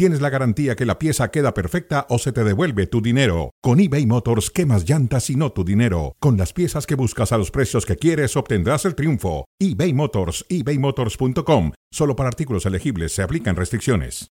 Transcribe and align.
tienes 0.00 0.22
la 0.22 0.30
garantía 0.30 0.76
que 0.76 0.86
la 0.86 0.98
pieza 0.98 1.30
queda 1.30 1.52
perfecta 1.52 2.06
o 2.08 2.16
se 2.16 2.32
te 2.32 2.42
devuelve 2.42 2.86
tu 2.86 3.02
dinero. 3.02 3.50
Con 3.60 3.80
eBay 3.80 4.06
Motors, 4.06 4.48
quemas 4.48 4.88
llantas 4.88 5.28
y 5.28 5.36
no 5.36 5.52
tu 5.52 5.62
dinero. 5.62 6.16
Con 6.20 6.38
las 6.38 6.54
piezas 6.54 6.86
que 6.86 6.94
buscas 6.94 7.32
a 7.32 7.36
los 7.36 7.50
precios 7.50 7.84
que 7.84 7.96
quieres, 7.96 8.34
obtendrás 8.34 8.86
el 8.86 8.94
triunfo. 8.94 9.44
eBay 9.58 9.92
Motors, 9.92 10.46
ebaymotors.com. 10.48 11.72
Solo 11.92 12.16
para 12.16 12.30
artículos 12.30 12.64
elegibles 12.64 13.12
se 13.12 13.22
aplican 13.22 13.56
restricciones. 13.56 14.28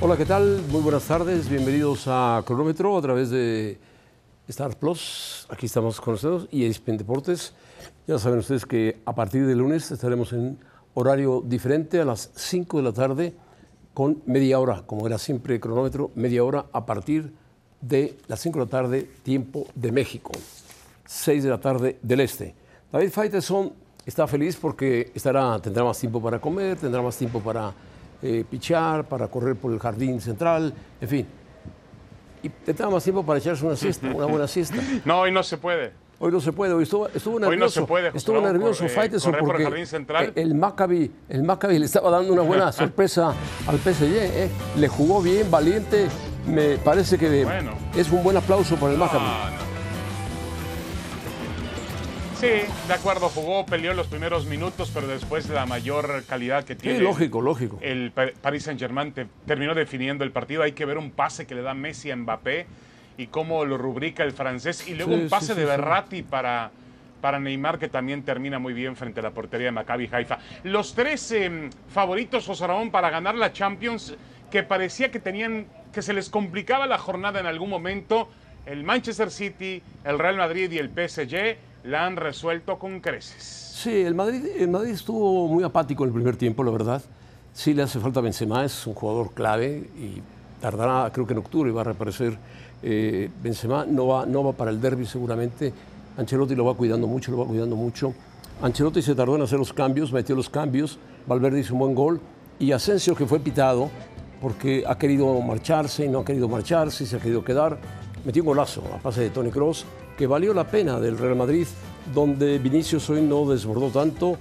Hola, 0.00 0.16
¿qué 0.16 0.24
tal? 0.24 0.62
Muy 0.70 0.80
buenas 0.80 1.04
tardes. 1.04 1.46
Bienvenidos 1.50 2.04
a 2.06 2.42
Cronómetro 2.46 2.96
a 2.96 3.02
través 3.02 3.28
de 3.28 3.78
Star 4.48 4.78
Plus. 4.78 5.46
Aquí 5.50 5.66
estamos 5.66 6.00
con 6.00 6.14
ustedes 6.14 6.48
y 6.50 6.64
ESPN 6.64 6.96
Deportes. 6.96 7.52
Ya 8.06 8.18
saben 8.18 8.38
ustedes 8.38 8.64
que 8.64 9.02
a 9.04 9.14
partir 9.14 9.46
de 9.46 9.54
lunes 9.54 9.90
estaremos 9.90 10.32
en 10.32 10.58
horario 10.94 11.42
diferente 11.44 12.00
a 12.00 12.06
las 12.06 12.30
5 12.34 12.78
de 12.78 12.82
la 12.82 12.92
tarde 12.94 13.34
con 13.98 14.22
media 14.26 14.60
hora, 14.60 14.84
como 14.86 15.08
era 15.08 15.18
siempre 15.18 15.58
cronómetro, 15.58 16.12
media 16.14 16.44
hora 16.44 16.66
a 16.72 16.86
partir 16.86 17.32
de 17.80 18.16
las 18.28 18.38
5 18.38 18.60
de 18.60 18.64
la 18.64 18.70
tarde, 18.70 19.10
tiempo 19.24 19.66
de 19.74 19.90
México, 19.90 20.30
6 21.04 21.42
de 21.42 21.50
la 21.50 21.58
tarde 21.58 21.98
del 22.00 22.20
este. 22.20 22.54
David 22.92 23.10
Faiteson 23.10 23.72
está 24.06 24.28
feliz 24.28 24.54
porque 24.54 25.10
estará, 25.16 25.58
tendrá 25.58 25.82
más 25.82 25.98
tiempo 25.98 26.22
para 26.22 26.40
comer, 26.40 26.76
tendrá 26.76 27.02
más 27.02 27.16
tiempo 27.16 27.40
para 27.40 27.72
eh, 28.22 28.44
pichar, 28.48 29.08
para 29.08 29.26
correr 29.26 29.56
por 29.56 29.72
el 29.72 29.80
jardín 29.80 30.20
central, 30.20 30.72
en 31.00 31.08
fin. 31.08 31.26
Y 32.44 32.50
tendrá 32.50 32.88
más 32.90 33.02
tiempo 33.02 33.26
para 33.26 33.40
echarse 33.40 33.66
una 33.66 33.74
siesta, 33.74 34.14
una 34.14 34.26
buena 34.26 34.46
siesta. 34.46 34.76
No, 35.04 35.22
hoy 35.22 35.32
no 35.32 35.42
se 35.42 35.58
puede. 35.58 35.90
Hoy 36.20 36.32
no 36.32 36.40
se 36.40 36.52
puede, 36.52 36.72
hoy 36.72 36.82
estuvo, 36.82 37.06
estuvo 37.08 37.38
nervioso. 37.38 37.52
Hoy 37.52 37.58
no 37.60 37.68
se 37.68 37.82
puede, 37.82 38.10
estuvo 38.12 38.40
nervioso 38.40 38.84
por, 38.92 39.04
eh, 39.04 39.08
por 39.20 39.34
el 39.36 39.44
porque 39.44 39.64
jardín 39.64 39.86
central. 39.86 40.32
el 40.34 40.54
Maccabi, 40.54 41.10
el 41.28 41.44
Maccabi 41.44 41.78
le 41.78 41.84
estaba 41.86 42.10
dando 42.10 42.32
una 42.32 42.42
buena 42.42 42.72
sorpresa 42.72 43.32
al 43.68 43.78
PSG. 43.78 44.02
eh. 44.02 44.50
Le 44.76 44.88
jugó 44.88 45.22
bien, 45.22 45.48
valiente. 45.48 46.08
Me 46.46 46.76
parece 46.78 47.18
que 47.18 47.44
Bueno. 47.44 47.72
es 47.94 48.10
un 48.10 48.24
buen 48.24 48.36
aplauso 48.36 48.74
para 48.76 48.92
el 48.94 48.98
Maccabi. 48.98 49.24
No. 49.24 49.68
Sí, 52.40 52.46
de 52.86 52.94
acuerdo, 52.94 53.28
jugó, 53.28 53.66
peleó 53.66 53.94
los 53.94 54.06
primeros 54.06 54.46
minutos, 54.46 54.90
pero 54.94 55.06
después 55.08 55.48
la 55.48 55.66
mayor 55.66 56.24
calidad 56.28 56.64
que 56.64 56.74
Sí, 56.74 56.80
tiene. 56.80 57.00
lógico, 57.00 57.40
lógico. 57.40 57.78
El 57.80 58.12
Pa- 58.12 58.28
Paris 58.40 58.64
Saint-Germain 58.64 59.12
te- 59.12 59.26
terminó 59.46 59.74
definiendo 59.74 60.22
el 60.24 60.30
partido. 60.32 60.62
Hay 60.62 60.72
que 60.72 60.84
ver 60.84 60.98
un 60.98 61.10
pase 61.10 61.46
que 61.46 61.54
le 61.56 61.62
da 61.62 61.74
Messi 61.74 62.10
a 62.12 62.16
Mbappé 62.16 62.66
y 63.18 63.26
cómo 63.26 63.64
lo 63.66 63.76
rubrica 63.76 64.22
el 64.22 64.32
francés. 64.32 64.88
Y 64.88 64.94
luego 64.94 65.12
Sí, 65.12 65.20
un 65.20 65.28
pase 65.28 65.46
sí, 65.48 65.52
sí, 65.52 65.60
de. 65.60 65.66
Berratti 65.66 66.22
para, 66.22 66.70
para 67.20 67.38
Neymar, 67.38 67.78
que 67.78 67.88
también 67.88 68.22
termina 68.22 68.58
muy 68.58 68.72
bien 68.72 68.96
frente 68.96 69.20
a 69.20 69.24
la 69.24 69.32
portería 69.32 69.66
de 69.66 69.72
Maccabi 69.72 70.08
Haifa. 70.10 70.38
Los 70.62 70.94
tres 70.94 71.30
eh, 71.32 71.68
favoritos, 71.92 72.58
Ramón, 72.60 72.90
para 72.90 73.10
ganar 73.10 73.34
la 73.34 73.52
Champions, 73.52 74.14
que 74.50 74.62
parecía 74.62 75.10
que 75.10 75.18
tenían 75.18 75.66
que 75.92 76.00
se 76.00 76.12
les 76.12 76.30
complicaba 76.30 76.86
la 76.86 76.96
jornada 76.96 77.40
en 77.40 77.46
algún 77.46 77.68
momento. 77.68 78.28
El 78.64 78.84
Manchester 78.84 79.30
City, 79.30 79.82
el 80.04 80.18
Real 80.18 80.36
Madrid 80.36 80.70
y 80.70 80.78
el 80.78 80.88
PSG 80.90 81.56
la 81.84 82.06
han 82.06 82.16
resuelto 82.16 82.78
con 82.78 83.00
creces. 83.00 83.42
Sí, 83.42 84.02
el 84.02 84.14
Madrid, 84.14 84.44
el 84.58 84.68
Madrid 84.68 84.90
estuvo 84.90 85.48
muy 85.48 85.64
apático 85.64 86.04
en 86.04 86.10
el 86.10 86.14
primer 86.14 86.36
tiempo, 86.36 86.62
la 86.62 86.70
verdad. 86.70 87.02
Sí 87.52 87.74
le 87.74 87.82
hace 87.82 87.98
falta 87.98 88.20
Benzema, 88.20 88.64
es 88.64 88.86
un 88.86 88.94
jugador 88.94 89.32
clave 89.32 89.88
y 89.96 90.22
tardará, 90.60 91.10
creo 91.12 91.26
que 91.26 91.32
en 91.32 91.38
octubre 91.38 91.70
va 91.72 91.80
a 91.80 91.84
reaparecer 91.84 92.36
eh, 92.82 93.30
Benzema. 93.42 93.84
No 93.86 94.06
va, 94.06 94.26
no 94.26 94.44
va 94.44 94.52
para 94.52 94.70
el 94.70 94.80
derby 94.80 95.06
seguramente. 95.06 95.72
Ancelotti 96.16 96.54
lo 96.54 96.64
va 96.64 96.74
cuidando 96.74 97.06
mucho, 97.06 97.30
lo 97.30 97.38
va 97.38 97.46
cuidando 97.46 97.76
mucho. 97.76 98.12
Ancelotti 98.60 99.02
se 99.02 99.14
tardó 99.14 99.36
en 99.36 99.42
hacer 99.42 99.58
los 99.58 99.72
cambios, 99.72 100.12
metió 100.12 100.34
los 100.34 100.50
cambios. 100.50 100.98
Valverde 101.26 101.60
hizo 101.60 101.74
un 101.74 101.80
buen 101.80 101.94
gol. 101.94 102.20
Y 102.58 102.72
Asensio, 102.72 103.14
que 103.14 103.26
fue 103.26 103.38
pitado 103.38 103.88
porque 104.40 104.84
ha 104.86 104.96
querido 104.96 105.40
marcharse 105.40 106.04
y 106.04 106.08
no 106.08 106.20
ha 106.20 106.24
querido 106.24 106.48
marcharse 106.48 107.06
se 107.06 107.16
ha 107.16 107.18
querido 107.18 107.44
quedar, 107.44 107.78
metió 108.24 108.42
un 108.42 108.48
golazo 108.48 108.82
a 108.94 108.98
pase 108.98 109.22
de 109.22 109.30
Tony 109.30 109.50
Cross 109.50 109.84
que 110.16 110.26
valió 110.26 110.52
la 110.54 110.64
pena 110.64 110.98
del 110.98 111.18
Real 111.18 111.36
Madrid, 111.36 111.66
donde 112.14 112.58
Vinicius 112.58 113.08
hoy 113.10 113.22
no 113.22 113.48
desbordó 113.48 113.88
tanto 113.88 114.36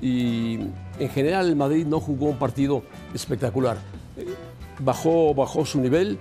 y 0.00 0.58
en 0.98 1.08
general 1.10 1.48
el 1.48 1.56
Madrid 1.56 1.86
no 1.86 2.00
jugó 2.00 2.26
un 2.26 2.38
partido 2.38 2.82
espectacular. 3.14 3.76
Eh, 4.16 4.26
Bajó, 4.80 5.34
bajó 5.34 5.66
su 5.66 5.80
nivel, 5.80 6.20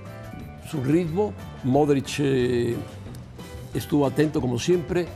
su 0.68 0.84
ritmo, 0.84 1.32
Modric 1.64 2.20
eh, 2.20 2.76
estuvo 3.74 4.06
atento 4.06 4.42
como 4.42 4.60
siempre. 4.60 5.08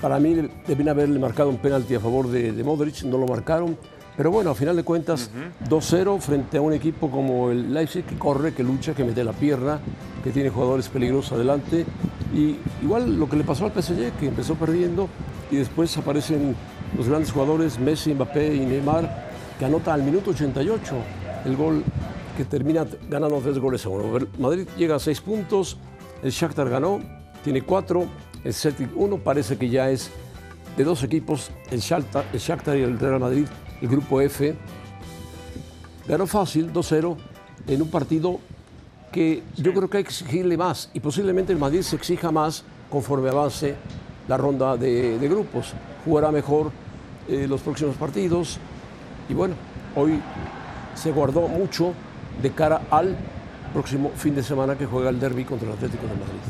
Para 0.00 0.18
mí 0.18 0.48
debían 0.66 0.90
haberle 0.90 1.18
marcado 1.18 1.48
un 1.48 1.56
penalti 1.56 1.94
a 1.94 2.00
favor 2.00 2.28
de, 2.28 2.52
de 2.52 2.64
Modric, 2.64 3.02
no 3.04 3.18
lo 3.18 3.26
marcaron. 3.26 3.76
Pero 4.16 4.30
bueno, 4.30 4.50
a 4.50 4.54
final 4.54 4.76
de 4.76 4.84
cuentas, 4.84 5.30
2-0 5.68 6.20
frente 6.20 6.58
a 6.58 6.60
un 6.60 6.72
equipo 6.72 7.10
como 7.10 7.50
el 7.50 7.74
Leipzig 7.74 8.04
que 8.04 8.16
corre, 8.16 8.54
que 8.54 8.62
lucha, 8.62 8.94
que 8.94 9.02
mete 9.02 9.24
la 9.24 9.32
pierna, 9.32 9.80
que 10.22 10.30
tiene 10.30 10.50
jugadores 10.50 10.88
peligrosos 10.88 11.32
adelante. 11.32 11.84
Y 12.32 12.56
igual 12.82 13.18
lo 13.18 13.28
que 13.28 13.36
le 13.36 13.42
pasó 13.42 13.64
al 13.64 13.72
PSG, 13.72 14.12
que 14.20 14.28
empezó 14.28 14.54
perdiendo 14.54 15.08
y 15.50 15.56
después 15.56 15.96
aparecen 15.96 16.54
los 16.96 17.08
grandes 17.08 17.32
jugadores 17.32 17.78
Messi, 17.80 18.14
Mbappé 18.14 18.54
y 18.54 18.60
Neymar, 18.60 19.30
que 19.58 19.64
anota 19.64 19.92
al 19.92 20.04
minuto 20.04 20.30
88 20.30 20.94
el 21.44 21.56
gol 21.56 21.84
que 22.36 22.44
termina 22.44 22.86
ganando 23.08 23.38
tres 23.38 23.58
goles 23.58 23.84
a 23.86 23.88
uno. 23.88 24.16
El 24.16 24.28
Madrid 24.38 24.68
llega 24.76 24.96
a 24.96 24.98
seis 24.98 25.20
puntos, 25.20 25.76
el 26.22 26.30
Shakhtar 26.30 26.68
ganó, 26.68 27.00
tiene 27.42 27.62
cuatro, 27.62 28.06
el 28.42 28.52
Celtic 28.52 28.90
uno, 28.94 29.18
parece 29.18 29.56
que 29.56 29.68
ya 29.68 29.90
es 29.90 30.10
de 30.76 30.84
dos 30.84 31.02
equipos, 31.02 31.50
el 31.70 31.80
Shakhtar, 31.80 32.24
el 32.32 32.38
Shakhtar 32.40 32.76
y 32.76 32.82
el 32.82 32.98
Real 32.98 33.20
Madrid, 33.20 33.46
el 33.80 33.88
grupo 33.88 34.20
F. 34.20 34.54
Ganó 36.06 36.26
fácil, 36.26 36.72
2-0, 36.72 37.16
en 37.66 37.82
un 37.82 37.90
partido 37.90 38.40
que 39.12 39.42
yo 39.56 39.72
creo 39.72 39.88
que 39.88 39.98
hay 39.98 40.04
que 40.04 40.10
exigirle 40.10 40.56
más 40.56 40.90
y 40.92 41.00
posiblemente 41.00 41.52
el 41.52 41.58
Madrid 41.58 41.82
se 41.82 41.96
exija 41.96 42.30
más 42.32 42.64
conforme 42.90 43.30
avance 43.30 43.76
la 44.28 44.36
ronda 44.36 44.76
de, 44.76 45.18
de 45.18 45.28
grupos. 45.28 45.72
Jugará 46.04 46.30
mejor 46.30 46.72
eh, 47.28 47.46
los 47.48 47.62
próximos 47.62 47.96
partidos 47.96 48.58
y 49.28 49.34
bueno, 49.34 49.54
hoy 49.96 50.20
se 50.94 51.12
guardó 51.12 51.48
mucho 51.48 51.94
de 52.42 52.50
cara 52.50 52.82
al 52.90 53.16
próximo 53.72 54.10
fin 54.16 54.34
de 54.34 54.42
semana 54.42 54.76
que 54.76 54.86
juega 54.86 55.10
el 55.10 55.18
derby 55.18 55.44
contra 55.44 55.68
el 55.68 55.74
Atlético 55.74 56.02
de 56.06 56.14
Madrid. 56.14 56.40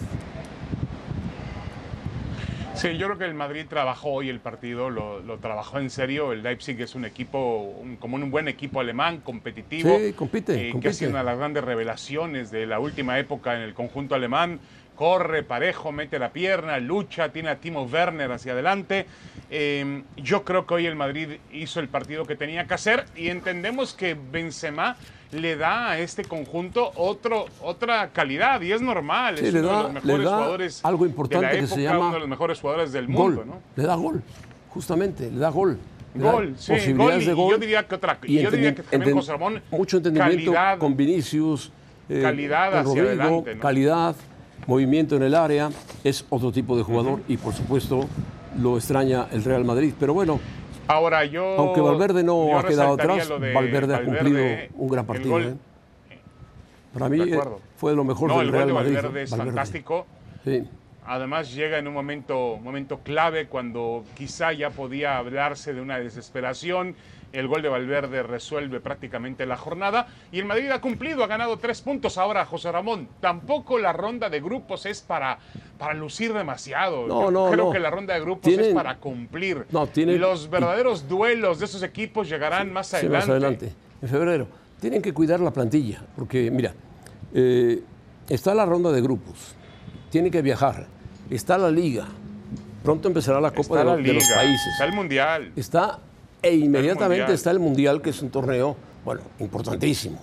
Sí, 2.75 2.99
yo 2.99 3.06
creo 3.06 3.19
que 3.19 3.25
el 3.25 3.34
Madrid 3.34 3.67
trabajó 3.69 4.11
hoy 4.11 4.28
el 4.28 4.41
partido, 4.41 4.91
lo, 4.91 5.21
lo 5.21 5.39
trabajó 5.39 5.78
en 5.78 5.91
serio. 5.91 6.33
El 6.33 6.43
Leipzig 6.43 6.78
es 6.83 6.95
un 6.97 7.05
equipo, 7.05 7.61
un- 7.81 7.97
como 7.97 8.17
un 8.17 8.31
buen 8.31 8.49
equipo 8.49 8.81
alemán, 8.81 9.21
competitivo. 9.21 9.97
Sí, 9.97 10.12
compite, 10.12 10.71
eh, 10.71 10.75
Que 10.81 10.89
ha 10.89 10.93
sido 10.93 11.11
una 11.11 11.21
de 11.21 11.25
las 11.25 11.39
grandes 11.39 11.62
revelaciones 11.65 12.51
de 12.51 12.66
la 12.66 12.81
última 12.81 13.19
época 13.19 13.55
en 13.55 13.62
el 13.62 13.75
conjunto 13.75 14.15
alemán. 14.16 14.59
Corre, 14.97 15.43
parejo, 15.45 15.93
mete 15.93 16.19
la 16.19 16.33
pierna, 16.33 16.78
lucha, 16.78 17.31
tiene 17.31 17.49
a 17.51 17.56
Timo 17.56 17.84
Werner 17.84 18.31
hacia 18.33 18.53
adelante. 18.53 19.06
Eh, 19.51 20.03
yo 20.16 20.45
creo 20.45 20.66
que 20.66 20.75
hoy 20.75 20.87
el 20.87 20.95
Madrid 20.97 21.39
hizo 21.53 21.78
el 21.81 21.89
partido 21.89 22.25
que 22.27 22.34
tenía 22.37 22.66
que 22.66 22.75
hacer 22.75 23.05
y 23.16 23.28
entendemos 23.28 23.95
que 23.95 24.15
Benzema 24.15 24.97
le 25.32 25.56
da 25.56 25.90
a 25.90 25.98
este 25.98 26.24
conjunto 26.24 26.92
otro, 26.96 27.46
otra 27.60 28.10
calidad 28.10 28.60
y 28.60 28.72
es 28.72 28.80
normal. 28.80 29.38
Sí, 29.38 29.46
es 29.46 29.52
le 29.54 29.60
uno 29.60 29.68
da- 29.68 29.76
de 29.76 29.82
los 29.82 29.92
le 29.94 30.00
mejores 30.12 30.24
da 30.30 30.36
jugadores 30.36 30.84
algo 30.84 31.04
de 31.04 31.10
importante 31.10 31.46
la 31.46 31.50
que 31.52 31.58
época, 31.58 31.74
se 31.74 31.82
llama 31.82 31.98
uno 32.06 32.14
de 32.14 32.20
los 32.20 32.28
mejores 32.28 32.60
jugadores 32.60 32.92
del 32.92 33.06
Gol, 33.06 33.34
mundo, 33.34 33.44
¿no? 33.44 33.60
le 33.82 33.86
da 33.88 33.94
gol, 33.96 34.22
justamente, 34.70 35.30
le 35.30 35.38
da 35.38 35.48
gol. 35.50 35.78
Le 36.14 36.22
da 36.22 36.30
Gol, 36.32 36.54
sí, 36.56 36.72
posibilidades 36.72 37.14
gol 37.14 37.24
de 37.26 37.32
y 37.32 37.34
gol. 37.34 37.50
yo 37.50 37.59
diría 37.59 37.88
que 37.88 37.94
otra- 37.97 38.18
Y 38.22 38.41
yo 38.41 38.50
diría 38.53 38.74
que 38.74 38.82
también 38.84 39.21
Ramón, 39.26 39.62
Mucho 39.72 39.97
entendimiento 39.97 40.53
calidad- 40.53 40.78
con 40.78 40.97
Vinicius. 40.97 41.72
eh, 42.09 42.20
calidad 42.22 42.70
con 42.70 42.78
hacia 42.80 43.03
Rodrigo, 43.03 43.09
adelante, 43.24 43.54
¿no? 43.56 43.60
Calidad, 43.60 44.16
movimiento 44.66 45.16
en 45.16 45.22
el 45.24 45.34
área, 45.34 45.70
es 46.04 46.24
otro 46.30 46.53
tipo 46.53 46.77
de 46.77 46.82
jugador 46.84 47.20
y 47.28 47.36
por 47.36 47.53
supuesto 47.54 48.06
lo 48.60 48.77
extraña 48.77 49.27
el 49.32 49.42
Real 49.42 49.65
Madrid. 49.65 49.92
Pero 49.98 50.15
bueno, 50.15 50.38
Ahora 50.86 51.25
yo. 51.25 51.57
aunque 51.59 51.81
Valverde 51.81 52.22
no 52.22 52.59
ha 52.59 52.65
quedado 52.65 52.95
atrás, 52.95 53.28
Valverde, 53.28 53.95
ha 53.95 54.04
cumplido 54.04 54.45
un 54.77 54.89
gran 54.89 55.07
partido. 55.07 55.31
gol. 55.31 55.42
¿eh? 55.45 55.54
Para 56.92 57.09
mí 57.09 57.21
eh, 57.22 57.39
fue 57.77 57.91
de 57.92 57.97
lo 57.97 58.04
mejor 58.04 58.28
No, 58.28 58.39
del 58.39 58.47
el 58.47 58.51
gol 58.53 58.57
Real 58.59 58.69
de 58.69 58.75
Madrid. 58.75 58.95
Valverde 58.95 59.22
es 59.22 59.31
Valverde. 59.31 59.51
fantástico. 59.51 60.07
Sí. 60.45 60.63
Además 61.07 61.53
llega 61.54 61.78
en 61.78 61.86
un 61.89 61.95
momento, 61.95 62.59
momento 62.63 63.01
clave 63.01 63.47
cuando 63.47 64.04
quizá 64.16 64.53
ya 64.53 64.71
podía 64.71 65.19
hablarse 65.19 65.75
de 65.75 65.81
una 65.81 65.98
desesperación. 65.98 66.95
El 67.34 67.48
gol 67.48 67.63
de 67.63 67.69
Valverde 67.69 68.22
resuelve 68.22 68.81
prácticamente 68.81 69.45
la 69.45 69.57
jornada 69.57 70.07
y 70.31 70.39
el 70.39 70.45
Madrid 70.45 70.71
ha 70.71 70.81
cumplido, 70.81 71.25
ha 71.25 71.27
ganado 71.27 71.59
tres 71.59 71.81
puntos. 71.83 72.16
Ahora, 72.16 72.47
José 72.47 72.71
Ramón, 72.71 73.09
tampoco 73.21 73.78
la 73.78 73.92
ronda 73.92 74.31
de 74.31 74.41
grupos 74.41 74.86
es 74.86 75.03
para, 75.03 75.39
para 75.77 75.95
lucir 75.95 76.33
demasiado. 76.33 77.07
No, 77.09 77.22
Yo 77.25 77.31
no, 77.31 77.51
creo 77.51 77.65
no. 77.66 77.72
que 77.72 77.81
la 77.81 77.91
ronda 77.91 78.15
de 78.15 78.21
grupos 78.21 78.48
es 78.53 78.57
Tienen- 78.59 78.75
para 78.75 78.98
cumplir. 78.98 79.66
No, 79.71 79.86
tienen- 79.89 80.21
Los 80.21 80.48
verdaderos 80.48 81.09
duelos 81.09 81.59
de 81.59 81.65
esos 81.65 81.83
equipos 81.83 82.28
llegarán 82.28 82.72
más 82.72 82.86
Sí, 82.86 82.97
adelante. 82.97 83.19
más 83.19 83.28
adelante, 83.28 83.72
en 84.01 84.09
febrero. 84.09 84.47
Tienen 84.80 85.03
que 85.03 85.13
cuidar 85.13 85.41
la 85.41 85.51
plantilla, 85.51 86.03
porque 86.15 86.51
mira, 86.51 86.72
eh, 87.34 87.83
está 88.28 88.54
la 88.54 88.65
ronda 88.65 88.92
de 88.92 89.01
grupos, 89.03 89.54
tienen 90.10 90.30
que 90.30 90.41
viajar, 90.42 90.87
está 91.30 91.59
la 91.59 91.71
liga, 91.71 92.07
pronto 92.83 93.09
empezará 93.09 93.41
la 93.41 93.51
Copa 93.51 93.78
de, 93.78 93.84
la 93.84 93.97
de 93.97 94.13
los 94.13 94.28
países, 94.28 94.66
Está 94.75 94.84
el 94.84 94.92
Mundial. 94.92 95.53
está 95.57 95.98
e 96.44 96.54
inmediatamente 96.56 97.32
está 97.32 97.50
el 97.50 97.58
Mundial, 97.58 98.02
que 98.02 98.10
es 98.10 98.20
un 98.20 98.28
torneo, 98.28 98.76
bueno, 99.02 99.22
importantísimo, 99.38 100.18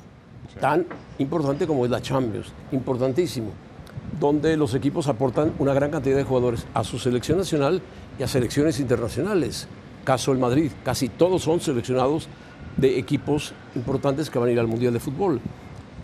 tan 0.60 0.86
importante 1.18 1.66
como 1.66 1.84
es 1.84 1.90
la 1.90 2.00
Champions, 2.00 2.54
importantísimo, 2.72 3.50
donde 4.20 4.56
los 4.56 4.76
equipos 4.76 5.08
aportan 5.08 5.52
una 5.58 5.74
gran 5.74 5.90
cantidad 5.90 6.16
de 6.16 6.24
jugadores 6.24 6.68
a 6.76 6.84
su 6.84 7.00
selección 7.00 7.40
nacional 7.40 7.82
y 8.20 8.24
a 8.24 8.28
selecciones 8.28 8.80
internacionales. 8.80 9.68
Caso 10.04 10.32
el 10.32 10.38
Madrid, 10.38 10.72
casi 10.86 11.10
todos 11.10 11.42
son 11.42 11.60
seleccionados 11.60 12.28
de 12.78 13.00
equipos 13.00 13.54
importantes 13.74 14.30
que 14.30 14.38
van 14.38 14.50
a 14.50 14.52
ir 14.52 14.60
al 14.60 14.68
Mundial 14.68 14.94
de 14.94 15.00
Fútbol. 15.00 15.42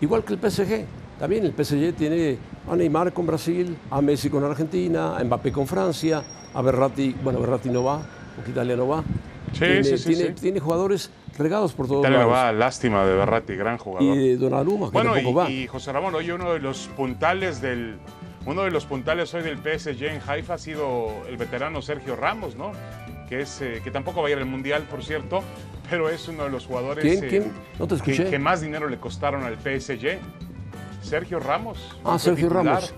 Igual 0.00 0.24
que 0.24 0.34
el 0.34 0.40
PSG. 0.40 0.84
También 1.20 1.44
el 1.44 1.52
PSG 1.52 1.94
tiene 1.94 2.38
a 2.68 2.74
Neymar 2.74 3.12
con 3.12 3.26
Brasil, 3.26 3.76
a 3.90 4.00
Messi 4.00 4.30
con 4.30 4.44
Argentina, 4.44 5.16
a 5.16 5.24
Mbappé 5.24 5.50
con 5.50 5.66
Francia, 5.66 6.22
a 6.54 6.62
Berratti, 6.62 7.14
bueno, 7.22 7.40
Berratti 7.40 7.70
no 7.70 7.82
va, 7.82 8.00
porque 8.36 8.50
Italia 8.52 8.76
no 8.76 8.86
va. 8.86 9.02
Sí, 9.52 9.58
tiene, 9.58 9.84
sí, 9.84 9.98
sí, 9.98 10.34
tiene, 10.40 10.60
jugadores 10.60 11.10
regados 11.36 11.72
por 11.72 11.86
todos 11.86 12.00
Italia 12.00 12.18
no 12.18 12.30
lados. 12.30 12.44
va, 12.46 12.52
lástima 12.52 13.04
de 13.06 13.14
Berratti, 13.14 13.54
gran 13.56 13.78
jugador. 13.78 14.16
Y 14.16 14.28
de 14.30 14.36
Donnarumma, 14.36 14.86
que 14.86 14.92
Bueno, 14.92 15.14
tampoco 15.14 15.34
va. 15.38 15.50
y, 15.50 15.62
y 15.62 15.66
José 15.66 15.92
Ramón, 15.92 16.14
hoy 16.14 16.30
uno 16.30 16.52
de 16.52 16.60
los 16.60 16.88
puntales 16.96 17.60
del 17.60 17.96
uno 18.46 18.62
de 18.62 18.70
los 18.70 18.86
puntales 18.86 19.34
hoy 19.34 19.42
del 19.42 19.58
PSG 19.58 20.04
en 20.04 20.20
Haifa 20.26 20.54
ha 20.54 20.58
sido 20.58 21.08
el 21.28 21.36
veterano 21.36 21.82
Sergio 21.82 22.16
Ramos, 22.16 22.56
¿no? 22.56 22.72
Que 23.28 23.42
es 23.42 23.60
eh, 23.60 23.80
que 23.84 23.90
tampoco 23.90 24.22
va 24.22 24.28
a 24.28 24.30
ir 24.30 24.38
al 24.38 24.46
mundial, 24.46 24.84
por 24.90 25.04
cierto, 25.04 25.42
pero 25.90 26.08
es 26.08 26.28
uno 26.28 26.44
de 26.44 26.50
los 26.50 26.64
jugadores 26.66 27.04
¿Quién? 27.04 27.24
eh, 27.24 27.28
¿Quién? 27.28 27.52
No 27.78 27.86
te 27.86 27.96
que, 27.96 28.12
escuché. 28.12 28.30
que 28.30 28.38
más 28.38 28.60
dinero 28.62 28.88
le 28.88 28.98
costaron 28.98 29.42
al 29.44 29.56
PSG. 29.58 30.18
Sergio 31.02 31.40
Ramos. 31.40 31.96
Ah, 32.04 32.18
Sergio 32.18 32.48
titular. 32.48 32.64
Ramos. 32.76 32.94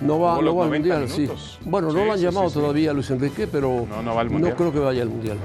No 0.00 0.18
va, 0.20 0.40
no 0.40 0.54
va 0.56 0.64
al 0.64 0.70
90 0.70 0.98
Mundial, 0.98 1.08
sí. 1.08 1.28
Bueno, 1.64 1.92
no 1.92 2.04
lo 2.04 2.12
han 2.12 2.18
sí, 2.18 2.24
llamado 2.24 2.48
sí, 2.48 2.54
todavía 2.54 2.92
Luis 2.92 3.10
Enrique, 3.10 3.46
pero 3.46 3.86
No, 3.88 4.02
no 4.02 4.14
va 4.14 4.20
al 4.20 4.30
Mundial. 4.30 4.54
creo 4.56 4.72
que 4.72 4.78
vaya 4.80 5.02
al 5.02 5.08
Mundial. 5.08 5.36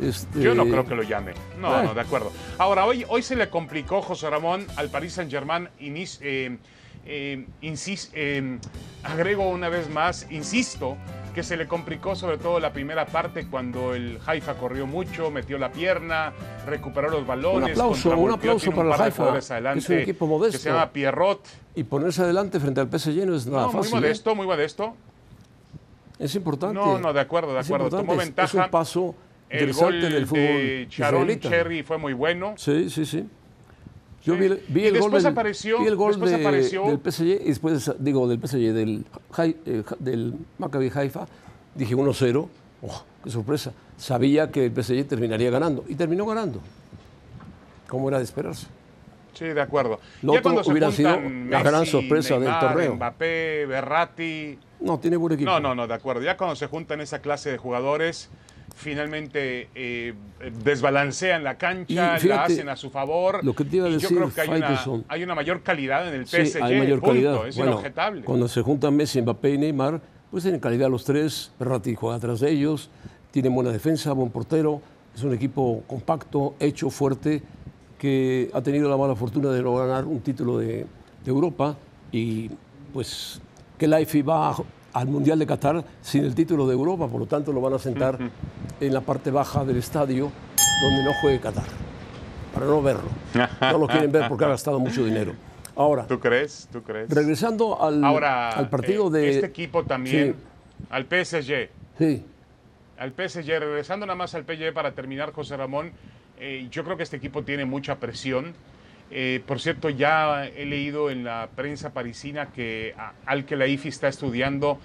Este, 0.00 0.40
Yo 0.40 0.54
no 0.54 0.64
creo 0.64 0.84
que 0.86 0.94
lo 0.94 1.02
llame. 1.02 1.32
No, 1.60 1.80
Eh. 1.80 1.84
no, 1.84 1.94
de 1.94 2.00
acuerdo. 2.00 2.30
Ahora, 2.58 2.84
hoy, 2.84 3.04
hoy 3.08 3.22
se 3.22 3.34
le 3.36 3.48
complicó 3.48 4.02
José 4.02 4.28
Ramón 4.28 4.66
al 4.76 4.88
Paris 4.90 5.14
Saint-Germain. 5.14 5.68
eh, 5.80 6.58
eh, 7.08 7.46
insis- 7.62 8.10
eh, 8.14 8.58
agrego 9.04 9.48
una 9.48 9.68
vez 9.68 9.88
más, 9.88 10.26
insisto, 10.30 10.96
que 11.34 11.42
se 11.42 11.56
le 11.56 11.68
complicó 11.68 12.16
sobre 12.16 12.36
todo 12.38 12.58
la 12.60 12.72
primera 12.72 13.06
parte 13.06 13.46
cuando 13.46 13.94
el 13.94 14.18
Haifa 14.26 14.54
corrió 14.54 14.86
mucho, 14.86 15.30
metió 15.30 15.56
la 15.58 15.70
pierna, 15.70 16.32
recuperó 16.66 17.08
los 17.10 17.26
balones. 17.26 17.64
Un 17.64 17.70
aplauso, 17.70 18.10
un 18.16 18.30
aplauso 18.32 18.64
tiene 18.70 18.80
un 18.80 18.86
para 18.90 18.96
el 18.96 19.02
Haifa, 19.02 19.54
adelante 19.54 19.78
es 19.80 19.88
un 19.90 19.98
equipo 19.98 20.26
modesto. 20.26 20.58
Que 20.58 20.62
se 20.62 20.70
llama 20.70 20.90
Pierrot. 20.90 21.46
Y 21.74 21.84
ponerse 21.84 22.22
adelante 22.22 22.58
frente 22.58 22.80
al 22.80 22.88
PSG 22.88 23.24
no 23.26 23.36
es 23.36 23.46
nada 23.46 23.66
No, 23.66 23.72
muy 23.72 23.82
fácil. 23.82 23.96
¿eh? 23.98 24.00
modesto, 24.00 24.34
muy 24.34 24.46
modesto. 24.46 24.94
Es 26.18 26.34
importante. 26.34 26.74
No, 26.74 26.98
no, 26.98 27.12
de 27.12 27.20
acuerdo, 27.20 27.52
de 27.52 27.60
acuerdo. 27.60 27.90
Tomó 27.90 28.16
ventaja. 28.16 28.46
Es 28.48 28.54
un 28.54 28.70
paso 28.70 29.14
El 29.48 29.72
gol 29.72 30.00
del 30.00 30.26
fútbol 30.26 30.42
de. 30.42 30.86
Cherry 31.40 31.82
fue 31.82 31.98
muy 31.98 32.12
bueno. 32.12 32.54
Sí, 32.56 32.90
sí, 32.90 33.06
sí. 33.06 33.24
Yo 34.24 34.34
Sí. 34.34 34.40
vi 34.40 34.46
el, 34.46 34.62
vi 34.68 34.80
Y 34.82 34.86
el 34.86 34.92
gol, 34.94 35.02
después 35.02 35.22
del, 35.22 35.32
apareció- 35.32 35.78
vi 35.78 35.86
el 35.86 35.96
gol 35.96 36.10
después 36.12 36.30
de- 36.32 36.40
apareció- 36.40 36.86
del 36.86 36.98
PSG 36.98 37.40
y 37.44 37.48
después, 37.48 37.92
digo, 38.00 38.26
del 38.26 38.38
PSG, 38.40 38.72
del, 38.72 39.04
eh, 39.38 39.84
del 40.00 40.34
Maccabi 40.58 40.90
Haifa, 40.92 41.26
dije 41.76 41.94
1-0. 41.94 42.48
¡Oh, 42.82 43.04
qué 43.22 43.30
sorpresa! 43.30 43.72
Sabía 43.96 44.50
que 44.50 44.66
el 44.66 44.72
PSG 44.72 45.04
terminaría 45.06 45.48
ganando 45.50 45.84
y 45.88 45.94
terminó 45.94 46.26
ganando. 46.26 46.60
¿Cómo 47.88 48.08
era 48.08 48.18
de 48.18 48.24
esperarse? 48.24 48.66
Sí, 49.34 49.44
de 49.44 49.60
acuerdo. 49.60 50.00
Lo 50.22 50.32
ya 50.32 50.40
otro 50.40 50.62
hubiera 50.72 50.90
sido 50.90 51.20
la 51.48 51.62
gran 51.62 51.86
sorpresa 51.86 52.38
del 52.38 52.58
torneo. 52.58 52.94
Mbappé, 52.96 53.66
Berratti. 53.66 54.58
No, 54.80 54.98
tiene 54.98 55.16
buen 55.16 55.34
equipo. 55.34 55.50
No, 55.50 55.60
no, 55.60 55.74
no, 55.74 55.86
de 55.86 55.94
acuerdo. 55.94 56.22
Ya 56.22 56.36
cuando 56.36 56.56
se 56.56 56.66
juntan 56.66 57.00
esa 57.00 57.20
clase 57.20 57.50
de 57.50 57.58
jugadores, 57.58 58.28
finalmente 58.76 59.68
eh, 59.74 60.12
desbalancean 60.62 61.42
la 61.42 61.56
cancha, 61.56 62.18
la 62.22 62.44
hacen 62.44 62.68
a 62.68 62.76
su 62.76 62.90
favor. 62.90 63.42
lo 63.42 63.54
que 63.54 63.64
te 63.64 63.76
iba 63.78 63.86
a 63.86 63.88
y 63.88 63.94
decir, 63.94 64.10
yo 64.10 64.16
creo 64.16 64.34
que 64.34 64.40
hay 64.42 64.48
una, 64.48 64.58
Faitelson. 64.68 65.04
hay 65.08 65.22
una 65.24 65.34
mayor 65.34 65.62
calidad 65.62 66.06
en 66.08 66.14
el 66.20 66.26
Sí, 66.26 66.36
PSG. 66.44 66.62
hay 66.62 66.78
mayor 66.78 67.00
punto. 67.00 67.06
calidad. 67.14 67.46
Es 67.48 67.56
Bueno, 67.56 67.72
inobjetable. 67.72 68.22
Cuando 68.22 68.46
se 68.48 68.60
juntan 68.62 68.94
Messi, 68.94 69.22
Mbappé 69.22 69.54
y 69.54 69.58
Neymar, 69.58 70.00
pues 70.30 70.42
tienen 70.44 70.60
calidad 70.60 70.90
los 70.90 71.04
tres. 71.04 71.50
Berratti 71.58 71.94
juega 71.94 72.16
atrás 72.16 72.40
de 72.40 72.50
ellos, 72.50 72.90
tienen 73.30 73.54
buena 73.54 73.70
defensa, 73.72 74.12
buen 74.12 74.30
portero. 74.30 74.80
Es 75.14 75.22
un 75.22 75.32
equipo 75.32 75.82
compacto, 75.86 76.54
hecho, 76.60 76.90
fuerte, 76.90 77.42
que 77.98 78.50
ha 78.52 78.60
tenido 78.60 78.90
la 78.90 78.98
mala 78.98 79.14
fortuna 79.16 79.48
de 79.50 79.62
no 79.62 79.74
ganar 79.74 80.04
un 80.04 80.20
título 80.20 80.58
de, 80.58 80.84
de 81.24 81.30
Europa 81.30 81.74
y 82.12 82.50
pues 82.92 83.40
que 83.78 83.86
la 83.86 84.00
IFI 84.02 84.20
va 84.22 84.54
al 84.96 85.08
Mundial 85.08 85.38
de 85.38 85.46
Qatar 85.46 85.84
sin 86.00 86.24
el 86.24 86.34
título 86.34 86.66
de 86.66 86.72
Europa, 86.72 87.06
por 87.06 87.20
lo 87.20 87.26
tanto 87.26 87.52
lo 87.52 87.60
van 87.60 87.74
a 87.74 87.78
sentar 87.78 88.18
en 88.80 88.94
la 88.94 89.02
parte 89.02 89.30
baja 89.30 89.62
del 89.62 89.76
estadio 89.76 90.32
donde 90.82 91.04
no 91.04 91.12
juegue 91.20 91.38
Qatar, 91.38 91.66
para 92.54 92.64
no 92.64 92.80
verlo. 92.80 93.10
No 93.60 93.78
lo 93.78 93.86
quieren 93.88 94.10
ver 94.10 94.26
porque 94.28 94.46
ha 94.46 94.48
gastado 94.48 94.78
mucho 94.80 95.04
dinero. 95.04 95.34
Ahora, 95.74 96.06
¿Tú 96.06 96.18
crees? 96.18 96.66
¿Tú 96.72 96.82
crees? 96.82 97.10
Regresando 97.10 97.82
al, 97.82 98.02
Ahora, 98.02 98.48
al 98.48 98.70
partido 98.70 99.08
eh, 99.08 99.20
de. 99.20 99.30
este 99.30 99.46
equipo 99.46 99.84
también, 99.84 100.34
al 100.88 101.04
PSG. 101.04 101.68
Sí, 101.98 102.24
al 102.96 103.10
PSG, 103.10 103.46
regresando 103.58 104.06
nada 104.06 104.16
más 104.16 104.34
al 104.34 104.44
PSG 104.44 104.72
para 104.72 104.92
terminar, 104.92 105.32
José 105.32 105.58
Ramón, 105.58 105.92
eh, 106.40 106.68
yo 106.70 106.84
creo 106.84 106.96
que 106.96 107.02
este 107.02 107.18
equipo 107.18 107.42
tiene 107.42 107.66
mucha 107.66 107.96
presión. 107.96 108.54
Eh, 109.10 109.42
por 109.46 109.60
cierto, 109.60 109.88
ya 109.88 110.46
he 110.46 110.66
leído 110.66 111.10
en 111.10 111.24
la 111.24 111.48
prensa 111.54 111.92
parisina 111.92 112.46
que 112.46 112.94
al 113.24 113.44
que 113.44 113.56
la 113.56 113.66
IFI 113.66 113.88
está 113.88 114.08
estudiando 114.08 114.78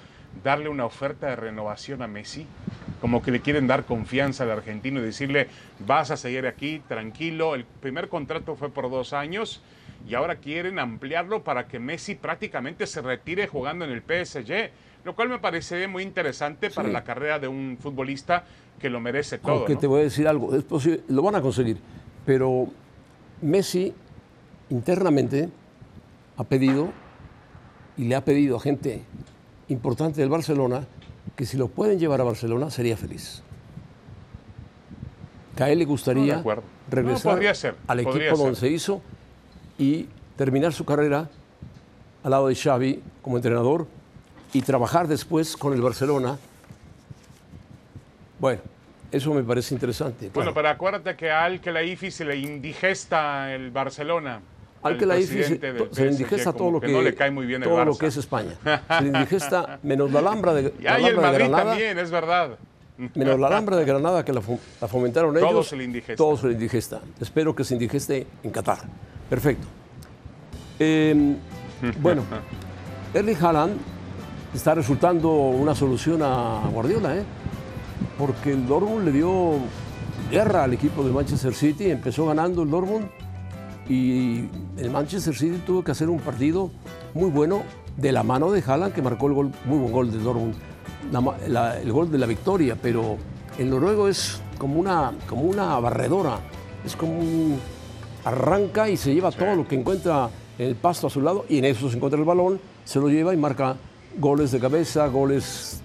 darle 0.43 0.69
una 0.69 0.85
oferta 0.85 1.27
de 1.27 1.35
renovación 1.35 2.01
a 2.01 2.07
Messi, 2.07 2.45
como 3.01 3.21
que 3.21 3.31
le 3.31 3.41
quieren 3.41 3.67
dar 3.67 3.85
confianza 3.85 4.43
al 4.43 4.51
argentino 4.51 4.99
y 4.99 5.03
decirle, 5.03 5.47
vas 5.85 6.11
a 6.11 6.17
seguir 6.17 6.45
aquí, 6.47 6.81
tranquilo. 6.87 7.55
El 7.55 7.65
primer 7.65 8.09
contrato 8.09 8.55
fue 8.55 8.69
por 8.69 8.89
dos 8.89 9.13
años 9.13 9.61
y 10.07 10.15
ahora 10.15 10.35
quieren 10.37 10.79
ampliarlo 10.79 11.43
para 11.43 11.67
que 11.67 11.79
Messi 11.79 12.15
prácticamente 12.15 12.87
se 12.87 13.01
retire 13.01 13.47
jugando 13.47 13.85
en 13.85 13.91
el 13.91 14.01
PSG, 14.01 14.71
lo 15.03 15.15
cual 15.15 15.29
me 15.29 15.39
parece 15.39 15.87
muy 15.87 16.03
interesante 16.03 16.69
para 16.69 16.89
la 16.89 17.03
carrera 17.03 17.39
de 17.39 17.47
un 17.47 17.77
futbolista 17.79 18.45
que 18.79 18.89
lo 18.89 18.99
merece 18.99 19.37
todo. 19.37 19.51
aunque 19.51 19.75
¿no? 19.75 19.79
te 19.79 19.87
voy 19.87 20.01
a 20.01 20.03
decir 20.03 20.27
algo, 20.27 20.55
es 20.55 20.63
posible, 20.63 21.01
lo 21.07 21.21
van 21.21 21.35
a 21.35 21.41
conseguir, 21.41 21.77
pero 22.25 22.67
Messi 23.41 23.93
internamente 24.71 25.49
ha 26.37 26.43
pedido 26.43 26.89
y 27.97 28.05
le 28.05 28.15
ha 28.15 28.25
pedido 28.25 28.57
a 28.57 28.59
gente 28.59 29.03
importante 29.67 30.21
del 30.21 30.29
Barcelona 30.29 30.87
que 31.35 31.45
si 31.45 31.57
lo 31.57 31.67
pueden 31.67 31.99
llevar 31.99 32.21
a 32.21 32.23
Barcelona 32.23 32.71
sería 32.71 32.97
feliz. 32.97 33.43
Que 35.55 35.63
a 35.63 35.69
él 35.69 35.79
le 35.79 35.85
gustaría. 35.85 36.37
No, 36.37 36.63
regresar 36.89 37.55
ser, 37.55 37.75
al 37.87 37.99
equipo 37.99 38.37
donde 38.37 38.55
se 38.55 38.69
hizo 38.69 39.01
y 39.77 40.07
terminar 40.35 40.73
su 40.73 40.85
carrera 40.85 41.29
al 42.23 42.31
lado 42.31 42.47
de 42.47 42.55
Xavi 42.55 43.01
como 43.21 43.37
entrenador 43.37 43.87
y 44.53 44.61
trabajar 44.61 45.07
después 45.07 45.55
con 45.55 45.73
el 45.73 45.81
Barcelona. 45.81 46.37
Bueno, 48.39 48.61
eso 49.11 49.33
me 49.33 49.43
parece 49.43 49.73
interesante. 49.73 50.29
Bueno, 50.33 50.51
claro. 50.51 50.53
pero 50.53 50.69
acuérdate 50.69 51.15
que 51.15 51.29
a 51.29 51.43
Al 51.43 51.59
Khelaifi 51.59 52.09
se 52.09 52.25
le 52.25 52.37
indigesta 52.37 53.53
el 53.53 53.71
Barcelona. 53.71 54.41
Al 54.83 54.97
que 54.97 55.05
la 55.05 55.15
se, 55.21 55.59
se 55.91 56.07
indigesta 56.07 56.53
todo 56.53 56.71
lo 56.71 56.81
que, 56.81 56.87
no 56.87 57.01
le 57.01 57.13
cae 57.13 57.29
muy 57.31 57.45
bien 57.45 57.61
el 57.63 57.69
todo 57.69 57.85
lo 57.85 57.97
que 57.97 58.07
es 58.07 58.17
España. 58.17 58.51
Se 58.87 59.01
le 59.03 59.07
indigesta 59.09 59.79
menos 59.83 60.11
la 60.11 60.19
Alhambra 60.19 60.53
de, 60.53 60.73
Y 60.79 60.83
la 60.83 60.95
hay 60.95 61.05
el 61.05 61.09
Alhambra 61.09 61.31
de 61.31 61.37
Madrid 61.39 61.45
Granada, 61.49 61.69
también, 61.71 61.99
es 61.99 62.11
verdad. 62.11 62.49
menos 63.15 63.39
la 63.39 63.47
Alhambra 63.47 63.77
de 63.77 63.85
Granada 63.85 64.25
que 64.25 64.33
la, 64.33 64.41
fo- 64.41 64.59
la 64.81 64.87
fomentaron 64.87 65.37
ellos. 65.37 65.49
Todo 65.49 65.63
se 65.63 65.75
le 65.77 65.83
indigesta. 65.83 66.15
Todo 66.15 66.37
se 66.37 66.47
le 66.47 66.53
indigesta. 66.53 67.01
Espero 67.19 67.55
que 67.55 67.63
se 67.63 67.73
indigeste 67.75 68.25
en 68.43 68.49
Qatar. 68.51 68.79
Perfecto. 69.29 69.67
Eh, 70.79 71.35
bueno, 72.01 72.23
Erling 73.13 73.37
Haaland 73.39 73.73
está 74.53 74.73
resultando 74.75 75.31
una 75.31 75.75
solución 75.75 76.21
a 76.23 76.61
Guardiola, 76.71 77.17
¿eh? 77.17 77.23
porque 78.17 78.51
el 78.51 78.67
Dortmund 78.67 79.05
le 79.05 79.11
dio 79.11 79.53
guerra 80.29 80.63
al 80.63 80.73
equipo 80.73 81.03
de 81.03 81.11
Manchester 81.11 81.53
City, 81.53 81.89
empezó 81.91 82.25
ganando 82.27 82.63
el 82.63 82.69
Dortmund 82.69 83.07
y 83.91 84.49
el 84.77 84.89
Manchester 84.91 85.35
City 85.35 85.61
tuvo 85.65 85.83
que 85.83 85.91
hacer 85.91 86.09
un 86.09 86.19
partido 86.19 86.71
muy 87.13 87.29
bueno 87.29 87.63
de 87.97 88.11
la 88.11 88.23
mano 88.23 88.51
de 88.51 88.63
Haaland, 88.65 88.93
que 88.93 89.01
marcó 89.01 89.27
el 89.27 89.33
gol, 89.33 89.51
muy 89.65 89.77
buen 89.79 89.91
gol 89.91 90.11
de 90.11 90.17
Dortmund, 90.19 90.55
la- 91.11 91.35
la- 91.47 91.79
el 91.79 91.91
gol 91.91 92.09
de 92.09 92.17
la 92.17 92.25
victoria, 92.25 92.77
pero 92.81 93.17
el 93.57 93.69
noruego 93.69 94.07
es 94.07 94.41
como 94.57 94.79
una, 94.79 95.11
como 95.27 95.41
una 95.43 95.77
barredora, 95.79 96.39
es 96.85 96.95
como 96.95 97.19
un 97.19 97.59
arranca 98.23 98.89
y 98.89 98.97
se 98.97 99.13
lleva 99.13 99.31
todo 99.31 99.55
lo 99.55 99.67
que 99.67 99.75
encuentra 99.75 100.29
en 100.57 100.67
el 100.67 100.75
pasto 100.75 101.07
a 101.07 101.09
su 101.09 101.21
lado 101.21 101.45
y 101.49 101.57
en 101.57 101.65
eso 101.65 101.89
se 101.89 101.97
encuentra 101.97 102.19
el 102.19 102.25
balón, 102.25 102.59
se 102.85 102.99
lo 102.99 103.09
lleva 103.09 103.33
y 103.33 103.37
marca 103.37 103.75
goles 104.19 104.51
de 104.51 104.59
cabeza, 104.59 105.07
goles 105.07 105.81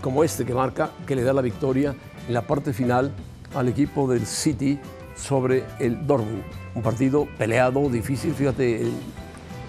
como 0.00 0.22
este 0.24 0.44
que 0.44 0.54
marca, 0.54 0.90
que 1.06 1.16
le 1.16 1.22
da 1.22 1.32
la 1.32 1.42
victoria 1.42 1.94
en 2.28 2.34
la 2.34 2.42
parte 2.46 2.72
final 2.72 3.12
al 3.54 3.68
equipo 3.68 4.08
del 4.08 4.24
City 4.26 4.78
sobre 5.16 5.64
el 5.80 6.06
Dortmund. 6.06 6.42
Un 6.76 6.82
partido 6.82 7.26
peleado, 7.38 7.88
difícil, 7.88 8.34
fíjate 8.34 8.82
el, 8.82 8.92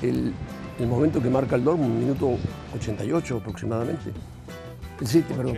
el- 0.01 0.33
el 0.79 0.87
momento 0.87 1.21
que 1.23 1.29
marca 1.29 1.55
el 1.55 1.63
Dortmund, 1.63 1.97
minuto 1.99 2.37
88 2.75 3.37
aproximadamente. 3.37 4.11
El 5.01 5.07
City, 5.07 5.33
perdón. 5.33 5.57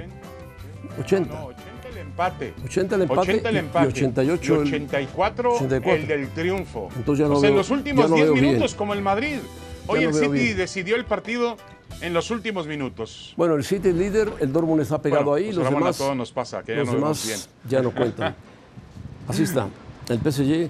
80. 0.99 1.33
No, 1.33 1.45
80 1.47 1.65
el 1.91 1.97
empate. 1.97 2.53
80 2.63 2.95
el 2.95 3.01
empate 3.01 3.19
80 3.21 3.49
el 3.49 3.55
y- 3.55 3.57
y 3.57 3.59
empate. 3.59 3.87
88 3.87 4.53
el- 4.61 4.67
Y 4.67 4.71
84, 4.75 5.53
84. 5.55 5.91
el 6.01 6.07
del 6.07 6.27
triunfo. 6.29 6.89
Entonces 6.95 7.25
ya 7.25 7.29
no 7.29 7.37
o 7.37 7.39
sea, 7.41 7.49
en 7.49 7.55
veo- 7.55 7.59
los 7.61 7.69
últimos 7.71 8.03
ya 8.05 8.09
no 8.09 8.15
10 8.15 8.25
veo 8.27 8.33
bien. 8.35 8.45
minutos, 8.45 8.75
como 8.75 8.93
el 8.93 9.01
Madrid. 9.01 9.39
Hoy 9.87 10.03
el 10.03 10.13
City 10.13 10.27
bien. 10.29 10.57
decidió 10.57 10.95
el 10.95 11.05
partido 11.05 11.57
en 12.01 12.13
los 12.13 12.29
últimos 12.31 12.67
minutos. 12.67 13.33
Bueno, 13.35 13.55
el 13.55 13.63
City 13.65 13.91
líder, 13.91 14.31
el 14.39 14.53
Dortmund 14.53 14.81
está 14.81 15.01
pegado 15.01 15.25
Bueno, 15.25 15.37
ahí, 15.37 15.45
pues 15.45 15.55
los 15.57 15.65
Ramón, 15.65 15.79
demás, 15.81 15.95
a 15.95 16.03
todos 16.03 16.15
nos 16.15 16.31
pasa, 16.31 16.61
que 16.63 16.73
ya 16.73 16.79
los 16.79 16.87
no 16.89 16.93
demás 16.93 17.25
bien. 17.25 17.39
ya 17.67 17.81
no 17.81 17.91
cuentan. 17.91 18.35
Así 19.27 19.43
está. 19.43 19.67
El 20.07 20.19
PSG. 20.19 20.69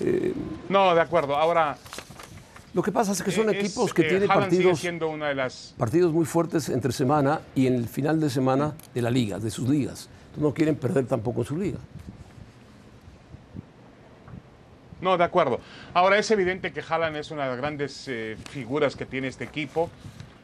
Eh, 0.00 0.32
No, 0.68 0.94
de 0.94 1.00
acuerdo. 1.00 1.36
Ahora, 1.36 1.76
lo 2.74 2.82
que 2.82 2.90
pasa 2.90 3.12
es 3.12 3.22
que 3.22 3.30
son 3.30 3.48
eh, 3.48 3.52
es, 3.52 3.64
equipos 3.64 3.94
que 3.94 4.02
eh, 4.02 4.08
tienen 4.08 4.30
Haaland 4.30 4.50
partidos, 4.50 4.80
siendo 4.80 5.08
una 5.08 5.28
de 5.28 5.36
las 5.36 5.74
partidos 5.78 6.12
muy 6.12 6.24
fuertes 6.24 6.68
entre 6.68 6.90
semana 6.92 7.40
y 7.54 7.68
en 7.68 7.74
el 7.74 7.88
final 7.88 8.20
de 8.20 8.28
semana 8.28 8.74
de 8.92 9.00
la 9.00 9.10
liga, 9.10 9.38
de 9.38 9.50
sus 9.50 9.68
ligas. 9.68 10.08
No 10.36 10.52
quieren 10.52 10.74
perder 10.74 11.06
tampoco 11.06 11.42
en 11.42 11.46
su 11.46 11.56
liga. 11.56 11.78
No, 15.00 15.16
de 15.16 15.24
acuerdo. 15.24 15.60
Ahora 15.92 16.18
es 16.18 16.30
evidente 16.30 16.72
que 16.72 16.80
Haaland 16.80 17.16
es 17.16 17.30
una 17.30 17.44
de 17.44 17.50
las 17.50 17.58
grandes 17.58 18.08
eh, 18.08 18.36
figuras 18.50 18.96
que 18.96 19.06
tiene 19.06 19.28
este 19.28 19.44
equipo 19.44 19.90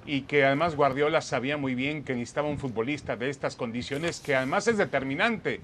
y 0.07 0.23
que 0.23 0.45
además 0.45 0.76
Guardiola 0.76 1.23
sabía 1.23 1.57
muy 1.57 1.75
bien 1.75 2.04
que 2.04 2.14
necesitaba 2.14 2.49
un 2.49 2.59
futbolista 2.59 3.16
de 3.16 3.30
estas 3.30 3.57
condiciones 3.57 4.21
que 4.21 4.37
además 4.37 4.69
es 4.69 4.76
determinante. 4.76 5.61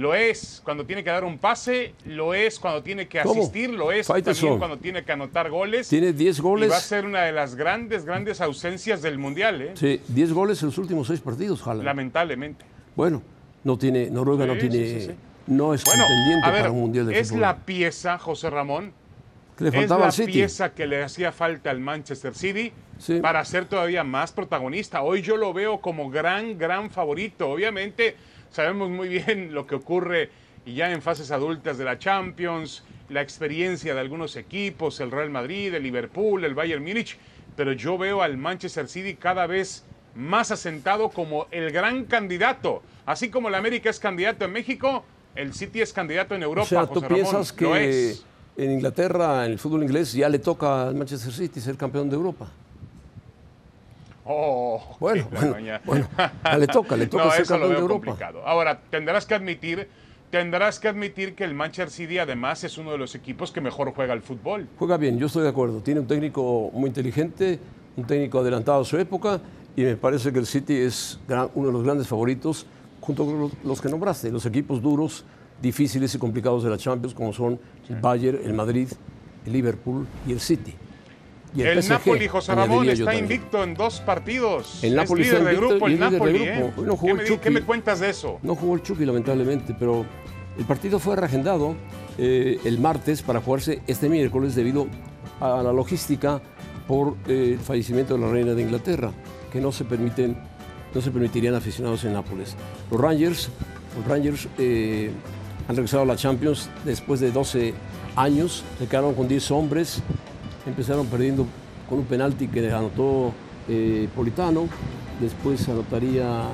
Lo 0.00 0.14
es 0.14 0.62
cuando 0.64 0.86
tiene 0.86 1.04
que 1.04 1.10
dar 1.10 1.24
un 1.24 1.36
pase, 1.36 1.92
lo 2.06 2.32
es 2.32 2.58
cuando 2.58 2.82
tiene 2.82 3.06
que 3.06 3.20
¿Cómo? 3.20 3.38
asistir, 3.42 3.68
lo 3.68 3.92
es 3.92 4.06
también 4.06 4.56
cuando 4.58 4.78
tiene 4.78 5.04
que 5.04 5.12
anotar 5.12 5.50
goles. 5.50 5.88
Tiene 5.90 6.14
10 6.14 6.38
Y 6.38 6.40
goles. 6.40 6.70
va 6.70 6.76
a 6.78 6.80
ser 6.80 7.04
una 7.04 7.22
de 7.24 7.32
las 7.32 7.54
grandes, 7.54 8.06
grandes 8.06 8.40
ausencias 8.40 9.02
del 9.02 9.18
Mundial, 9.18 9.60
¿eh? 9.60 9.70
Sí, 9.74 10.00
10 10.08 10.32
goles 10.32 10.62
en 10.62 10.68
los 10.68 10.78
últimos 10.78 11.06
6 11.08 11.20
partidos, 11.20 11.60
Haaland. 11.66 11.84
lamentablemente. 11.84 12.64
Bueno, 12.96 13.20
no 13.62 13.76
tiene, 13.76 14.08
Noruega 14.10 14.46
no 14.46 14.56
tiene, 14.56 14.74
sí, 14.76 15.00
sí, 15.00 15.06
sí. 15.08 15.12
no 15.48 15.74
es 15.74 15.84
Bueno, 15.84 16.04
contendiente 16.06 16.46
a 16.46 16.50
ver, 16.50 16.60
para 16.62 16.72
un 16.72 16.80
mundial 16.80 17.06
de 17.06 17.18
es 17.20 17.28
fútbol. 17.28 17.40
la 17.42 17.56
pieza, 17.58 18.16
José 18.18 18.48
Ramón, 18.48 18.92
que 19.58 19.64
le 19.64 19.68
es 19.68 19.76
faltaba 19.76 20.00
la 20.00 20.06
al 20.06 20.12
City. 20.12 20.32
pieza 20.32 20.72
que 20.72 20.86
le 20.86 21.04
hacía 21.04 21.30
falta 21.30 21.68
al 21.70 21.78
Manchester 21.80 22.34
City 22.34 22.72
Sí. 22.98 23.18
para 23.20 23.44
ser 23.44 23.64
todavía 23.66 24.02
más 24.04 24.32
protagonista. 24.32 25.02
Hoy 25.02 25.20
yo 25.22 25.36
lo 25.36 25.52
veo 25.52 25.80
como 25.80 26.08
gran, 26.10 26.56
gran 26.58 26.90
favorito. 26.90 27.48
Obviamente 27.50 28.14
sabemos 28.50 28.90
muy 28.90 29.08
bien 29.08 29.54
lo 29.54 29.66
que 29.66 29.74
ocurre 29.74 30.30
y 30.64 30.74
ya 30.74 30.92
en 30.92 31.02
fases 31.02 31.30
adultas 31.30 31.78
de 31.78 31.84
la 31.84 31.98
Champions, 31.98 32.84
la 33.08 33.22
experiencia 33.22 33.94
de 33.94 34.00
algunos 34.00 34.36
equipos, 34.36 35.00
el 35.00 35.10
Real 35.10 35.30
Madrid, 35.30 35.74
el 35.74 35.82
Liverpool, 35.82 36.44
el 36.44 36.54
Bayern 36.54 36.82
Múnich, 36.82 37.16
pero 37.56 37.72
yo 37.72 37.98
veo 37.98 38.22
al 38.22 38.36
Manchester 38.36 38.88
City 38.88 39.14
cada 39.14 39.46
vez 39.46 39.84
más 40.14 40.50
asentado 40.50 41.08
como 41.08 41.46
el 41.50 41.70
gran 41.70 42.04
candidato. 42.04 42.82
Así 43.06 43.30
como 43.30 43.48
el 43.48 43.54
América 43.54 43.90
es 43.90 43.98
candidato 43.98 44.44
en 44.44 44.52
México, 44.52 45.04
el 45.34 45.54
City 45.54 45.80
es 45.80 45.92
candidato 45.92 46.34
en 46.34 46.42
Europa. 46.42 46.64
O 46.64 46.68
sea, 46.68 46.86
tú 46.86 46.94
José 46.94 47.08
Ramón. 47.08 47.14
piensas 47.16 47.52
Lo 47.52 47.72
que 47.72 48.16
en 48.56 48.72
Inglaterra, 48.72 49.46
en 49.46 49.52
el 49.52 49.58
fútbol 49.58 49.82
inglés, 49.82 50.12
ya 50.12 50.28
le 50.28 50.38
toca 50.38 50.88
al 50.88 50.94
Manchester 50.94 51.32
City 51.32 51.60
ser 51.60 51.76
campeón 51.76 52.10
de 52.10 52.16
Europa. 52.16 52.48
Oh, 54.32 54.96
Bueno, 55.00 55.26
bueno, 55.32 55.58
ya 55.58 56.58
le 56.58 56.66
toca, 56.68 56.96
le 56.96 57.06
toca 57.08 57.24
no, 57.24 57.30
ser 57.32 57.42
eso 57.42 57.54
lo 57.54 57.60
campeón 57.62 57.76
de 57.76 57.80
Europa. 57.80 58.06
complicado. 58.06 58.46
Ahora, 58.46 58.80
tendrás 58.90 59.26
que 59.26 59.34
admitir, 59.34 59.88
tendrás 60.30 60.78
que 60.78 60.86
admitir 60.88 61.34
que 61.34 61.42
el 61.42 61.52
Manchester 61.54 61.90
City 61.90 62.18
además 62.18 62.62
es 62.62 62.78
uno 62.78 62.92
de 62.92 62.98
los 62.98 63.14
equipos 63.16 63.50
que 63.50 63.60
mejor 63.60 63.92
juega 63.92 64.12
al 64.12 64.22
fútbol. 64.22 64.68
Juega 64.78 64.96
bien, 64.96 65.18
yo 65.18 65.26
estoy 65.26 65.42
de 65.42 65.48
acuerdo. 65.48 65.80
Tiene 65.80 65.98
un 66.00 66.06
técnico 66.06 66.70
muy 66.72 66.86
inteligente, 66.88 67.58
un 67.96 68.04
técnico 68.06 68.38
adelantado 68.38 68.82
a 68.82 68.84
su 68.84 68.96
época, 68.98 69.40
y 69.74 69.82
me 69.82 69.96
parece 69.96 70.32
que 70.32 70.38
el 70.38 70.46
City 70.46 70.74
es 70.76 71.18
gran- 71.26 71.50
uno 71.54 71.66
de 71.68 71.72
los 71.72 71.82
grandes 71.82 72.06
favoritos, 72.06 72.66
junto 73.00 73.24
con 73.26 73.40
los, 73.40 73.52
los 73.64 73.80
que 73.80 73.88
nombraste, 73.88 74.30
los 74.30 74.46
equipos 74.46 74.80
duros, 74.80 75.24
difíciles 75.60 76.14
y 76.14 76.18
complicados 76.18 76.62
de 76.62 76.70
la 76.70 76.78
Champions, 76.78 77.14
como 77.14 77.32
son 77.32 77.58
el 77.88 77.96
Bayern, 77.96 78.38
el 78.44 78.52
Madrid, 78.54 78.88
el 79.44 79.52
Liverpool 79.52 80.06
y 80.26 80.32
el 80.32 80.40
City. 80.40 80.74
Y 81.54 81.62
El, 81.62 81.82
PSG, 81.82 81.88
Napoli, 81.90 82.28
José 82.28 82.54
Ramón, 82.54 82.88
está 82.88 83.14
invicto 83.14 83.64
en 83.64 83.74
dos 83.74 84.00
partidos. 84.00 84.82
El 84.84 84.90
es 84.90 84.96
Napoli 84.96 85.24
líder 85.24 85.38
está 85.38 85.48
de 85.48 85.54
invicto 85.54 85.74
grupo, 85.74 85.88
y 85.88 85.92
el 85.92 86.02
es 86.02 86.10
líder 86.10 86.10
de 86.10 86.18
Napoli. 86.18 86.46
grupo. 86.46 86.82
¿eh? 86.82 86.86
No 86.86 86.96
jugó 86.96 87.16
¿Qué, 87.16 87.22
el 87.22 87.28
Chucky. 87.28 87.40
qué 87.42 87.50
me 87.50 87.62
cuentas 87.62 88.00
de 88.00 88.10
eso? 88.10 88.38
No 88.42 88.54
jugó 88.54 88.74
el 88.76 88.82
Chucky, 88.82 89.04
lamentablemente, 89.04 89.74
pero 89.78 90.06
el 90.58 90.64
partido 90.64 90.98
fue 90.98 91.16
reagendado 91.16 91.74
eh, 92.18 92.60
el 92.64 92.78
martes 92.78 93.22
para 93.22 93.40
jugarse 93.40 93.82
este 93.86 94.08
miércoles 94.08 94.54
debido 94.54 94.86
a 95.40 95.62
la 95.62 95.72
logística 95.72 96.40
por 96.86 97.16
eh, 97.26 97.52
el 97.54 97.58
fallecimiento 97.58 98.14
de 98.14 98.20
la 98.20 98.30
reina 98.30 98.54
de 98.54 98.62
Inglaterra, 98.62 99.10
que 99.52 99.60
no 99.60 99.72
se 99.72 99.84
permiten, 99.84 100.36
no 100.94 101.00
se 101.00 101.10
permitirían 101.10 101.54
aficionados 101.54 102.04
en 102.04 102.12
Nápoles. 102.12 102.54
Los 102.90 103.00
Rangers, 103.00 103.48
los 103.96 104.06
Rangers 104.06 104.48
han 105.68 105.76
regresado 105.76 106.02
a 106.02 106.06
la 106.06 106.16
Champions 106.16 106.68
después 106.84 107.20
de 107.20 107.30
12 107.32 107.74
años, 108.16 108.64
se 108.78 108.86
quedaron 108.86 109.14
con 109.14 109.28
10 109.28 109.50
hombres, 109.52 110.02
empezaron 110.66 111.06
perdiendo 111.06 111.46
con 111.88 111.98
un 111.98 112.04
penalti 112.04 112.48
que 112.48 112.70
anotó 112.70 113.32
eh, 113.68 114.08
Politano, 114.14 114.68
después 115.20 115.68
anotaría 115.68 116.48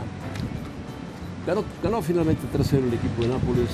Ganó, 1.47 1.65
ganó 1.81 2.03
finalmente 2.03 2.43
3-0 2.53 2.89
el 2.89 2.95
equipo 2.95 3.23
de 3.23 3.29
Nápoles. 3.29 3.71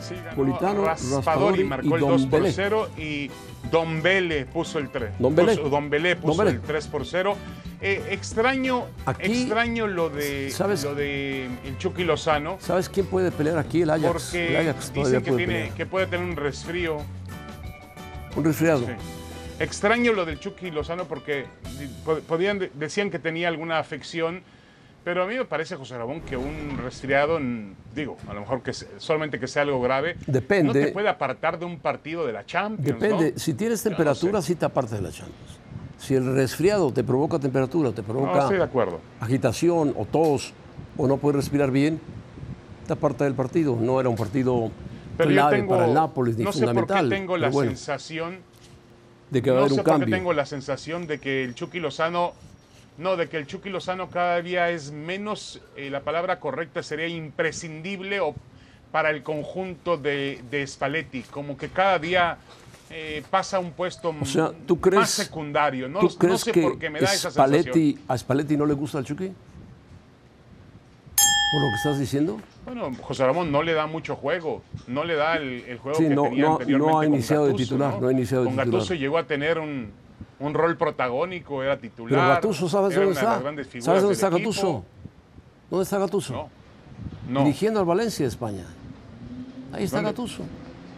Sí, 0.00 0.14
ganó 0.14 0.36
Politano, 0.36 0.84
Raspadori 0.84 1.16
Raspadori 1.16 1.64
marcó 1.64 1.88
y 1.88 1.92
el 1.94 2.00
2 2.00 2.10
por 2.10 2.20
Dombele. 2.30 2.52
0 2.52 2.88
y 2.96 3.30
Dombele 3.72 4.46
puso 4.46 4.78
el 4.78 4.90
3. 4.90 5.18
Dombele. 5.18 5.56
Puso, 5.56 5.68
Dombele 5.68 6.16
puso 6.16 6.28
Dombele. 6.28 6.50
el 6.52 6.60
3 6.60 6.86
por 6.86 7.04
0. 7.04 7.36
Eh, 7.82 8.04
extraño, 8.10 8.84
Aquí, 9.06 9.42
extraño 9.42 9.86
lo 9.86 10.10
de 10.10 10.50
¿sabes? 10.50 10.84
lo 10.84 10.94
de 10.94 11.46
el 11.64 11.78
Chucky 11.78 12.04
Lozano. 12.04 12.58
¿Sabes 12.60 12.88
quién 12.88 13.06
puede 13.06 13.32
pelear 13.32 13.58
aquí? 13.58 13.82
El 13.82 13.90
Ajax. 13.90 14.12
Porque 14.12 14.48
el 14.48 14.68
Ajax 14.68 14.92
dicen 14.92 15.22
que, 15.22 15.32
puede 15.32 15.46
tiene, 15.46 15.72
que 15.76 15.86
puede 15.86 16.06
tener 16.06 16.26
un 16.26 16.36
resfrío. 16.36 16.98
Un 18.36 18.44
resfriado. 18.44 18.80
Sí. 18.86 18.92
Extraño 19.58 20.12
lo 20.12 20.24
del 20.24 20.38
Chucky 20.40 20.70
Lozano 20.70 21.04
porque 21.04 21.44
podían, 22.28 22.58
de- 22.58 22.70
decían 22.74 23.10
que 23.10 23.18
tenía 23.18 23.48
alguna 23.48 23.78
afección, 23.78 24.42
pero 25.04 25.22
a 25.24 25.26
mí 25.26 25.34
me 25.34 25.44
parece, 25.44 25.76
José 25.76 25.98
Ramón, 25.98 26.20
que 26.22 26.36
un 26.36 26.78
resfriado, 26.82 27.38
digo, 27.94 28.16
a 28.28 28.34
lo 28.34 28.40
mejor 28.40 28.62
que 28.62 28.72
solamente 28.72 29.38
que 29.38 29.46
sea 29.46 29.62
algo 29.62 29.80
grave, 29.80 30.16
Depende. 30.26 30.64
no 30.80 30.86
te 30.86 30.92
puede 30.92 31.08
apartar 31.08 31.58
de 31.58 31.64
un 31.66 31.78
partido 31.78 32.26
de 32.26 32.32
la 32.32 32.44
Champions. 32.46 33.00
Depende. 33.00 33.32
¿no? 33.32 33.38
Si 33.38 33.52
tienes 33.54 33.84
no 33.84 33.90
temperatura, 33.90 34.40
sé. 34.40 34.48
sí 34.48 34.54
te 34.54 34.64
apartas 34.64 34.92
de 34.98 35.02
la 35.02 35.10
Champions. 35.10 35.58
Si 35.98 36.14
el 36.14 36.34
resfriado 36.34 36.90
te 36.92 37.04
provoca 37.04 37.38
temperatura, 37.38 37.92
te 37.92 38.00
No, 38.00 38.08
provoca 38.08 38.40
estoy 38.40 38.56
de 38.56 38.62
acuerdo. 38.64 39.00
agitación 39.20 39.92
o 39.98 40.06
tos 40.06 40.54
o 40.96 41.06
no 41.06 41.18
puedes 41.18 41.36
respirar 41.36 41.70
bien, 41.70 42.00
te 42.86 42.94
aparta 42.94 43.24
del 43.24 43.34
partido. 43.34 43.76
No 43.78 44.00
era 44.00 44.08
un 44.08 44.16
partido 44.16 44.70
clave 45.26 45.56
tengo, 45.56 45.74
para 45.74 45.86
el 45.86 45.94
Nápoles 45.94 46.36
ni 46.36 46.44
no 46.44 46.52
sé 46.52 46.66
por 46.66 46.86
qué 46.86 47.08
tengo 47.08 47.36
la 47.36 47.50
bueno, 47.50 47.70
sensación 47.70 48.38
de 49.30 49.42
que 49.42 49.50
va 49.50 49.56
a 49.56 49.60
no 49.60 49.64
haber 49.66 49.74
sé 49.74 49.80
un 49.80 49.84
por 49.84 49.94
qué 49.94 50.00
cambio. 50.00 50.16
tengo 50.16 50.32
la 50.32 50.46
sensación 50.46 51.06
de 51.06 51.20
que 51.20 51.44
el 51.44 51.54
Chucky 51.54 51.80
Lozano, 51.80 52.32
no, 52.98 53.16
de 53.16 53.28
que 53.28 53.36
el 53.36 53.46
Chucky 53.46 53.70
Lozano 53.70 54.10
cada 54.10 54.42
día 54.42 54.70
es 54.70 54.90
menos, 54.90 55.60
eh, 55.76 55.90
la 55.90 56.00
palabra 56.00 56.40
correcta 56.40 56.82
sería 56.82 57.08
imprescindible 57.08 58.20
o 58.20 58.34
para 58.90 59.10
el 59.10 59.22
conjunto 59.22 59.96
de, 59.96 60.42
de 60.50 60.66
Spalletti, 60.66 61.22
como 61.22 61.56
que 61.56 61.68
cada 61.68 61.98
día 61.98 62.38
eh, 62.90 63.22
pasa 63.30 63.60
un 63.60 63.70
puesto 63.70 64.12
O 64.20 64.24
sea, 64.24 64.50
¿tú 64.66 64.80
crees, 64.80 65.00
más 65.00 65.10
secundario. 65.10 65.88
No, 65.88 66.00
¿tú 66.00 66.08
no 66.08 66.18
crees 66.18 66.40
sé 66.40 66.50
que 66.50 66.62
por 66.62 66.78
qué 66.78 66.90
me 66.90 66.98
da 66.98 67.06
esa 67.06 67.30
sensación. 67.30 67.98
A 68.08 68.18
Spalletti 68.18 68.56
no 68.56 68.66
le 68.66 68.74
gusta 68.74 68.98
el 68.98 69.04
Chucky? 69.04 69.32
¿Por 71.50 71.60
lo 71.62 71.68
que 71.70 71.74
estás 71.76 71.98
diciendo? 71.98 72.38
Bueno, 72.64 72.90
José 73.02 73.26
Ramón 73.26 73.50
no 73.50 73.62
le 73.62 73.72
da 73.72 73.86
mucho 73.86 74.14
juego, 74.14 74.62
no 74.86 75.02
le 75.04 75.16
da 75.16 75.36
el, 75.36 75.64
el 75.66 75.78
juego 75.78 75.98
Sí, 75.98 76.04
que 76.08 76.14
no- 76.14 76.22
tenía 76.24 76.44
no- 76.44 76.52
anteriormente 76.52 76.92
no 76.92 76.98
ha 77.00 77.06
iniciado 77.06 77.46
de 77.46 77.54
titular, 77.54 78.00
no 78.00 78.08
ha 78.08 78.12
iniciado 78.12 78.44
de 78.44 78.48
Con 78.50 78.56
titular. 78.56 78.72
Gattuso 78.72 78.94
llegó 78.94 79.18
a 79.18 79.24
tener 79.24 79.58
un, 79.58 79.90
un 80.38 80.54
rol 80.54 80.76
protagónico, 80.76 81.62
era 81.62 81.76
titular. 81.78 82.10
Pero 82.10 82.28
Gattuso, 82.28 82.68
¿sabes 82.68 82.94
dónde 82.94 83.06
de 83.06 83.12
está? 83.14 83.80
¿Sabes 83.80 84.02
dónde 84.02 84.14
está 84.14 84.28
equipo. 84.28 84.38
Gattuso? 84.50 84.84
¿Dónde 85.70 85.82
está 85.84 85.98
Gattuso? 85.98 86.32
No, 86.32 86.48
no. 87.28 87.40
Dirigiendo 87.40 87.80
al 87.80 87.86
Valencia 87.86 88.24
de 88.24 88.28
España. 88.28 88.64
Ahí 89.72 89.84
está 89.84 89.96
¿Dónde? 89.96 90.10
Gattuso. 90.12 90.44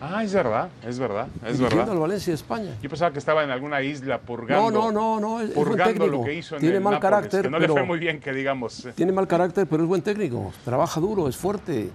Ah, 0.05 0.25
es 0.25 0.35
verdad, 0.35 0.69
es 0.85 0.99
verdad, 0.99 1.29
es 1.47 1.61
verdad. 1.61 1.89
al 1.89 1.99
Valencia 1.99 2.33
de 2.33 2.35
España. 2.35 2.71
Yo 2.83 2.89
pensaba 2.89 3.13
que 3.13 3.21
estaba 3.21 3.45
en 3.45 3.51
alguna 3.51 3.83
isla 3.83 4.19
purgando. 4.19 4.69
No, 4.73 4.91
no, 4.91 5.21
no, 5.21 5.21
no, 5.21 5.41
es- 5.41 5.51
es 5.51 5.55
buen 5.55 5.69
purgando 5.69 5.93
técnico. 5.95 6.17
lo 6.19 6.25
que 6.25 6.35
hizo 6.35 6.57
en 6.57 6.61
Tiene 6.61 6.77
el 6.79 6.83
mal 6.83 6.95
Nápoles, 6.95 7.11
carácter, 7.11 7.43
que 7.43 7.51
no 7.51 7.59
le 7.61 7.69
fue 7.69 7.83
muy 7.85 7.99
bien, 8.01 8.19
que 8.19 8.33
digamos. 8.33 8.89
Tiene 8.97 9.13
mal 9.13 9.29
carácter, 9.29 9.65
pero 9.69 9.85
es 9.85 9.89
buen 9.89 10.03
técnico. 10.03 10.53
Trabaja 10.65 10.99
duro, 11.01 11.29
es 11.29 11.37
fuerte. 11.37 11.91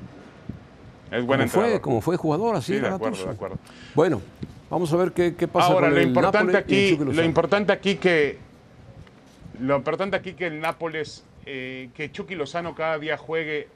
Es 1.11 1.25
buen 1.25 1.39
como 1.39 1.49
fue, 1.49 1.59
entrenador. 1.63 1.81
como 1.81 2.01
fue 2.01 2.15
jugador, 2.15 2.55
así 2.55 2.75
Sí, 2.75 2.79
de 2.79 2.87
acuerdo, 2.87 3.25
de 3.25 3.31
acuerdo. 3.31 3.57
Bueno, 3.93 4.21
vamos 4.69 4.93
a 4.93 4.95
ver 4.95 5.11
qué, 5.11 5.35
qué 5.35 5.49
pasa 5.49 5.67
Ahora, 5.73 5.87
con 5.87 5.95
lo 5.95 6.01
el 6.01 6.07
importante 6.07 6.37
Nápoles 6.53 6.71
y 6.71 6.77
el 6.87 6.93
aquí, 6.95 7.13
lo 7.17 7.23
importante 7.23 7.71
aquí 7.73 7.95
que 7.97 8.37
lo 9.59 9.75
importante 9.75 10.15
aquí 10.15 10.31
que 10.33 10.47
el 10.47 10.61
Nápoles, 10.61 11.25
eh, 11.45 11.89
que 11.93 12.09
Chucky 12.09 12.35
Lozano 12.35 12.73
cada 12.73 12.99
día 12.99 13.17
juegue, 13.17 13.67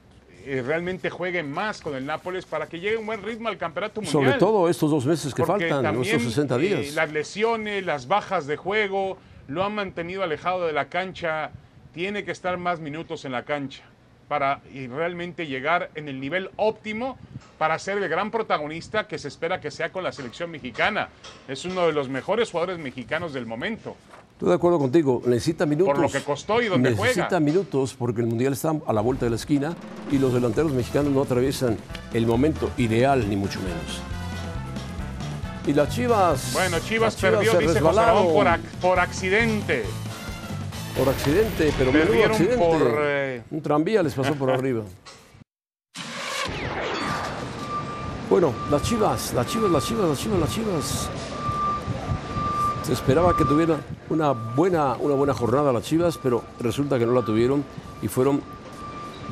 eh, 0.45 0.63
realmente 0.65 1.09
juegue 1.09 1.43
más 1.43 1.81
con 1.81 1.95
el 1.95 2.05
Nápoles 2.05 2.45
para 2.45 2.67
que 2.67 2.79
llegue 2.79 2.97
un 2.97 3.05
buen 3.05 3.21
ritmo 3.21 3.49
al 3.49 3.57
campeonato 3.57 4.01
mundial. 4.01 4.11
Sobre 4.11 4.39
todo 4.39 4.69
estos 4.69 4.91
dos 4.91 5.05
meses 5.05 5.33
que 5.33 5.43
Porque 5.43 5.67
faltan, 5.67 5.83
también, 5.83 6.15
estos 6.15 6.33
60 6.33 6.55
eh, 6.55 6.59
días. 6.59 6.95
las 6.95 7.11
lesiones, 7.11 7.85
las 7.85 8.07
bajas 8.07 8.47
de 8.47 8.57
juego, 8.57 9.17
lo 9.47 9.63
han 9.63 9.75
mantenido 9.75 10.23
alejado 10.23 10.65
de 10.65 10.73
la 10.73 10.85
cancha. 10.85 11.51
Tiene 11.93 12.23
que 12.23 12.31
estar 12.31 12.57
más 12.57 12.79
minutos 12.79 13.25
en 13.25 13.33
la 13.33 13.43
cancha 13.43 13.83
para 14.27 14.61
y 14.73 14.87
realmente 14.87 15.45
llegar 15.45 15.89
en 15.93 16.07
el 16.07 16.21
nivel 16.21 16.51
óptimo 16.55 17.17
para 17.57 17.77
ser 17.77 17.97
el 17.97 18.07
gran 18.07 18.31
protagonista 18.31 19.05
que 19.05 19.19
se 19.19 19.27
espera 19.27 19.59
que 19.59 19.71
sea 19.71 19.91
con 19.91 20.05
la 20.05 20.13
selección 20.13 20.49
mexicana. 20.49 21.09
Es 21.49 21.65
uno 21.65 21.85
de 21.85 21.91
los 21.91 22.07
mejores 22.07 22.49
jugadores 22.49 22.79
mexicanos 22.79 23.33
del 23.33 23.45
momento. 23.45 23.97
Estoy 24.41 24.49
de 24.49 24.55
acuerdo 24.55 24.79
contigo, 24.79 25.21
necesita 25.27 25.67
minutos. 25.67 25.99
lo 25.99 26.09
que 26.09 26.23
costó 26.23 26.59
y 26.63 26.65
donde 26.65 26.89
necesita 26.89 27.25
juega. 27.27 27.39
minutos 27.39 27.93
porque 27.95 28.21
el 28.21 28.25
Mundial 28.27 28.53
está 28.53 28.73
a 28.87 28.91
la 28.91 28.99
vuelta 29.01 29.25
de 29.25 29.29
la 29.29 29.35
esquina 29.35 29.75
y 30.11 30.17
los 30.17 30.33
delanteros 30.33 30.71
mexicanos 30.71 31.13
no 31.13 31.21
atraviesan 31.21 31.77
el 32.11 32.25
momento 32.25 32.71
ideal, 32.77 33.29
ni 33.29 33.35
mucho 33.35 33.59
menos. 33.59 34.01
Y 35.67 35.73
las 35.73 35.89
Chivas. 35.93 36.53
Bueno, 36.53 36.79
Chivas, 36.79 37.15
perdió, 37.17 37.53
dice 37.53 37.79
José 37.81 38.01
por, 38.33 38.47
ac- 38.47 38.59
por 38.81 38.99
accidente. 38.99 39.83
por 40.97 41.07
accidente, 41.09 41.71
pero 41.77 41.91
Perdieron 41.91 42.31
accidente. 42.31 42.57
por, 42.57 42.81
eh, 42.97 43.43
Un 43.51 43.61
tranvía 43.61 44.01
les 44.01 44.15
pasó 44.15 44.33
por 44.33 44.49
arriba. 44.49 44.81
Bueno, 48.27 48.55
las 48.71 48.81
Chivas, 48.81 49.35
las 49.35 49.45
Chivas, 49.45 49.69
las 49.69 49.85
Chivas, 49.85 50.09
las 50.09 50.17
Chivas, 50.19 50.39
las 50.39 50.49
Chivas. 50.51 51.09
Se 52.83 52.93
esperaba 52.93 53.35
que 53.37 53.45
tuvieran 53.45 53.81
una 54.09 54.31
buena, 54.31 54.95
una 54.99 55.13
buena 55.15 55.33
jornada 55.33 55.71
las 55.71 55.83
Chivas, 55.83 56.17
pero 56.21 56.43
resulta 56.59 56.97
que 56.97 57.05
no 57.05 57.13
la 57.13 57.23
tuvieron 57.23 57.63
y 58.01 58.07
fueron 58.07 58.41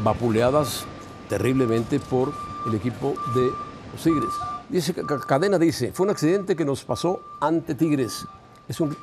vapuleadas 0.04 0.86
terriblemente 1.28 2.00
por 2.00 2.32
el 2.68 2.76
equipo 2.76 3.16
de 3.34 3.50
los 3.92 4.04
Tigres. 4.04 4.30
Dice, 4.70 4.94
Ca- 4.94 5.20
Cadena 5.20 5.58
dice, 5.58 5.92
fue 5.94 6.06
un 6.06 6.12
accidente 6.12 6.56
que 6.56 6.64
nos 6.64 6.84
pasó 6.84 7.22
ante 7.42 7.74
Tigres. 7.74 8.28
Es 8.68 8.80
un 8.80 8.96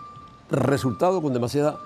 resultado 0.48 1.20
con 1.20 1.32
demasiada, 1.32 1.78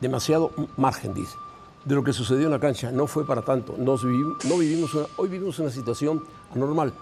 demasiado 0.00 0.50
margen, 0.78 1.12
dice, 1.12 1.36
de 1.84 1.94
lo 1.94 2.02
que 2.02 2.14
sucedió 2.14 2.46
en 2.46 2.52
la 2.52 2.58
cancha. 2.60 2.90
No 2.90 3.06
fue 3.06 3.26
para 3.26 3.42
tanto. 3.42 3.74
Nos 3.78 4.02
no 4.02 4.56
vivimos 4.58 4.96
hoy 5.18 5.28
vivimos 5.28 5.58
una 5.58 5.70
situación 5.70 6.24
anormal. 6.54 6.94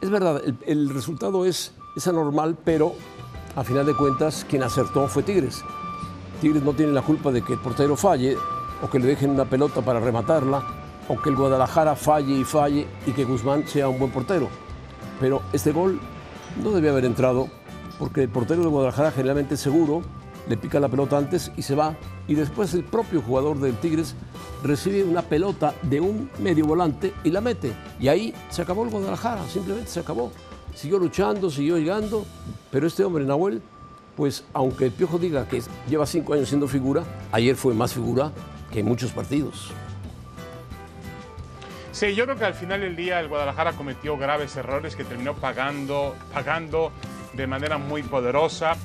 Es 0.00 0.08
verdad, 0.08 0.40
el, 0.42 0.56
el 0.66 0.88
resultado 0.88 1.44
es, 1.44 1.74
es 1.94 2.08
anormal, 2.08 2.56
pero 2.64 2.94
a 3.56 3.64
final 3.64 3.86
de 3.86 3.94
cuentas 3.94 4.46
quien 4.48 4.62
acertó 4.62 5.08
fue 5.08 5.22
Tigres. 5.22 5.62
Tigres 6.40 6.62
no 6.62 6.72
tiene 6.72 6.92
la 6.92 7.02
culpa 7.02 7.30
de 7.30 7.42
que 7.42 7.54
el 7.54 7.58
portero 7.58 7.96
falle 7.96 8.36
o 8.82 8.88
que 8.88 8.98
le 8.98 9.06
dejen 9.06 9.30
una 9.30 9.44
pelota 9.44 9.82
para 9.82 10.00
rematarla 10.00 10.62
o 11.08 11.20
que 11.20 11.30
el 11.30 11.36
Guadalajara 11.36 11.96
falle 11.96 12.34
y 12.34 12.44
falle 12.44 12.86
y 13.06 13.12
que 13.12 13.24
Guzmán 13.24 13.66
sea 13.66 13.88
un 13.88 13.98
buen 13.98 14.10
portero. 14.10 14.48
Pero 15.18 15.42
este 15.52 15.72
gol 15.72 16.00
no 16.62 16.70
debía 16.70 16.90
haber 16.90 17.04
entrado 17.04 17.48
porque 17.98 18.22
el 18.22 18.28
portero 18.28 18.62
de 18.62 18.68
Guadalajara 18.68 19.10
generalmente 19.10 19.54
es 19.54 19.60
seguro, 19.60 20.02
le 20.48 20.56
pica 20.56 20.80
la 20.80 20.88
pelota 20.88 21.18
antes 21.18 21.52
y 21.56 21.62
se 21.62 21.74
va 21.74 21.96
y 22.26 22.34
después 22.34 22.72
el 22.74 22.84
propio 22.84 23.20
jugador 23.20 23.58
del 23.58 23.76
Tigres 23.76 24.14
recibe 24.62 25.04
una 25.04 25.22
pelota 25.22 25.74
de 25.82 26.00
un 26.00 26.30
medio 26.38 26.64
volante 26.64 27.12
y 27.24 27.30
la 27.30 27.40
mete. 27.40 27.72
Y 27.98 28.08
ahí 28.08 28.34
se 28.48 28.62
acabó 28.62 28.84
el 28.84 28.90
Guadalajara, 28.90 29.44
simplemente 29.48 29.90
se 29.90 30.00
acabó. 30.00 30.30
Siguió 30.74 30.98
luchando, 30.98 31.50
siguió 31.50 31.76
llegando, 31.76 32.24
pero 32.70 32.86
este 32.86 33.04
hombre, 33.04 33.24
Nahuel, 33.24 33.62
pues 34.16 34.44
aunque 34.52 34.86
el 34.86 34.92
Piojo 34.92 35.18
diga 35.18 35.48
que 35.48 35.62
lleva 35.88 36.06
cinco 36.06 36.34
años 36.34 36.48
siendo 36.48 36.68
figura, 36.68 37.04
ayer 37.32 37.56
fue 37.56 37.74
más 37.74 37.94
figura 37.94 38.32
que 38.72 38.80
en 38.80 38.86
muchos 38.86 39.12
partidos. 39.12 39.72
Sí, 41.92 42.14
yo 42.14 42.24
creo 42.24 42.36
que 42.36 42.44
al 42.44 42.54
final 42.54 42.80
del 42.80 42.96
día 42.96 43.20
el 43.20 43.28
Guadalajara 43.28 43.72
cometió 43.72 44.16
graves 44.16 44.56
errores 44.56 44.94
que 44.94 45.04
terminó 45.04 45.34
pagando, 45.34 46.14
pagando 46.32 46.92
de 47.32 47.46
manera 47.46 47.78
muy 47.78 48.02
poderosa. 48.02 48.76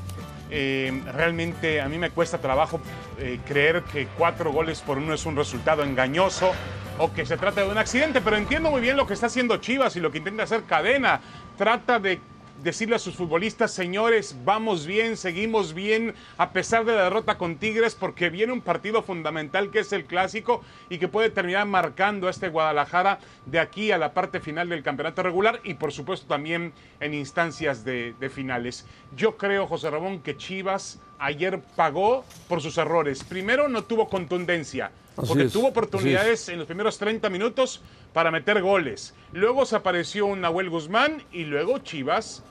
Eh, 0.50 1.04
realmente 1.13 1.82
a 1.82 1.88
mí 1.88 1.98
me 1.98 2.12
cuesta 2.12 2.39
trabajo 2.39 2.80
eh, 3.17 3.39
creer 3.48 3.84
que 3.84 4.08
cuatro 4.17 4.52
goles 4.52 4.82
por 4.82 4.98
uno 4.98 5.13
es 5.13 5.26
un 5.26 5.36
resultado 5.36 5.84
engañoso 5.84 6.52
o 6.98 7.12
que 7.13 7.26
se 7.26 7.38
trata 7.38 7.62
de 7.62 7.69
un 7.69 7.78
accidente, 7.78 8.21
pero 8.21 8.38
entiendo 8.38 8.69
muy 8.71 8.82
bien 8.82 8.95
lo 8.95 9.06
que 9.06 9.13
está 9.13 9.28
haciendo 9.28 9.58
Chivas 9.58 9.95
y 9.95 10.00
lo 10.00 10.12
que 10.12 10.19
intenta 10.19 10.43
hacer 10.43 10.63
Cadena. 10.63 11.21
Trata 11.58 12.00
de 12.00 12.19
decirle 12.63 12.96
a 12.96 13.00
sus 13.00 13.15
futbolistas, 13.15 13.74
señores, 13.74 14.38
vamos 14.44 14.86
bien, 14.86 15.18
seguimos 15.18 15.74
bien, 15.74 16.15
a 16.38 16.52
pesar 16.52 16.86
de 16.86 16.96
la 16.96 17.04
derrota 17.04 17.38
con 17.38 17.58
Tigres, 17.58 17.96
porque 17.96 18.30
viene 18.30 18.54
un 18.54 18.62
partido 18.62 19.04
fundamental 19.04 19.72
que 19.72 19.80
es 19.80 19.91
el 19.94 20.06
clásico 20.06 20.62
y 20.89 20.98
que 20.98 21.08
puede 21.08 21.30
terminar 21.30 21.68
marcando 21.68 22.28
a 22.28 22.32
este 22.32 22.50
Guadalajara 22.50 23.20
de 23.46 23.60
aquí 23.60 23.91
a 23.91 23.98
la 23.98 24.13
parte 24.13 24.39
final 24.39 24.70
del 24.70 24.84
campeonato 24.84 25.24
regular 25.24 25.60
y 25.63 25.76
por 25.76 25.91
supuesto 25.91 26.28
también 26.28 26.74
en 27.00 27.13
instancias 27.13 27.84
de, 27.84 28.15
de 28.20 28.30
finales. 28.30 28.86
Yo 29.15 29.38
creo, 29.38 29.68
José 29.68 29.89
Ramón, 29.89 30.22
que 30.22 30.38
Chivas 30.38 31.00
ayer 31.19 31.60
pagó 31.75 32.23
por 32.47 32.62
sus 32.62 32.78
errores. 32.78 33.23
Primero, 33.23 33.67
no 33.67 33.84
tuvo 33.84 34.08
contundencia. 34.10 34.91
Así 35.17 35.28
Porque 35.28 35.43
es, 35.45 35.54
tuvo 35.54 35.69
oportunidades 35.69 36.49
en 36.49 36.58
los 36.58 36.67
primeros 36.67 36.97
30 36.97 37.30
minutos 37.30 37.82
para 38.13 38.32
meter 38.32 38.62
goles. 38.62 39.13
Luego 39.32 39.65
se 39.65 39.75
apareció 39.75 40.25
un 40.25 40.41
Nahuel 40.41 40.69
Guzmán 40.69 41.23
y 41.32 41.45
luego 41.45 41.80
Chivas 41.80 42.43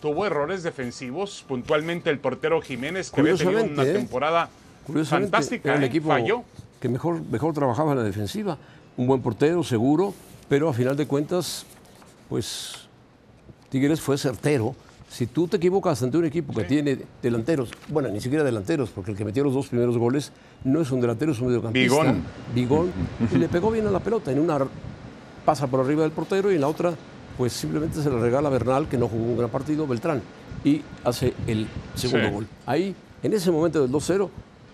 tuvo 0.00 0.26
errores 0.26 0.62
defensivos, 0.62 1.44
puntualmente 1.46 2.10
el 2.10 2.18
portero 2.18 2.60
Jiménez, 2.60 3.10
que 3.10 3.20
había 3.20 3.36
tenido 3.36 3.64
una 3.64 3.84
¿eh? 3.84 3.92
temporada 3.92 4.48
fantástica, 5.04 5.70
era 5.70 5.78
el 5.78 5.84
¿eh? 5.84 5.86
equipo 5.86 6.08
falló. 6.08 6.44
que 6.80 6.88
mejor, 6.88 7.20
mejor 7.22 7.54
trabajaba 7.54 7.92
en 7.92 7.98
la 7.98 8.04
defensiva. 8.04 8.58
Un 8.96 9.06
buen 9.06 9.22
portero, 9.22 9.62
seguro, 9.62 10.12
pero 10.48 10.68
a 10.68 10.72
final 10.72 10.96
de 10.96 11.06
cuentas, 11.06 11.64
pues 12.28 12.88
Tigres 13.70 14.00
fue 14.00 14.18
certero. 14.18 14.74
Si 15.08 15.26
tú 15.26 15.48
te 15.48 15.56
equivocas 15.56 16.02
ante 16.02 16.18
un 16.18 16.26
equipo 16.26 16.52
que 16.52 16.64
tiene 16.64 16.98
delanteros, 17.22 17.70
bueno, 17.88 18.08
ni 18.10 18.20
siquiera 18.20 18.44
delanteros, 18.44 18.90
porque 18.90 19.12
el 19.12 19.16
que 19.16 19.24
metió 19.24 19.42
los 19.42 19.54
dos 19.54 19.68
primeros 19.68 19.96
goles 19.96 20.32
no 20.64 20.80
es 20.80 20.90
un 20.90 21.00
delantero, 21.00 21.32
es 21.32 21.40
un 21.40 21.46
mediocampista. 21.48 21.94
Bigón. 22.02 22.22
Bigón. 22.54 22.92
y 23.32 23.38
le 23.38 23.48
pegó 23.48 23.70
bien 23.70 23.86
a 23.86 23.90
la 23.90 24.00
pelota. 24.00 24.30
En 24.30 24.38
una 24.38 24.58
pasa 25.44 25.66
por 25.66 25.80
arriba 25.80 26.02
del 26.02 26.12
portero 26.12 26.52
y 26.52 26.56
en 26.56 26.60
la 26.60 26.68
otra, 26.68 26.92
pues 27.38 27.52
simplemente 27.54 28.02
se 28.02 28.10
le 28.10 28.18
regala 28.18 28.48
a 28.48 28.52
Bernal, 28.52 28.86
que 28.88 28.98
no 28.98 29.08
jugó 29.08 29.24
un 29.24 29.38
gran 29.38 29.48
partido, 29.50 29.86
Beltrán, 29.86 30.20
y 30.62 30.82
hace 31.04 31.32
el 31.46 31.66
segundo 31.94 32.26
Sí. 32.28 32.34
gol. 32.34 32.46
Ahí, 32.66 32.94
en 33.22 33.32
ese 33.32 33.50
momento 33.50 33.80
del 33.80 33.90
2-0, 33.90 34.28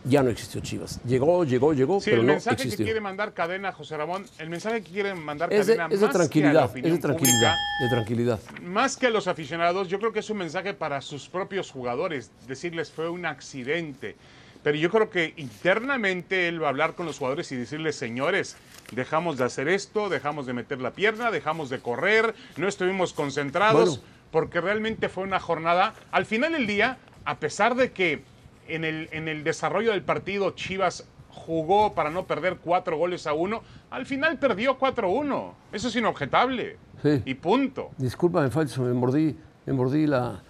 ya 0.04 0.22
no 0.22 0.30
existió 0.30 0.60
Chivas. 0.60 1.00
Llegó, 1.04 1.44
llegó, 1.44 1.72
llegó, 1.72 2.00
Sí, 2.00 2.10
pero 2.10 2.20
el 2.20 2.26
no 2.26 2.32
mensaje 2.34 2.56
que 2.56 2.62
existió. 2.64 2.84
quiere 2.86 3.00
mandar 3.00 3.32
Cadena, 3.32 3.72
José 3.72 3.96
Ramón, 3.96 4.26
el 4.38 4.50
mensaje 4.50 4.82
que 4.82 4.90
quiere 4.92 5.14
mandar 5.14 5.52
Es 5.52 5.66
de, 5.66 5.76
Cadena 5.76 5.94
es 5.94 6.00
de 6.00 6.06
más 6.06 6.10
que 6.10 6.14
a 6.14 6.18
la 6.18 6.24
tranquilidad, 6.24 6.76
es 6.76 6.92
de 6.92 6.98
tranquilidad, 6.98 7.52
pública, 7.54 7.56
de 7.80 7.88
tranquilidad. 7.88 8.40
más 8.62 8.96
que 8.96 9.06
a 9.06 9.10
los 9.10 9.26
aficionados, 9.28 9.88
yo 9.88 9.98
creo 9.98 10.12
que 10.12 10.20
es 10.20 10.30
un 10.30 10.38
mensaje 10.38 10.74
para 10.74 11.00
sus 11.00 11.28
propios 11.28 11.70
jugadores, 11.70 12.30
decirles 12.46 12.90
fue 12.90 13.08
un 13.08 13.26
accidente. 13.26 14.16
Pero 14.62 14.78
yo 14.78 14.90
creo 14.90 15.10
que 15.10 15.34
internamente 15.36 16.48
él 16.48 16.62
va 16.62 16.66
a 16.68 16.70
hablar 16.70 16.94
con 16.94 17.04
los 17.06 17.18
jugadores 17.18 17.52
y 17.52 17.56
decirles, 17.56 17.96
señores, 17.96 18.56
dejamos 18.92 19.36
de 19.36 19.44
hacer 19.44 19.68
esto, 19.68 20.08
dejamos 20.08 20.46
de 20.46 20.54
meter 20.54 20.80
la 20.80 20.92
pierna, 20.92 21.30
dejamos 21.30 21.68
de 21.70 21.80
correr, 21.80 22.34
no 22.56 22.66
estuvimos 22.68 23.12
concentrados, 23.12 23.98
Bueno. 23.98 24.02
porque 24.30 24.60
realmente 24.62 25.08
fue 25.10 25.24
una 25.24 25.38
jornada. 25.38 25.94
Al 26.12 26.24
final 26.24 26.52
del 26.52 26.66
día, 26.66 26.96
a 27.26 27.38
pesar 27.38 27.74
de 27.74 27.92
que 27.92 28.22
en 28.68 28.84
el, 28.84 29.08
en 29.12 29.28
el 29.28 29.44
desarrollo 29.44 29.90
del 29.92 30.02
partido 30.02 30.50
Chivas 30.52 31.06
jugó 31.30 31.94
para 31.94 32.10
no 32.10 32.26
perder 32.26 32.58
cuatro 32.62 32.96
goles 32.96 33.26
a 33.26 33.32
uno, 33.32 33.62
al 33.90 34.06
final 34.06 34.38
perdió 34.38 34.78
4-1. 34.78 35.52
Eso 35.72 35.88
es 35.88 35.96
inobjetable. 35.96 36.76
Sí. 37.02 37.22
Y 37.24 37.34
punto. 37.34 37.90
Discúlpame, 37.98 38.50
Falso, 38.50 38.82
me 38.82 38.92
mordí, 38.94 39.36
me 39.66 39.72
mordí 39.72 40.06
la, 40.06 40.40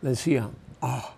la 0.00 0.10
encía. 0.10 0.48
Ah, 0.80 1.10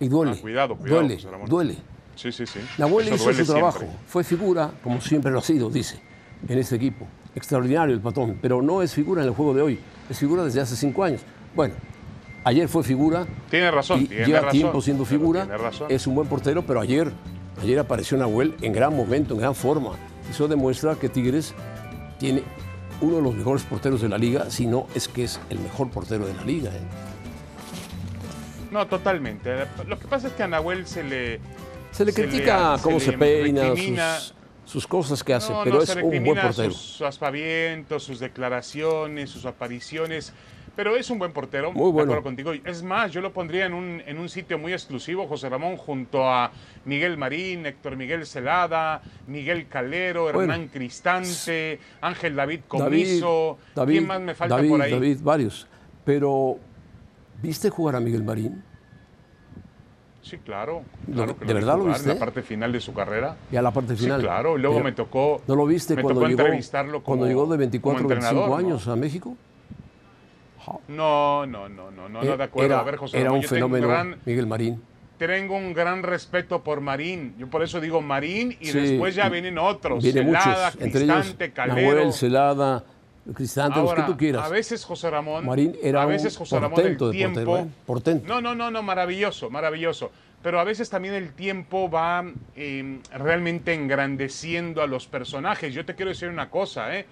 y 0.00 0.08
duele. 0.08 0.32
Ah, 0.36 0.40
cuidado, 0.40 0.76
cuidado, 0.76 1.00
Duele, 1.00 1.14
José 1.14 1.30
Ramón. 1.30 1.48
duele. 1.48 1.76
Sí, 2.16 2.30
sí, 2.32 2.46
sí. 2.46 2.58
Eso 2.58 2.86
hizo 3.00 3.24
duele 3.24 3.44
su 3.44 3.52
trabajo. 3.52 3.78
siempre. 3.78 3.98
Fue 4.08 4.24
figura, 4.24 4.70
como 4.82 5.00
siempre 5.00 5.30
lo 5.32 5.38
ha 5.38 5.42
sido, 5.42 5.70
dice, 5.70 6.00
en 6.48 6.58
este 6.58 6.76
equipo. 6.76 7.06
Extraordinario 7.34 7.94
el 7.94 8.00
patón, 8.00 8.38
pero 8.40 8.62
no 8.62 8.82
es 8.82 8.92
figura 8.94 9.22
en 9.22 9.28
el 9.28 9.34
juego 9.34 9.54
de 9.54 9.62
hoy. 9.62 9.80
Es 10.10 10.18
figura 10.18 10.44
desde 10.44 10.60
hace 10.60 10.76
cinco 10.76 11.02
años. 11.02 11.22
Bueno, 11.54 11.74
ayer 12.44 12.68
fue 12.68 12.84
figura. 12.84 13.26
Tiene 13.50 13.70
razón, 13.70 14.02
y 14.02 14.06
tiene 14.06 14.26
lleva 14.26 14.40
razón, 14.40 14.52
tiempo 14.52 14.80
siendo 14.80 15.04
figura. 15.04 15.42
tiene 15.42 15.58
razón. 15.58 15.86
Es 15.90 16.06
un 16.06 16.14
buen 16.14 16.28
portero, 16.28 16.64
pero 16.64 16.80
ayer, 16.80 17.10
ayer 17.60 17.78
apareció 17.78 18.16
Nahuel 18.16 18.54
en 18.60 18.72
gran 18.72 18.94
momento, 18.94 19.34
en 19.34 19.40
gran 19.40 19.54
forma. 19.54 19.92
Eso 20.30 20.48
demuestra 20.48 20.94
que 20.94 21.08
Tigres 21.08 21.54
tiene 22.18 22.42
uno 23.00 23.16
de 23.16 23.22
los 23.22 23.34
mejores 23.34 23.62
porteros 23.64 24.00
de 24.00 24.08
la 24.08 24.18
liga, 24.18 24.50
si 24.50 24.66
no 24.66 24.86
es 24.94 25.08
que 25.08 25.24
es 25.24 25.40
el 25.50 25.58
mejor 25.58 25.90
portero 25.90 26.26
de 26.26 26.34
la 26.34 26.44
liga. 26.44 26.70
¿eh? 26.70 26.80
No, 28.70 28.86
totalmente. 28.86 29.66
Lo 29.86 29.98
que 29.98 30.06
pasa 30.06 30.28
es 30.28 30.32
que 30.34 30.42
a 30.42 30.48
Nahuel 30.48 30.86
se 30.86 31.02
le... 31.02 31.40
Se 31.90 32.04
le 32.04 32.12
critica 32.12 32.76
cómo 32.82 32.98
se, 32.98 33.12
peina, 33.12 33.76
sus, 33.76 34.34
sus, 34.64 34.86
cosas 34.86 35.22
que 35.22 35.32
hace, 35.32 35.52
pero 35.62 35.80
es 35.80 35.94
un 35.94 36.24
buen 36.24 36.40
portero. 36.40 36.72
Sus 36.72 37.02
aspavientos, 37.02 38.02
sus 38.02 38.18
declaraciones, 38.18 39.30
sus 39.30 39.44
apariciones. 39.44 40.32
Pero 40.76 40.96
es 40.96 41.08
un 41.10 41.18
buen 41.18 41.32
portero, 41.32 41.72
muy 41.72 41.92
bueno. 41.92 42.20
contigo. 42.22 42.52
Es 42.52 42.82
más, 42.82 43.12
yo 43.12 43.20
lo 43.20 43.32
pondría 43.32 43.66
en 43.66 43.74
un, 43.74 44.02
en 44.06 44.18
un 44.18 44.28
sitio 44.28 44.58
muy 44.58 44.72
exclusivo, 44.72 45.26
José 45.28 45.48
Ramón, 45.48 45.76
junto 45.76 46.28
a 46.28 46.50
Miguel 46.84 47.16
Marín, 47.16 47.64
Héctor 47.66 47.96
Miguel 47.96 48.26
Celada, 48.26 49.00
Miguel 49.26 49.68
Calero, 49.68 50.28
Hernán 50.28 50.68
Cristante, 50.68 51.78
Ángel 52.00 52.34
David 52.34 52.60
Comiso. 52.66 53.58
David, 53.74 53.94
¿Quién 53.94 54.06
más 54.06 54.20
me 54.20 54.34
falta 54.34 54.56
David, 54.56 54.68
por 54.68 54.82
ahí? 54.82 54.90
David, 54.90 55.18
varios. 55.22 55.68
Pero, 56.04 56.58
¿viste 57.40 57.70
jugar 57.70 57.96
a 57.96 58.00
Miguel 58.00 58.24
Marín? 58.24 58.62
Sí, 60.22 60.38
claro. 60.38 60.82
claro 61.12 61.36
¿De 61.38 61.54
verdad 61.54 61.76
lo 61.76 61.84
viste? 61.84 62.10
En 62.10 62.14
la 62.16 62.18
parte 62.18 62.42
final 62.42 62.72
de 62.72 62.80
su 62.80 62.94
carrera. 62.94 63.36
Y 63.52 63.56
a 63.56 63.62
la 63.62 63.70
parte 63.70 63.94
final. 63.94 64.20
Sí, 64.20 64.26
claro. 64.26 64.56
Luego 64.56 64.80
me 64.80 64.92
tocó. 64.92 65.42
¿No 65.46 65.54
lo 65.54 65.66
viste 65.66 65.94
me 65.94 66.02
cuando, 66.02 66.20
tocó 66.20 66.30
llegó, 66.30 66.40
entrevistarlo 66.42 66.92
como, 67.02 67.04
cuando 67.04 67.26
llegó 67.26 67.46
de 67.46 67.58
24 67.58 68.06
o 68.06 68.08
25 68.08 68.46
¿no? 68.48 68.56
años 68.56 68.88
a 68.88 68.96
México? 68.96 69.36
No, 70.88 71.46
no, 71.46 71.68
no, 71.68 71.90
no, 71.90 72.08
no, 72.08 72.22
Eh, 72.22 72.26
no, 72.26 72.36
de 72.36 72.44
acuerdo. 72.44 72.66
Era, 72.74 72.80
a 72.80 72.84
ver, 72.84 72.96
José 72.96 73.16
era 73.18 73.26
Ramón, 73.26 73.40
un 73.40 73.44
fenómeno, 73.48 73.88
gran- 73.88 74.16
Miguel 74.24 74.46
Marín. 74.46 74.82
tengo 75.18 75.56
un 75.56 75.72
gran 75.72 76.02
respeto 76.02 76.62
por 76.62 76.80
Marín. 76.80 77.34
Yo 77.38 77.48
por 77.48 77.62
eso 77.62 77.80
digo 77.80 78.00
Marín 78.02 78.56
y 78.60 78.66
Sí, 78.66 78.78
después 78.78 79.14
ya 79.14 79.28
vienen 79.28 79.58
otros. 79.58 80.02
Vienen 80.02 80.26
Celada, 80.26 80.66
muchos, 80.70 80.82
entre 80.82 81.02
ellos 81.02 81.16
Cristante, 81.16 81.52
Calero. 81.52 81.90
Nahuel, 81.96 82.12
Celada, 82.12 82.84
Cristante, 83.34 83.80
los 83.80 83.94
que 83.94 84.02
tú 84.02 84.16
quieras. 84.16 84.44
A 84.44 84.48
veces 84.50 84.84
José 84.84 85.08
Ramón. 85.10 85.46
Marín 85.46 85.74
era 85.82 86.02
a 86.02 86.06
veces 86.06 86.34
un 86.34 86.40
José 86.40 86.60
Ramón 86.60 86.76
de 86.82 86.94
tiempo. 87.12 87.40
portero, 87.40 87.56
¿eh? 87.58 87.66
Portento. 87.86 88.28
No, 88.28 88.40
no, 88.42 88.54
no, 88.54 88.70
no, 88.70 88.82
maravilloso, 88.82 89.48
maravilloso. 89.50 90.10
Pero 90.42 90.60
a 90.60 90.64
veces 90.64 90.90
también 90.90 91.14
el 91.14 91.32
tiempo 91.32 91.88
va 91.90 92.22
eh, 92.54 92.98
realmente 93.16 93.72
engrandeciendo 93.72 94.82
a 94.82 94.86
los 94.86 95.06
personajes. 95.06 95.72
Yo 95.72 95.86
te 95.86 95.94
quiero 95.94 96.10
decir 96.10 96.28
una 96.28 96.50
cosa, 96.50 96.94
¿eh? 96.98 97.06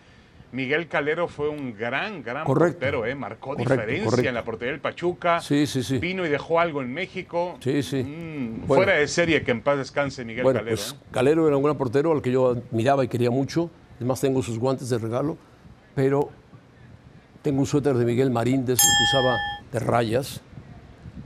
Miguel 0.52 0.86
Calero 0.86 1.28
fue 1.28 1.48
un 1.48 1.74
gran, 1.74 2.22
gran 2.22 2.44
Correcto. 2.44 2.78
portero, 2.80 3.06
¿eh? 3.06 3.14
Marcó 3.14 3.50
Correcto, 3.50 3.72
diferencia 3.72 4.04
correcto. 4.04 4.28
en 4.28 4.34
la 4.34 4.44
portería 4.44 4.72
del 4.72 4.80
Pachuca. 4.82 5.40
Sí, 5.40 5.66
sí, 5.66 5.82
sí. 5.82 5.98
Vino 5.98 6.26
y 6.26 6.28
dejó 6.28 6.60
algo 6.60 6.82
en 6.82 6.92
México. 6.92 7.56
Sí, 7.60 7.82
sí. 7.82 8.02
Mm, 8.04 8.66
Bueno. 8.66 8.84
Fuera 8.84 8.98
de 8.98 9.08
serie, 9.08 9.42
que 9.42 9.50
en 9.50 9.62
paz 9.62 9.78
descanse 9.78 10.24
Miguel 10.26 10.44
Bueno, 10.44 10.60
Calero. 10.60 10.76
pues 10.76 10.92
¿eh? 10.92 11.04
Calero 11.10 11.46
era 11.48 11.56
un 11.56 11.62
gran 11.62 11.78
portero 11.78 12.12
al 12.12 12.20
que 12.20 12.30
yo 12.30 12.50
admiraba 12.50 13.02
y 13.02 13.08
quería 13.08 13.30
mucho. 13.30 13.70
Además 13.96 14.20
tengo 14.20 14.42
sus 14.42 14.58
guantes 14.58 14.90
de 14.90 14.98
regalo, 14.98 15.38
pero 15.94 16.28
tengo 17.40 17.60
un 17.60 17.66
suéter 17.66 17.94
de 17.94 18.04
Miguel 18.04 18.30
Marín 18.30 18.66
de 18.66 18.74
esos 18.74 18.84
que 18.86 19.04
usaba 19.18 19.38
de 19.72 19.78
rayas. 19.78 20.42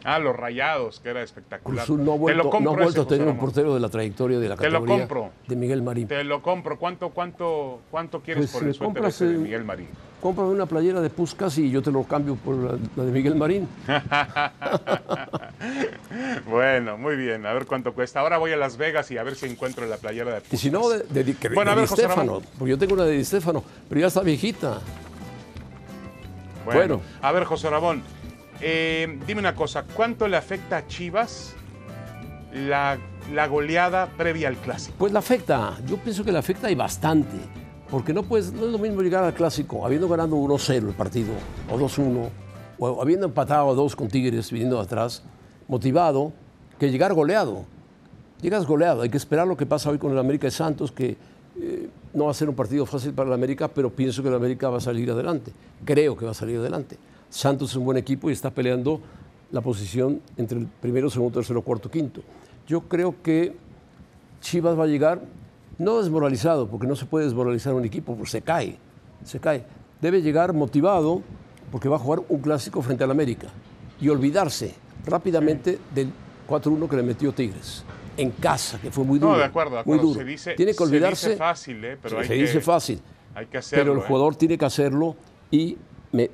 Ah, 0.08 0.20
los 0.20 0.36
rayados, 0.36 1.00
que 1.00 1.08
era 1.08 1.20
espectacular. 1.20 1.64
Cruz 1.64 1.82
Azul 1.82 2.04
no 2.04 2.12
ha 2.12 2.14
Te 2.14 2.20
vuelto, 2.20 2.44
lo 2.44 2.50
compro 2.50 2.72
no 2.72 2.78
ha 2.78 2.82
vuelto 2.84 3.02
ese, 3.02 3.14
a 3.14 3.18
tener 3.18 3.26
un 3.28 3.38
portero 3.38 3.74
de 3.74 3.80
la 3.80 3.88
trayectoria 3.88 4.38
de 4.38 4.48
la 4.48 4.54
Te 4.56 4.70
lo 4.70 4.78
categoría 4.78 5.08
compro. 5.08 5.30
de 5.48 5.56
Miguel 5.56 5.82
Marín. 5.82 6.06
Te 6.06 6.22
lo 6.22 6.42
compro. 6.42 6.78
¿Cuánto, 6.78 7.10
cuánto, 7.10 7.80
cuánto 7.90 8.20
quieres 8.20 8.42
Pues, 8.44 8.52
por 8.52 8.62
si 8.62 8.68
el 8.68 8.74
suéter 8.74 9.04
ese 9.06 9.26
de 9.26 9.38
Miguel 9.38 9.64
Marín? 9.64 9.88
Cómprame 10.22 10.50
una 10.50 10.66
playera 10.66 11.00
de 11.00 11.10
Puskas 11.10 11.58
y 11.58 11.70
yo 11.70 11.82
te 11.82 11.90
lo 11.90 12.04
cambio 12.04 12.36
por 12.36 12.54
la, 12.54 12.78
la 12.94 13.04
de 13.04 13.10
Miguel 13.10 13.34
Marín. 13.34 13.68
Bueno, 16.48 16.96
muy 16.96 17.16
bien. 17.16 17.44
A 17.46 17.52
ver 17.52 17.66
cuánto 17.66 17.92
cuesta. 17.92 18.20
Ahora 18.20 18.38
voy 18.38 18.52
a 18.52 18.56
Las 18.56 18.76
Vegas 18.76 19.10
y 19.10 19.18
a 19.18 19.22
ver 19.22 19.34
si 19.34 19.46
encuentro 19.46 19.86
la 19.86 19.96
playera 19.96 20.34
de 20.34 20.42
Y 20.50 20.56
si 20.56 20.70
no, 20.70 20.88
de, 20.88 21.00
de, 21.04 21.24
de- 21.24 21.48
Bueno, 21.54 21.72
a 21.72 21.74
ver, 21.74 21.84
Di 21.84 21.88
José 21.90 22.08
Ramón. 22.08 22.42
porque 22.58 22.70
yo 22.70 22.78
tengo 22.78 22.94
una 22.94 23.04
de 23.04 23.12
Di 23.12 23.24
Stéfano, 23.24 23.62
pero 23.88 24.00
ya 24.02 24.06
está 24.06 24.20
viejita. 24.22 24.80
Bueno, 26.64 26.80
bueno. 26.96 27.00
a 27.22 27.32
ver, 27.32 27.44
José 27.44 27.70
Ramón, 27.70 28.02
eh, 28.60 29.18
dime 29.26 29.40
una 29.40 29.54
cosa. 29.54 29.84
¿Cuánto 29.94 30.28
le 30.28 30.36
afecta 30.36 30.78
a 30.78 30.86
Chivas 30.86 31.54
la, 32.52 32.98
goleada 33.48 34.06
previa 34.16 34.48
al 34.48 34.56
clásico? 34.56 34.96
Pues 34.98 35.12
la 35.12 35.18
afecta, 35.18 35.76
yo 35.86 35.96
pienso 35.98 36.24
que 36.24 36.32
la 36.32 36.38
afecta 36.38 36.70
y 36.70 36.74
bastante, 36.74 37.36
porque 37.90 38.12
no, 38.12 38.22
puedes, 38.22 38.52
no 38.52 38.66
es 38.66 38.72
lo 38.72 38.78
mismo 38.78 39.02
llegar 39.02 39.24
al 39.24 39.34
clásico 39.34 39.84
habiendo 39.84 40.08
ganado 40.08 40.36
1-0 40.36 40.88
el 40.88 40.94
partido, 40.94 41.32
o 41.70 41.78
2-1, 41.78 42.28
o 42.78 43.02
habiendo 43.02 43.26
empatado 43.26 43.70
a 43.70 43.74
2 43.74 43.96
con 43.96 44.08
Tigres 44.08 44.50
viniendo 44.50 44.80
atrás, 44.80 45.22
motivado, 45.68 46.32
que 46.78 46.90
llegar 46.90 47.14
goleado. 47.14 47.64
Llegas 48.42 48.66
goleado, 48.66 49.02
hay 49.02 49.08
que 49.08 49.16
esperar 49.16 49.46
lo 49.46 49.56
que 49.56 49.64
pasa 49.64 49.90
hoy 49.90 49.98
con 49.98 50.12
el 50.12 50.18
América 50.18 50.46
de 50.46 50.50
Santos, 50.50 50.92
que 50.92 51.16
eh, 51.58 51.88
no 52.12 52.26
va 52.26 52.30
a 52.32 52.34
ser 52.34 52.48
un 52.50 52.54
partido 52.54 52.84
fácil 52.84 53.14
para 53.14 53.28
el 53.28 53.34
América, 53.34 53.68
pero 53.68 53.90
pienso 53.90 54.22
que 54.22 54.28
el 54.28 54.34
América 54.34 54.68
va 54.68 54.76
a 54.76 54.80
salir 54.80 55.10
adelante, 55.10 55.52
creo 55.84 56.16
que 56.16 56.26
va 56.26 56.32
a 56.32 56.34
salir 56.34 56.58
adelante. 56.58 56.98
Santos 57.30 57.70
es 57.70 57.76
un 57.76 57.84
buen 57.84 57.98
equipo 57.98 58.30
y 58.30 58.32
está 58.32 58.50
peleando 58.50 59.00
la 59.50 59.60
posición 59.60 60.20
entre 60.36 60.58
el 60.58 60.66
primero, 60.66 61.08
segundo, 61.10 61.38
tercero, 61.38 61.62
cuarto, 61.62 61.90
quinto. 61.90 62.22
Yo 62.66 62.82
creo 62.82 63.14
que 63.22 63.54
Chivas 64.40 64.78
va 64.78 64.84
a 64.84 64.86
llegar 64.86 65.22
no 65.78 65.98
desmoralizado, 66.00 66.68
porque 66.68 66.86
no 66.86 66.96
se 66.96 67.04
puede 67.06 67.26
desmoralizar 67.26 67.74
un 67.74 67.84
equipo, 67.84 68.14
porque 68.14 68.30
se 68.30 68.42
cae, 68.42 68.78
se 69.24 69.38
cae. 69.40 69.64
Debe 70.00 70.22
llegar 70.22 70.52
motivado, 70.52 71.22
porque 71.70 71.88
va 71.88 71.96
a 71.96 71.98
jugar 71.98 72.22
un 72.28 72.40
clásico 72.40 72.80
frente 72.82 73.04
al 73.04 73.10
América 73.10 73.48
y 74.00 74.08
olvidarse 74.08 74.74
rápidamente 75.04 75.78
del 75.94 76.10
4-1 76.48 76.88
que 76.88 76.96
le 76.96 77.02
metió 77.02 77.32
Tigres 77.32 77.84
en 78.16 78.30
casa, 78.30 78.78
que 78.80 78.90
fue 78.90 79.04
muy 79.04 79.18
duro. 79.18 79.32
No, 79.32 79.38
de 79.38 79.44
acuerdo, 79.44 79.76
de 79.76 79.82
muy 79.84 79.96
acuerdo. 79.96 80.02
duro. 80.14 80.20
Se 80.20 80.24
dice, 80.24 80.54
tiene 80.54 80.72
que 80.72 80.78
se 80.78 80.84
olvidarse. 80.84 81.28
dice 81.30 81.38
fácil, 81.38 81.84
¿eh? 81.84 81.98
pero 82.00 82.16
se 82.16 82.22
hay 82.22 82.28
se 82.28 82.34
que, 82.34 82.40
dice 82.40 82.60
fácil, 82.62 83.00
hay 83.34 83.46
que 83.46 83.58
hacerlo. 83.58 83.84
pero 83.84 83.92
el 83.94 83.98
¿eh? 84.00 84.04
jugador 84.08 84.36
tiene 84.36 84.56
que 84.58 84.64
hacerlo 84.64 85.16
y 85.50 85.76
me- 86.12 86.30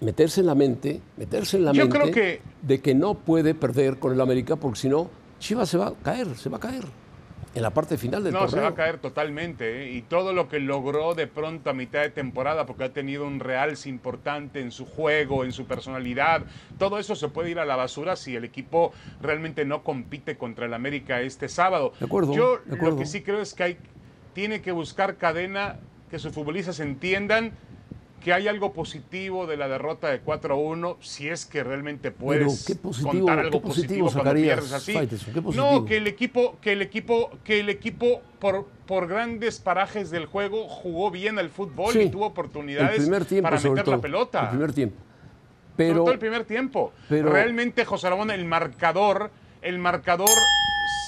meterse 0.00 0.40
en 0.40 0.46
la 0.46 0.54
mente, 0.54 1.00
meterse 1.16 1.56
en 1.56 1.64
la 1.66 1.72
Yo 1.72 1.82
mente 1.84 1.98
creo 2.00 2.12
que- 2.14 2.40
de 2.62 2.80
que 2.80 2.94
no 2.94 3.14
puede 3.14 3.54
perder 3.54 3.98
con 3.98 4.12
el 4.12 4.20
América, 4.20 4.56
porque 4.56 4.78
si 4.80 4.88
no, 4.88 5.10
Chivas 5.38 5.68
se 5.68 5.78
va 5.78 5.88
a 5.88 5.94
caer, 5.94 6.36
se 6.36 6.48
va 6.48 6.56
a 6.56 6.60
caer 6.60 6.84
en 7.54 7.62
la 7.62 7.70
parte 7.70 7.96
final 7.98 8.24
del 8.24 8.32
No, 8.32 8.40
torneo. 8.40 8.56
se 8.56 8.60
va 8.62 8.68
a 8.68 8.74
caer 8.74 8.98
totalmente. 8.98 9.84
¿eh? 9.84 9.92
Y 9.92 10.02
todo 10.02 10.32
lo 10.32 10.48
que 10.48 10.58
logró 10.58 11.14
de 11.14 11.26
pronto 11.28 11.70
a 11.70 11.72
mitad 11.72 12.00
de 12.02 12.10
temporada, 12.10 12.66
porque 12.66 12.84
ha 12.84 12.92
tenido 12.92 13.26
un 13.26 13.38
realce 13.40 13.88
importante 13.88 14.60
en 14.60 14.70
su 14.72 14.86
juego, 14.86 15.44
en 15.44 15.52
su 15.52 15.66
personalidad, 15.66 16.42
todo 16.78 16.98
eso 16.98 17.14
se 17.14 17.28
puede 17.28 17.50
ir 17.50 17.58
a 17.60 17.64
la 17.64 17.76
basura 17.76 18.16
si 18.16 18.34
el 18.34 18.44
equipo 18.44 18.92
realmente 19.22 19.64
no 19.64 19.84
compite 19.84 20.36
contra 20.36 20.66
el 20.66 20.74
América 20.74 21.20
este 21.20 21.48
sábado. 21.48 21.92
De 22.00 22.06
acuerdo, 22.06 22.34
Yo 22.34 22.58
de 22.64 22.74
acuerdo. 22.74 22.96
lo 22.96 22.98
que 22.98 23.06
sí 23.06 23.22
creo 23.22 23.40
es 23.40 23.54
que 23.54 23.62
hay, 23.62 23.76
tiene 24.32 24.60
que 24.60 24.72
buscar 24.72 25.16
cadena, 25.16 25.76
que 26.10 26.18
sus 26.18 26.32
futbolistas 26.32 26.80
entiendan 26.80 27.52
que 28.24 28.32
hay 28.32 28.48
algo 28.48 28.72
positivo 28.72 29.46
de 29.46 29.58
la 29.58 29.68
derrota 29.68 30.08
de 30.08 30.24
4-1, 30.24 30.96
si 31.02 31.28
es 31.28 31.44
que 31.44 31.62
realmente 31.62 32.10
puedes 32.10 32.64
¿qué 32.64 32.74
positivo- 32.74 33.18
contar 33.26 33.38
algo 33.40 33.50
qué 33.60 33.60
positivo 33.60 34.06
positivo 34.06 34.22
cuando 34.22 34.32
pierdes 34.32 34.72
así. 34.72 34.94
No, 35.54 35.84
que 35.84 35.98
el 35.98 36.06
equipo, 36.06 36.56
que 36.62 36.72
el 36.72 36.80
equipo, 36.80 37.30
que 37.44 37.60
el 37.60 37.68
equipo 37.68 38.22
por, 38.38 38.64
por 38.86 39.08
grandes 39.08 39.60
parajes 39.60 40.10
del 40.10 40.24
juego 40.24 40.66
jugó 40.68 41.10
bien 41.10 41.38
al 41.38 41.50
fútbol 41.50 41.92
Sí, 41.92 42.00
y 42.00 42.08
tuvo 42.08 42.24
oportunidades 42.24 42.96
tiempo, 43.28 43.42
para 43.42 43.60
meter 43.60 43.84
todo, 43.84 43.96
la 43.96 44.00
pelota. 44.00 44.42
El 44.44 44.48
primer 44.48 44.72
tiempo. 44.72 44.96
Pero 45.76 45.96
todo 46.04 46.12
el 46.12 46.18
primer 46.18 46.44
tiempo. 46.44 46.92
pero- 47.10 47.30
Realmente, 47.30 47.84
José 47.84 48.08
Ramón, 48.08 48.30
el 48.30 48.46
marcador, 48.46 49.30
el 49.60 49.78
marcador, 49.78 50.30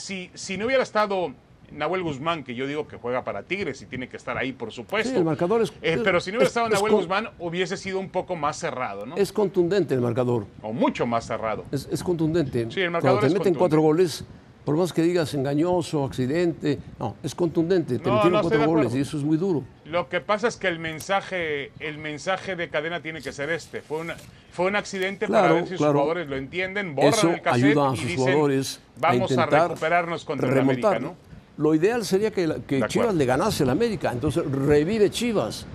si, 0.03 0.31
si 0.35 0.59
no 0.59 0.67
hubiera 0.67 0.83
estado 0.83 1.33
Nahuel 1.73 2.03
Guzmán, 2.03 2.45
que 2.45 2.55
yo 2.55 2.67
digo 2.67 2.87
que 2.87 2.97
juega 2.97 3.25
para 3.25 3.43
Tigres 3.43 3.81
y 3.83 3.87
tiene 3.87 4.09
que 4.09 4.17
estar 4.17 4.37
ahí, 4.39 4.53
por 4.53 4.73
supuesto. 4.73 5.11
Sí, 5.11 5.17
el 5.17 5.25
marcador 5.25 5.63
es- 5.63 5.73
Eh, 5.83 5.99
pero 6.03 6.21
si 6.21 6.31
no 6.31 6.39
hubiera 6.39 6.45
es- 6.47 6.51
estado 6.51 6.67
es 6.67 6.73
Nahuel 6.75 6.93
Guzmán, 6.93 7.31
hubiese 7.39 7.77
sido 7.77 7.99
un 7.99 8.09
poco 8.11 8.37
más 8.37 8.57
cerrado, 8.59 9.07
¿no? 9.07 9.17
es 9.17 9.33
contundente 9.33 9.95
el 9.95 10.01
marcador. 10.01 10.47
O 10.63 10.73
mucho 10.73 11.07
más 11.07 11.27
cerrado. 11.27 11.65
Es, 11.73 12.03
contundente. 12.03 12.67
Sí, 12.71 12.81
el 12.81 12.91
marcador 12.91 13.19
Cuando 13.21 13.35
te 13.35 13.39
meten 13.39 13.55
cuatro 13.55 13.81
goles, 13.81 14.25
por 14.65 14.77
más 14.77 14.93
que 14.93 15.01
digas 15.03 15.33
engañoso, 15.35 16.05
accidente, 16.05 16.79
no, 16.99 17.15
es 17.23 17.35
contundente. 17.35 17.99
Te 17.99 18.09
No, 18.09 18.17
metieron 18.17 18.33
no, 18.33 18.41
cuatro 18.43 18.67
goles 18.67 18.95
y 18.95 19.01
eso 19.01 19.17
es 19.17 19.23
muy 19.23 19.37
duro. 19.37 19.63
Lo 19.85 20.09
que 20.09 20.21
pasa 20.21 20.49
es 20.49 20.57
que 20.57 20.67
el 20.69 20.79
mensaje, 20.79 21.71
el 21.79 21.99
mensaje 21.99 22.57
de 22.57 22.69
cadena 22.69 23.01
tiene 23.01 23.23
que 23.23 23.33
ser 23.33 23.51
este. 23.51 23.81
Fue, 23.81 23.99
una, 23.99 24.17
fue 24.51 24.67
un 24.67 24.75
accidente 24.75 25.29
para 25.29 25.41
Claro, 25.43 25.55
ver 25.55 25.65
si 25.65 25.69
sus 25.71 25.79
claro. 25.79 25.93
jugadores 25.95 26.29
lo 26.29 26.37
entienden, 26.37 26.95
borran 26.97 27.13
Eso 27.13 27.31
el 27.31 27.43
cassette 27.43 27.65
ayuda 27.65 27.91
a 27.91 27.95
y 27.95 27.97
sus 27.97 28.07
dicen, 28.09 28.25
jugadores 28.25 28.81
vamos 28.99 29.39
a 29.39 29.43
a, 29.45 29.47
recuperarnos 29.47 30.25
contra 30.25 30.49
el 30.49 30.55
remontar. 30.55 30.97
América, 30.97 31.15
¿no? 31.15 31.26
Lo 31.59 31.75
ideal 31.75 32.05
sería 32.05 32.31
que, 32.31 32.47
la- 32.47 32.57
que. 32.57 32.83
Chivas 32.89 33.15
le 33.15 33.25
ganase 33.25 33.63
al 33.63 33.71
América, 33.71 34.13
entonces 34.13 34.45
revive 34.51 35.11
Chivas. 35.11 35.67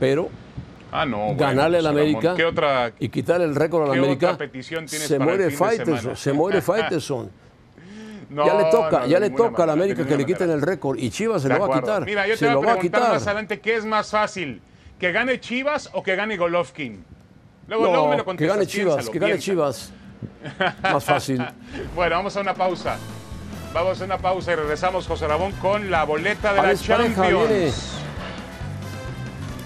Pero 0.00 0.28
Ah, 0.90 1.04
no. 1.04 1.18
bueno, 1.18 1.36
ganarle 1.38 1.78
José 1.78 1.88
Ramón, 1.88 2.02
América 2.02 2.34
¿Qué 2.34 2.44
otra? 2.46 2.92
y 2.98 3.08
quitarle 3.10 3.44
el 3.44 3.54
récord 3.54 3.88
al 3.88 3.92
qué 3.92 3.98
América, 3.98 4.26
otra 4.32 4.38
petición 4.38 4.86
tienes 4.86 5.06
se 5.06 5.18
para 5.18 5.32
el 5.32 5.36
muere 5.38 5.50
de 5.50 5.56
semana? 5.84 6.16
se 6.16 6.32
muere 6.32 6.62
Faitelson. 6.62 7.30
No, 8.30 8.46
ya 8.46 8.54
le 8.54 8.64
toca, 8.70 9.00
no, 9.00 9.06
ya 9.06 9.20
le 9.20 9.30
toca 9.30 9.62
a 9.62 9.66
la 9.66 9.72
América 9.72 10.06
que 10.06 10.16
le 10.16 10.24
quiten 10.26 10.50
el 10.50 10.60
récord 10.62 10.98
y 10.98 11.10
Chivas 11.10 11.42
se 11.42 11.48
De 11.48 11.54
lo 11.58 11.66
va 11.68 11.76
a 11.76 11.80
quitar. 11.80 12.04
Mira, 12.04 12.26
yo 12.26 12.34
te 12.34 12.38
se 12.38 12.46
voy 12.46 12.54
a 12.68 12.72
a 12.72 12.74
preguntar 12.76 12.80
quitar. 13.00 13.12
más 13.14 13.26
adelante 13.26 13.60
qué 13.60 13.76
es 13.76 13.84
más 13.86 14.10
fácil, 14.10 14.60
que 14.98 15.12
gane 15.12 15.40
Chivas 15.40 15.90
o 15.94 16.02
que 16.02 16.14
gane 16.14 16.36
Golovkin. 16.36 17.04
Luego, 17.68 17.84
No, 17.84 17.90
luego 17.90 18.08
me 18.08 18.12
lo 18.16 18.22
que 18.22 18.24
contestas, 18.24 18.56
gane 18.56 18.66
Chivas, 18.66 18.94
piénsalo, 18.96 19.12
que 19.12 19.18
gane 19.18 19.32
piénsalo. 19.34 19.54
Chivas. 19.54 19.92
Más 20.82 21.04
fácil. 21.04 21.42
Bueno, 21.94 22.16
vamos 22.16 22.36
a 22.36 22.40
una 22.40 22.54
pausa. 22.54 22.96
Vamos 23.74 24.00
a 24.00 24.04
una 24.04 24.18
pausa 24.18 24.52
y 24.52 24.54
regresamos, 24.54 25.06
José 25.06 25.28
Ramón, 25.28 25.52
con 25.52 25.90
la 25.90 26.04
boleta 26.04 26.54
de 26.54 26.60
Alex 26.60 26.88
la 26.88 26.96
Champions. 26.96 28.00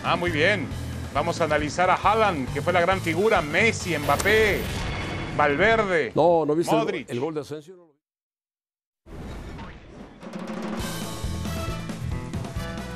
Ah, 0.04 0.16
muy 0.16 0.30
bien. 0.30 0.66
Vamos 1.14 1.40
a 1.40 1.44
analizar 1.44 1.88
a 1.88 1.94
Haaland, 1.94 2.52
que 2.52 2.62
fue 2.62 2.72
la 2.72 2.80
gran 2.80 3.00
figura, 3.00 3.40
Messi, 3.42 3.96
Mbappé, 3.96 4.60
Valverde. 5.36 6.12
No, 6.14 6.44
¿no 6.44 6.54
viste 6.54 6.74
el, 6.74 7.06
el, 7.08 7.20
gol 7.20 7.34
de 7.34 7.42
Asensio? 7.42 7.92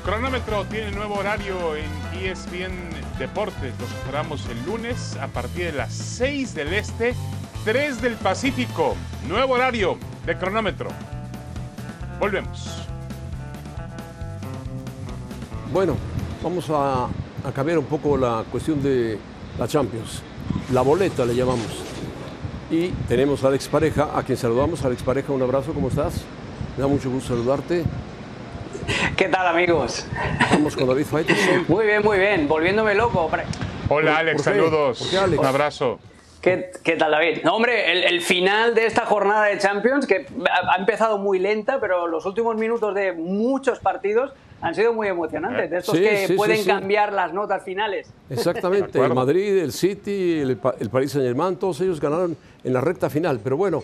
Cronómetro 0.03 0.65
tiene 0.65 0.91
nuevo 0.91 1.15
horario 1.15 1.75
en 1.75 1.85
ESPN 2.17 2.89
Deportes. 3.19 3.73
Los 3.79 3.91
esperamos 3.91 4.45
el 4.47 4.65
lunes 4.65 5.15
a 5.17 5.27
partir 5.27 5.65
de 5.65 5.73
las 5.73 5.93
6 5.93 6.55
del 6.55 6.73
Este, 6.73 7.13
3 7.67 8.01
del 8.01 8.13
Pacífico. 8.13 8.95
Nuevo 9.27 9.55
horario 9.55 9.97
de 10.25 10.37
cronómetro. 10.37 10.87
Volvemos. 12.17 12.87
Bueno, 15.73 15.97
vamos 16.41 16.69
a, 16.69 17.07
a 17.45 17.51
cambiar 17.53 17.77
un 17.79 17.83
poco 17.83 18.15
la 18.15 18.45
cuestión 18.49 18.81
de 18.81 19.19
la 19.59 19.67
Champions. 19.67 20.21
La 20.71 20.79
boleta 20.79 21.25
le 21.25 21.35
llamamos. 21.35 21.67
Y 22.71 22.87
tenemos 23.09 23.43
a 23.43 23.47
Alex 23.49 23.67
Pareja, 23.67 24.17
a 24.17 24.23
quien 24.23 24.37
saludamos. 24.37 24.85
Alex 24.85 25.03
Pareja, 25.03 25.33
un 25.33 25.41
abrazo, 25.41 25.73
¿cómo 25.73 25.89
estás? 25.89 26.21
Me 26.77 26.83
da 26.83 26.87
mucho 26.87 27.09
gusto 27.09 27.35
saludarte. 27.35 27.83
¿Qué 29.17 29.27
tal, 29.27 29.45
amigos? 29.45 30.05
Estamos 30.39 30.73
con 30.73 30.87
David 30.87 31.05
Faitelson. 31.05 31.65
Muy 31.67 31.85
bien, 31.85 32.01
muy 32.01 32.17
bien. 32.17 32.47
Volviéndome 32.47 32.95
loco. 32.95 33.29
Hola, 33.89 34.19
Alex. 34.19 34.43
Saludos. 34.43 35.13
Un 35.37 35.45
abrazo. 35.45 35.99
¿Qué, 36.41 36.71
¿Qué, 36.83 36.95
tal, 36.95 37.11
David? 37.11 37.39
No, 37.43 37.55
hombre, 37.55 37.91
el, 37.91 38.03
el, 38.03 38.21
final 38.21 38.75
de 38.75 38.85
esta 38.85 39.05
jornada 39.05 39.45
de 39.45 39.57
Champions, 39.57 40.05
que 40.05 40.27
ha, 40.49 40.73
ha, 40.73 40.77
empezado 40.77 41.17
muy 41.17 41.39
lenta, 41.39 41.79
pero 41.79 42.07
los 42.07 42.25
últimos 42.25 42.55
minutos 42.57 42.93
de 42.93 43.13
muchos 43.13 43.79
partidos 43.79 44.31
han 44.61 44.75
sido 44.75 44.93
muy 44.93 45.07
emocionantes. 45.07 45.69
De 45.69 45.77
estos 45.77 45.97
sí, 45.97 46.03
que 46.03 46.27
sí, 46.27 46.33
pueden 46.33 46.57
sí, 46.57 46.65
cambiar 46.65 47.13
las 47.13 47.33
notas 47.33 47.63
finales. 47.63 48.11
Exactamente. 48.29 48.99
el 48.99 49.13
Madrid, 49.13 49.57
el 49.57 49.71
City, 49.71 50.39
el, 50.39 50.59
el 50.79 50.89
Paris 50.89 51.11
Saint-Germain, 51.11 51.55
todos 51.57 51.81
ellos 51.81 51.99
ganaron 51.99 52.37
en 52.63 52.73
la 52.73 52.81
recta 52.81 53.09
final. 53.09 53.39
Pero 53.43 53.57
bueno, 53.57 53.83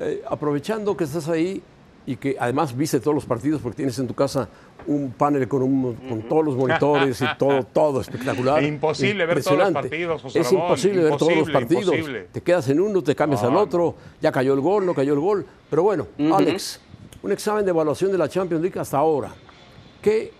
eh, 0.00 0.22
aprovechando 0.28 0.96
que 0.96 1.04
estás 1.04 1.28
ahí, 1.28 1.62
y 2.06 2.16
que 2.16 2.36
además 2.38 2.76
viste 2.76 3.00
todos 3.00 3.14
los 3.14 3.24
partidos 3.26 3.60
porque 3.60 3.76
tienes 3.76 3.98
en 3.98 4.06
tu 4.06 4.14
casa 4.14 4.48
un 4.86 5.12
panel 5.12 5.46
con, 5.46 5.62
un, 5.62 5.94
con 6.08 6.22
todos 6.22 6.44
los 6.44 6.56
monitores 6.56 7.20
y 7.20 7.26
todo, 7.38 7.62
todo 7.72 8.00
espectacular. 8.00 8.62
Es 8.62 8.68
imposible 8.68 9.26
ver 9.26 9.42
todos 9.42 9.58
los 9.58 9.70
partidos, 9.72 10.22
José 10.22 10.40
Es 10.40 10.52
imposible, 10.52 11.02
ver 11.04 11.16
todos 11.16 11.36
los 11.36 11.50
partidos. 11.50 11.84
Imposible. 11.94 12.28
Te 12.32 12.40
quedas 12.40 12.68
en 12.68 12.80
uno, 12.80 13.02
te 13.02 13.14
cambias 13.14 13.42
al 13.42 13.56
otro, 13.56 13.94
ya 14.20 14.32
cayó 14.32 14.54
el 14.54 14.60
gol, 14.60 14.86
no 14.86 14.94
cayó 14.94 15.12
el 15.12 15.20
gol. 15.20 15.46
Pero 15.68 15.82
bueno, 15.82 16.06
uh 16.18 16.22
-huh. 16.22 16.36
Alex, 16.38 16.80
un 17.22 17.32
examen 17.32 17.64
de 17.64 17.70
evaluación 17.70 18.10
de 18.10 18.18
la 18.18 18.28
Champions 18.28 18.62
League 18.62 18.78
hasta 18.80 18.98
ahora. 18.98 19.32
Que 20.00 20.32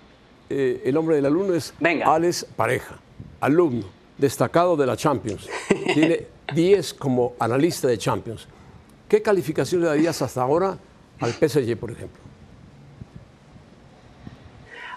eh, 0.48 0.82
el 0.84 0.96
hombre 0.96 1.16
del 1.16 1.26
alumno 1.26 1.54
es 1.54 1.74
Venga. 1.78 2.12
Alex 2.12 2.46
Pareja, 2.56 2.98
alumno 3.40 4.00
destacado 4.20 4.76
de 4.76 4.86
la 4.86 4.96
Champions. 4.96 5.48
Tiene 5.94 6.26
10 6.54 6.94
como 6.94 7.34
analista 7.38 7.88
de 7.88 7.98
Champions. 7.98 8.46
¿Qué 9.08 9.22
calificación 9.22 9.80
le 9.80 9.88
darías 9.88 10.20
hasta 10.22 10.42
ahora 10.42 10.78
al 11.20 11.32
PSG, 11.32 11.76
por 11.76 11.90
ejemplo? 11.90 12.20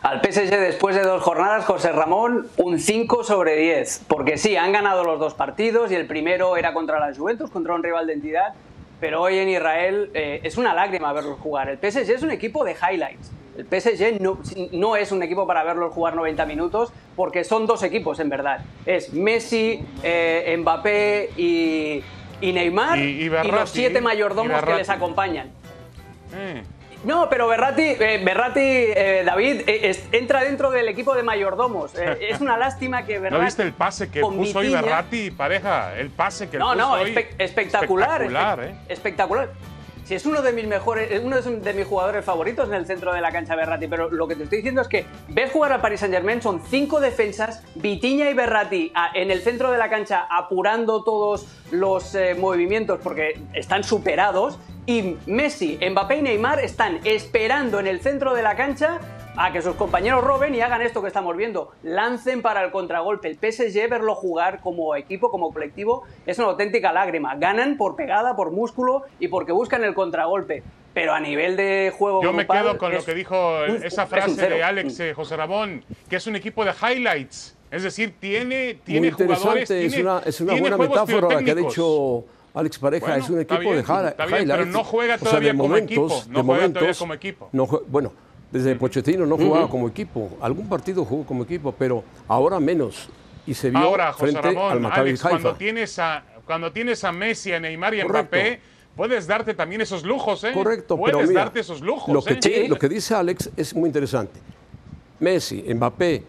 Al 0.03 0.19
PSG 0.19 0.49
después 0.59 0.97
de 0.97 1.01
dos 1.01 1.23
jornadas, 1.23 1.63
José 1.63 1.93
Ramón, 1.93 2.49
un 2.57 2.77
5 2.77 3.23
sobre 3.23 3.55
10. 3.55 4.03
Porque 4.09 4.37
sí, 4.37 4.57
han 4.57 4.73
ganado 4.73 5.05
los 5.05 5.17
dos 5.17 5.33
partidos 5.33 5.91
y 5.91 5.95
el 5.95 6.07
primero 6.07 6.57
era 6.57 6.73
contra 6.73 6.99
la 6.99 7.15
Juventus, 7.15 7.49
contra 7.49 7.73
un 7.73 7.83
rival 7.83 8.07
de 8.07 8.13
entidad. 8.13 8.53
Pero 8.99 9.21
hoy 9.21 9.37
en 9.37 9.47
Israel 9.47 10.11
eh, 10.13 10.41
es 10.43 10.57
una 10.57 10.73
lágrima 10.73 11.13
verlos 11.13 11.39
jugar. 11.39 11.69
El 11.69 11.77
PSG 11.77 12.11
es 12.11 12.21
un 12.21 12.31
equipo 12.31 12.65
de 12.65 12.73
highlights. 12.73 13.31
El 13.57 13.65
PSG 13.65 14.19
no, 14.19 14.39
no, 14.73 14.97
es 14.97 15.13
un 15.13 15.23
equipo 15.23 15.47
para 15.47 15.63
verlos 15.63 15.93
jugar 15.93 16.15
90 16.15 16.45
minutos 16.47 16.91
porque 17.15 17.45
son 17.45 17.65
dos 17.65 17.81
equipos 17.83 18.19
en 18.19 18.27
verdad. 18.27 18.59
Es 18.85 19.13
Messi, 19.13 19.85
eh, 20.03 20.53
Mbappé 20.59 21.29
y, 21.37 22.03
y 22.41 22.51
Neymar 22.51 22.97
y, 22.97 23.23
y, 23.23 23.29
Berratti, 23.29 23.47
y, 23.47 23.59
los 23.59 23.69
siete 23.69 24.01
mayordomos 24.01 24.61
que 24.63 24.73
les 24.73 24.89
acompañan. 24.89 25.62
Eh. 26.33 26.63
No, 27.03 27.29
pero 27.29 27.47
Berratti, 27.47 27.81
eh, 27.81 28.23
eh, 28.23 29.23
David, 29.25 29.61
eh, 29.67 29.89
es, 29.89 30.03
entra 30.13 30.43
dentro 30.43 30.71
del 30.71 30.87
equipo 30.87 31.13
de 31.15 31.23
mayordomos. 31.23 31.91
es 32.21 32.39
una 32.39 32.57
lástima 32.57 33.05
que 33.05 33.19
Berratti. 33.19 33.39
¿No 33.39 33.45
viste 33.45 33.63
el 33.63 33.73
pase 33.73 34.09
que 34.09 34.21
puso 34.21 34.59
Vitiña, 34.59 35.05
hoy 35.11 35.31
pareja? 35.31 35.97
El 35.97 36.09
pase 36.09 36.49
que 36.49 36.57
no, 36.57 36.67
puso 36.71 36.77
no, 36.77 36.91
hoy. 36.93 37.09
Espectacular. 37.37 38.21
Espectacular, 38.21 38.73
espectacular. 38.87 39.49
Si 40.05 40.15
es 40.15 40.25
uno 40.25 40.41
de 40.41 40.51
mis 40.51 40.67
mejores, 40.67 41.21
uno 41.23 41.41
de 41.41 41.73
mis 41.73 41.87
jugadores 41.87 42.25
favoritos 42.25 42.67
en 42.67 42.75
el 42.75 42.85
centro 42.85 43.13
de 43.13 43.21
la 43.21 43.31
cancha 43.31 43.55
Berratti, 43.55 43.87
pero 43.87 44.09
lo 44.09 44.27
que 44.27 44.35
te 44.35 44.43
estoy 44.43 44.57
diciendo 44.57 44.81
es 44.81 44.89
que 44.89 45.05
ves 45.29 45.49
jugar 45.49 45.71
al 45.71 45.79
Paris 45.79 46.01
Saint 46.01 46.13
Germain, 46.13 46.41
son 46.41 46.61
cinco 46.69 46.99
defensas, 46.99 47.63
Vitiña 47.75 48.29
y 48.29 48.33
Berratti 48.33 48.91
a, 48.93 49.11
en 49.13 49.31
el 49.31 49.41
centro 49.41 49.71
de 49.71 49.77
la 49.77 49.89
cancha 49.89 50.27
apurando 50.29 51.05
todos 51.05 51.47
los 51.71 52.15
eh, 52.15 52.35
movimientos 52.35 52.99
porque 53.01 53.39
están 53.53 53.85
superados 53.85 54.59
y 54.85 55.15
Messi, 55.27 55.79
Mbappé 55.89 56.17
y 56.17 56.21
Neymar 56.21 56.59
están 56.59 56.99
esperando 57.05 57.79
en 57.79 57.87
el 57.87 58.01
centro 58.01 58.33
de 58.33 58.41
la 58.41 58.55
cancha 58.55 58.99
a 59.35 59.51
que 59.51 59.61
sus 59.61 59.75
compañeros 59.75 60.23
roben 60.23 60.53
y 60.53 60.61
hagan 60.61 60.81
esto 60.81 61.01
que 61.01 61.07
estamos 61.07 61.35
viendo, 61.35 61.71
lancen 61.83 62.41
para 62.41 62.63
el 62.63 62.71
contragolpe. 62.71 63.29
El 63.29 63.35
PSG, 63.35 63.89
verlo 63.89 64.13
jugar 64.13 64.59
como 64.61 64.95
equipo, 64.95 65.31
como 65.31 65.51
colectivo, 65.51 66.03
es 66.25 66.37
una 66.37 66.49
auténtica 66.49 66.91
lágrima. 66.91 67.35
Ganan 67.35 67.77
por 67.77 67.95
pegada, 67.95 68.35
por 68.35 68.51
músculo 68.51 69.03
y 69.19 69.29
porque 69.29 69.51
buscan 69.51 69.83
el 69.83 69.93
contragolpe. 69.93 70.63
Pero 70.93 71.13
a 71.13 71.19
nivel 71.19 71.55
de 71.55 71.91
juego. 71.97 72.21
Yo 72.21 72.33
me 72.33 72.45
quedo 72.45 72.77
con 72.77 72.91
es, 72.91 72.99
lo 72.99 73.05
que 73.05 73.15
dijo 73.15 73.65
esa 73.65 74.05
frase 74.05 74.47
de 74.47 74.63
Alex 74.63 74.99
eh, 74.99 75.13
José 75.13 75.35
Ramón, 75.35 75.83
que 76.07 76.17
es 76.17 76.27
un 76.27 76.35
equipo 76.35 76.63
de 76.63 76.71
highlights. 76.71 77.57
Es 77.71 77.81
decir, 77.81 78.13
tiene, 78.19 78.75
tiene 78.83 79.11
jugadores. 79.11 79.71
Es 79.71 79.91
tiene, 79.93 80.07
una, 80.07 80.21
es 80.23 80.39
una 80.41 80.53
buena 80.53 80.77
metáfora 80.77 81.29
la 81.29 81.43
que 81.43 81.49
ha 81.49 81.55
dicho 81.55 82.25
Alex 82.53 82.77
Pareja. 82.77 83.05
Bueno, 83.05 83.23
es 83.23 83.29
un 83.29 83.39
equipo 83.39 83.59
bien, 83.61 83.75
de 83.77 83.81
highlights. 83.81 84.15
Pero 84.47 84.65
no 84.65 84.83
juega 84.83 85.17
todavía 85.17 85.39
o 85.39 85.41
sea, 85.41 85.51
de 85.51 85.57
como 85.57 85.69
momentos, 85.69 85.91
equipo. 85.91 86.07
No 86.07 86.09
de 86.13 86.23
juega 86.23 86.43
momentos, 86.43 86.73
todavía 86.79 86.99
como 86.99 87.13
equipo. 87.13 87.49
No, 87.51 87.67
bueno, 87.87 88.13
desde 88.51 88.75
Pochettino 88.75 89.25
no 89.25 89.37
jugaba 89.37 89.65
uh 89.65 89.67
-huh. 89.67 89.71
como 89.71 89.87
equipo. 89.87 90.37
Algún 90.39 90.69
partido 90.69 91.03
jugó 91.03 91.25
como 91.25 91.43
equipo, 91.43 91.71
pero 91.71 92.03
ahora 92.27 92.59
menos. 92.59 93.09
Y 93.47 93.53
se 93.53 93.71
vio 93.71 93.79
ahora, 93.79 94.13
José 94.13 94.31
frente 94.31 94.47
Ramón, 94.49 94.71
al 94.71 94.79
Maccabi 94.79 95.09
Alex. 95.09 95.21
Cuando 95.21 95.55
tienes, 95.55 95.99
a, 95.99 96.23
cuando 96.45 96.71
tienes 96.71 97.03
a 97.03 97.11
Messi, 97.11 97.51
a 97.51 97.59
Neymar 97.59 97.95
y 97.95 98.01
a. 98.01 98.05
Mbappé, 98.05 98.59
puedes 98.95 99.25
darte 99.25 99.53
también 99.53 99.81
esos 99.81 100.03
lujos, 100.03 100.43
¿eh? 100.43 100.51
Correcto, 100.53 100.95
puedes 100.95 101.15
pero 101.15 101.27
mira, 101.27 101.41
darte 101.41 101.61
esos 101.61 101.81
lujos, 101.81 102.13
lo 102.13 102.21
que, 102.21 102.33
¿eh? 102.33 102.39
sí. 102.41 102.67
lo 102.67 102.77
que 102.77 102.87
dice 102.87 103.15
Alex 103.15 103.49
es 103.57 103.75
muy 103.75 103.87
interesante. 103.87 104.39
Messi, 105.19 105.63
Mbappé 105.73 106.23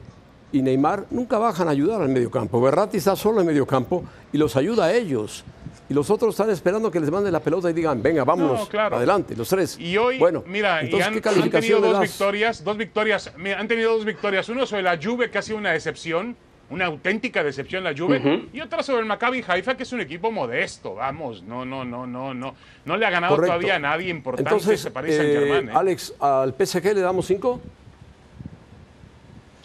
y 0.53 0.63
Neymar 0.63 1.07
nunca 1.11 1.37
bajan 1.39 1.69
a 1.69 1.73
ayudar 1.73 2.01
al 2.01 2.09
mediocampo. 2.09 2.61
Berratti 2.61 2.97
está 2.97 3.17
solo 3.17 3.41
en 3.41 3.47
mediocampo 3.47 4.05
y 4.33 4.39
los 4.39 4.57
ayuda 4.57 4.85
a 4.87 4.93
ellos. 4.95 5.45
Y 5.89 5.93
los 5.93 6.09
otros 6.09 6.35
están 6.35 6.49
esperando 6.51 6.91
que 6.91 6.99
les 6.99 7.11
mande 7.11 7.31
la 7.31 7.41
pelota 7.41 7.69
y 7.69 7.75
digan, 7.75 8.03
venga, 8.03 8.25
vámonos, 8.25 8.61
no, 8.61 8.69
claro. 8.69 8.97
adelante, 8.97 9.37
los 9.37 9.49
tres. 9.49 9.79
Y 9.79 9.97
hoy, 9.99 10.19
bueno, 10.19 10.43
mira, 10.47 10.81
entonces, 10.81 11.07
y 11.07 11.09
han, 11.09 11.15
¿qué 11.15 11.21
calificación 11.21 11.77
han 11.77 11.83
tenido 11.83 11.93
dos 11.93 12.01
victorias, 12.01 12.65
dos 12.65 12.77
victorias, 12.79 13.33
mira, 13.37 13.61
han 13.61 13.69
tenido 13.69 13.93
dos 13.93 14.05
victorias. 14.05 14.49
Uno 14.49 14.65
sobre 14.65 14.83
la 14.83 14.99
Juve, 15.03 15.31
que 15.31 15.39
ha 15.39 15.43
sido 15.43 15.59
una 15.59 15.73
decepción, 15.73 16.37
una 16.71 16.87
auténtica 16.87 17.45
decepción 17.45 17.85
la 17.85 17.95
Juve, 17.95 18.17
uh 18.17 18.23
-huh. 18.23 18.49
y 18.55 18.61
otra 18.63 18.83
sobre 18.83 19.01
el 19.01 19.07
Maccabi 19.07 19.45
Haifa, 19.47 19.77
que 19.77 19.83
es 19.83 19.93
un 19.93 20.01
equipo 20.01 20.33
modesto, 20.33 20.95
vamos, 20.95 21.43
no, 21.43 21.67
no, 21.67 21.85
no, 21.85 22.07
no, 22.07 22.33
no, 22.33 22.55
no 22.87 22.97
le 22.97 23.05
ha 23.05 23.11
ganado 23.11 23.35
Correcto. 23.35 23.53
todavía 23.53 23.75
a 23.75 23.79
nadie 23.79 24.09
importante 24.09 24.49
Entonces, 24.49 24.81
ese 24.81 24.91
Paris 24.91 25.17
Saint 25.17 25.33
Germain. 25.39 25.69
Eh, 25.69 25.73
¿eh? 25.73 25.77
Alex, 25.77 26.15
¿al 26.19 26.55
PSG 26.55 26.95
le 26.95 27.01
damos 27.03 27.27
cinco? 27.27 27.61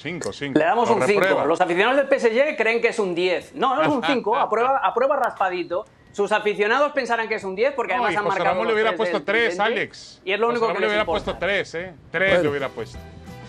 Cinco, 0.02 0.32
cinco. 0.32 0.58
Le 0.58 0.66
damos 0.66 0.90
Lo 0.90 0.96
un 0.96 1.02
5. 1.02 1.20
reprueba. 1.20 1.46
Los 1.46 1.60
aficionados 1.60 1.98
del 1.98 2.20
PSG 2.20 2.56
creen 2.58 2.82
que 2.82 2.88
es 2.88 3.00
un 3.00 3.14
10. 3.14 3.56
No, 3.56 3.76
no 3.76 3.82
es 3.82 3.90
un 3.90 4.02
5, 4.04 4.36
a 4.38 4.50
prueba, 4.50 4.80
a 4.82 4.94
prueba 4.94 5.18
raspadito. 5.18 5.86
Sus 6.12 6.32
aficionados 6.32 6.92
pensarán 6.94 7.28
que 7.30 7.36
es 7.36 7.44
un 7.44 7.56
10 7.56 7.74
porque 7.76 7.94
No, 7.96 8.04
además 8.04 8.18
han 8.18 8.24
José 8.26 8.40
marcado. 8.40 8.56
Ramón 8.56 8.68
le 8.68 8.74
hubiera 8.74 8.90
tres 8.90 8.98
puesto 8.98 9.18
del 9.18 9.26
3, 9.26 9.44
presidente, 9.44 9.80
Alex. 9.80 10.22
Y 10.26 10.32
es 10.32 10.40
lo 10.40 10.48
único 10.50 10.66
José 10.66 10.74
que 10.74 10.80
Ramón 10.80 10.82
le 10.82 10.88
les 10.88 10.90
hubiera 10.90 11.02
importa. 11.04 11.26
puesto 11.26 11.40
3, 11.40 11.76
¿eh? 11.76 11.94
3 12.12 12.30
Bueno. 12.30 12.44
le 12.44 12.50
hubiera 12.50 12.70
puesto. 12.70 12.98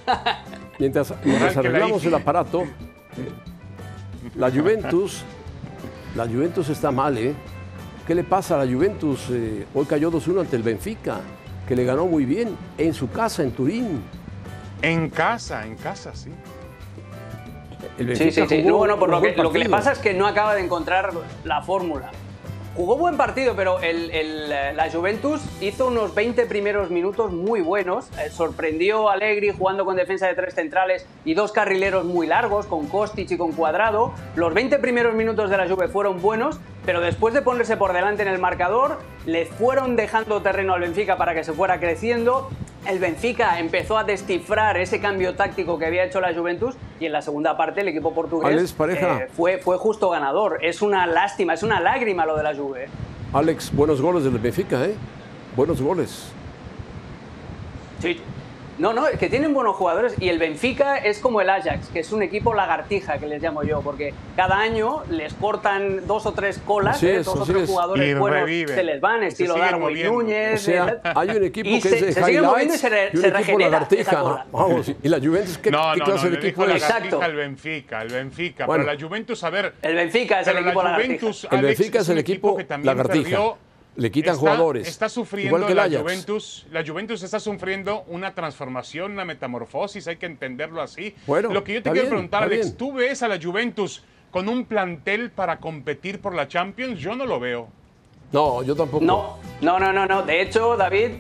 Mientras, 0.79 1.15
mientras 1.25 1.55
la 1.55 1.61
arreglamos 1.61 2.05
el 2.05 2.15
aparato, 2.15 2.65
la 4.35 4.51
Juventus, 4.51 5.23
la 6.17 6.25
Juventus 6.27 6.69
está 6.71 6.91
mal, 6.91 7.17
¿eh? 7.19 7.35
¿Qué 8.07 8.15
le 8.15 8.25
pasa 8.25 8.61
a 8.61 8.65
la 8.65 8.73
Juventus? 8.73 9.27
Eh, 9.31 9.67
hoy 9.75 9.85
cayó 9.87 10.11
2-1 10.11 10.41
ante 10.41 10.57
el 10.57 10.63
Benfica, 10.63 11.21
que 11.69 11.77
le 11.77 11.85
ganó 11.85 12.07
muy 12.07 12.25
bien 12.25 12.57
en 12.79 12.95
su 12.95 13.11
casa, 13.11 13.43
en 13.43 13.53
Turín. 13.53 14.03
En 14.83 15.11
casa, 15.11 15.67
en 15.67 15.77
casa, 15.77 16.15
sí. 16.15 16.31
El 17.99 18.17
Sí, 18.17 18.31
sí, 18.33 18.47
sí. 18.49 18.63
jugó 18.63 18.71
No, 18.71 18.77
bueno, 18.79 18.99
por 18.99 19.11
lo 19.11 19.21
que, 19.21 19.37
lo 19.37 19.53
que 19.53 19.59
le 19.59 19.69
pasa 19.69 19.93
es 19.93 19.99
que 19.99 20.15
no 20.15 20.27
acaba 20.27 20.55
de 20.55 20.63
encontrar 20.63 21.11
la 21.45 21.61
fórmula. 21.63 22.11
Jugó 22.77 22.97
buen 22.97 23.17
partido, 23.17 23.55
pero 23.57 23.81
el, 23.81 24.13
el, 24.13 24.53
eh, 24.53 24.73
la 24.75 24.89
Juventus 24.89 25.41
hizo 25.61 25.89
unos 25.89 26.15
20 26.15 26.47
primeros 26.47 26.89
minutos 26.91 27.33
muy 27.33 27.63
buenos. 27.63 28.09
Eh, 28.17 28.31
sorprendió 28.31 29.11
a 29.11 29.15
Allegri 29.15 29.51
jugando 29.51 29.85
con 29.85 29.97
defensa 29.97 30.29
de 30.29 30.35
tres 30.35 30.55
centrales 30.55 31.05
y 31.25 31.35
dos 31.35 31.51
carrileros 31.51 32.05
muy 32.05 32.29
largos, 32.29 32.67
con 32.67 32.87
Kostic 32.87 33.29
y 33.33 33.37
con 33.37 33.53
Cuadrado. 33.53 34.13
Los 34.37 34.55
20 34.55 34.79
primeros 34.79 35.15
minutos 35.15 35.51
de 35.51 35.57
la 35.57 35.69
Juve 35.69 35.89
fueron 35.89 36.23
buenos, 36.23 36.61
pero 36.87 37.01
después 37.01 37.35
de 37.35 37.43
ponerse 37.43 37.77
por 37.77 37.93
delante 37.93 38.23
en 38.23 38.29
el 38.29 38.39
marcador, 38.39 39.01
le 39.27 39.47
fueron 39.47 39.97
dejando 39.97 40.41
terreno 40.41 40.75
al 40.75 40.81
Benfica 40.81 41.17
para 41.17 41.35
que 41.35 41.43
se 41.43 41.53
fuera 41.53 41.81
creciendo. 41.81 42.51
El 42.87 42.99
Benfica 42.99 43.59
empezó 43.59 43.99
a 43.99 44.05
descifrar 44.05 44.77
ese 44.77 45.01
cambio 45.01 45.35
táctico 45.35 45.79
que 45.79 45.87
había 45.87 46.05
hecho 46.05 46.21
la 46.21 46.35
Juventus 46.35 46.75
y 46.99 47.07
en 47.07 47.13
la 47.13 47.23
segunda 47.23 47.57
parte 47.57 47.83
el 47.83 47.89
equipo 47.89 48.15
portugués 48.15 48.75
eh, 48.79 49.29
fue, 49.35 49.59
fue 49.59 49.77
justo 49.77 50.11
ganador. 50.11 50.59
Es 50.63 50.83
una 50.83 51.07
lástima, 51.07 51.55
es 51.55 51.63
una 51.63 51.81
lágrima 51.81 52.25
lo 52.25 52.37
de 52.37 52.43
la 52.43 52.55
Juve. 52.55 52.85
¿eh? 52.85 52.89
Alex, 53.33 53.73
buenos 53.73 54.01
goles 54.01 54.25
del 54.25 54.39
Benfica, 54.39 54.85
¿eh? 54.85 54.95
Buenos 55.57 55.81
goles. 55.81 56.33
Sí, 58.01 58.21
no, 58.81 58.95
no, 58.95 59.05
que 59.19 59.29
tienen 59.29 59.53
buenos 59.53 59.77
jugadores 59.77 60.15
y 60.19 60.31
el 60.31 60.39
Benfica 60.39 60.97
es 60.97 61.19
como 61.19 61.43
el 61.43 61.51
Ajax, 61.51 61.89
que 61.89 62.01
es 62.01 62.13
un 62.13 62.23
equipo 62.23 62.55
lagartija, 62.55 63.19
que 63.19 63.27
les 63.27 63.43
llamo 63.43 63.63
yo, 63.63 63.83
porque 63.83 64.15
cada 64.37 64.59
año 64.59 65.03
les 65.11 65.35
cortan 65.35 66.07
dos 66.07 66.25
o 66.25 66.33
tres 66.33 66.59
colas, 66.65 67.03
¿eh? 67.03 67.19
dos 67.19 67.29
o 67.29 67.45
tres 67.45 67.69
jugadores 67.69 68.19
buenos 68.19 68.49
se 68.49 68.83
les 68.83 69.01
van, 69.01 69.23
estilo 69.23 69.59
Darwin 69.59 70.07
Núñez. 70.07 70.67
hay 71.03 71.29
un 71.29 71.45
equipo 71.45 71.69
que 71.69 71.81
se, 71.83 71.95
es 71.97 72.01
de 72.07 72.13
se 72.15 72.33
highlights 72.33 72.75
y 72.75 72.79
se, 72.79 73.11
y 73.13 73.19
un 73.19 73.37
equipo 73.37 73.59
lagartija. 73.59 74.47
Vamos, 74.51 74.93
y 75.03 75.09
la 75.09 75.19
Juventus, 75.19 75.59
¿qué, 75.59 75.71
no, 75.71 75.93
¿qué 75.95 76.01
clase 76.01 76.31
de 76.31 76.37
equipo 76.37 76.65
es? 76.65 76.83
Exacto. 76.83 77.23
el 77.23 77.37
Benfica, 77.37 78.01
el 78.01 78.09
Benfica, 78.09 78.67
pero 78.67 78.83
la 78.83 78.99
Juventus, 78.99 79.45
a 79.45 79.51
ver... 79.51 79.75
El 79.83 79.95
Benfica 79.95 80.41
es 80.41 80.49
el 80.49 80.59
equipo 80.59 80.83
lagartija. 80.83 81.49
El 81.51 81.63
Benfica 81.63 81.99
es 81.99 82.09
el 82.09 82.19
equipo 82.19 82.59
lagartija 82.83 83.41
le 84.01 84.11
quitan 84.11 84.37
jugadores. 84.37 84.89
Está 84.89 85.09
sufriendo 85.09 85.59
la 85.59 85.89
Juventus. 85.89 86.67
La 86.73 86.85
Juventus 86.85 87.23
está 87.23 87.39
sufriendo 87.39 88.05
una 88.09 88.35
transformación, 88.35 89.13
una 89.13 89.27
metamorfosis, 89.27 90.09
hay 90.09 90.17
que 90.17 90.27
entenderlo 90.27 90.81
así. 90.81 91.15
Bueno, 91.27 91.53
Lo 91.53 91.63
que 91.63 91.75
yo 91.75 91.83
te 91.83 91.91
quiero 91.91 92.09
preguntar, 92.09 92.45
Alex, 92.45 92.77
¿tú 92.77 92.95
ves 92.95 93.23
a 93.23 93.29
la 93.29 93.39
Juventus 93.41 94.03
con 94.31 94.49
un 94.49 94.65
plantel 94.65 95.31
para 95.31 95.59
competir 95.59 96.21
por 96.21 96.35
la 96.35 96.49
Champions? 96.49 96.99
Yo 96.99 97.15
no 97.15 97.27
lo 97.27 97.39
veo. 97.39 97.69
No, 98.33 98.63
yo 98.63 98.75
tampoco. 98.75 99.05
No, 99.05 99.39
no, 99.61 99.79
no, 99.79 99.93
no. 99.93 100.07
no. 100.07 100.23
De 100.23 100.41
hecho, 100.41 100.77
David, 100.77 101.17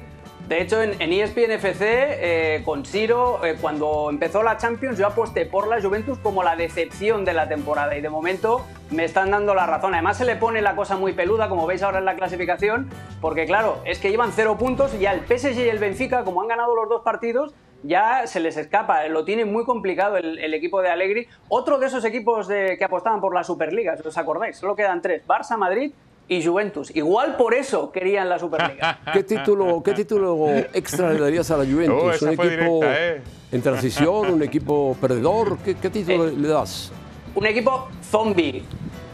de 0.50 0.60
hecho, 0.60 0.82
en, 0.82 1.00
ESPN 1.00 1.52
FC, 1.52 1.84
eh, 1.86 2.62
con 2.64 2.84
Siro, 2.84 3.44
eh, 3.44 3.56
cuando 3.60 4.10
empezó 4.10 4.42
la 4.42 4.56
Champions, 4.56 4.98
yo 4.98 5.06
aposté 5.06 5.46
por 5.46 5.68
la 5.68 5.80
Juventus 5.80 6.18
como 6.18 6.42
la 6.42 6.56
decepción 6.56 7.24
de 7.24 7.34
la 7.34 7.48
temporada. 7.48 7.96
Y 7.96 8.00
de 8.00 8.08
momento 8.08 8.66
me 8.90 9.04
están 9.04 9.30
dando 9.30 9.54
la 9.54 9.66
razón. 9.66 9.94
Además, 9.94 10.18
se 10.18 10.24
le 10.24 10.34
pone 10.34 10.60
la 10.60 10.74
cosa 10.74 10.96
muy 10.96 11.12
peluda, 11.12 11.48
como 11.48 11.68
veis 11.68 11.84
ahora 11.84 12.00
en 12.00 12.04
la 12.04 12.16
clasificación, 12.16 12.90
porque 13.20 13.46
claro, 13.46 13.80
es 13.84 14.00
que 14.00 14.10
llevan 14.10 14.32
cero 14.32 14.58
puntos 14.58 14.92
y 14.92 14.98
ya 14.98 15.12
el 15.12 15.20
PSG 15.20 15.56
y 15.56 15.68
el 15.68 15.78
Benfica, 15.78 16.24
como 16.24 16.42
han 16.42 16.48
ganado 16.48 16.74
los 16.74 16.88
dos 16.88 17.02
partidos, 17.02 17.54
ya 17.84 18.26
se 18.26 18.40
les 18.40 18.56
escapa. 18.56 19.06
Lo 19.06 19.24
tiene 19.24 19.44
muy 19.44 19.64
complicado 19.64 20.16
el, 20.16 20.52
equipo 20.52 20.82
de 20.82 20.88
Allegri. 20.88 21.28
Otro 21.48 21.78
de 21.78 21.86
esos 21.86 22.04
equipos 22.04 22.48
que 22.48 22.84
apostaban 22.84 23.20
por 23.20 23.36
la 23.36 23.44
Superliga, 23.44 23.96
si 23.96 24.04
os 24.04 24.18
acordáis, 24.18 24.56
solo 24.56 24.74
quedan 24.74 25.00
tres: 25.00 25.24
Barça, 25.28 25.56
Madrid 25.56 25.92
y 26.30 26.44
Juventus. 26.44 26.94
Igual 26.94 27.36
por 27.36 27.54
eso 27.54 27.90
querían 27.90 28.28
la 28.28 28.38
Superliga. 28.38 29.00
¿Qué 29.12 29.24
título, 29.24 29.82
qué 29.82 29.92
título 29.92 30.48
extra 30.72 31.12
le 31.12 31.18
darías 31.18 31.50
a 31.50 31.56
la 31.56 31.64
Juventus? 31.64 32.22
Oh, 32.22 32.24
un 32.24 32.32
equipo 32.32 32.80
eh. 32.84 33.20
en 33.50 33.62
transición, 33.62 34.30
un 34.34 34.42
equipo 34.44 34.96
perdedor. 35.00 35.58
¿Qué, 35.58 35.74
título 35.74 36.28
eh, 36.28 36.34
le 36.38 36.48
das? 36.48 36.92
Un 37.34 37.46
equipo 37.46 37.88
zombie. 38.08 38.62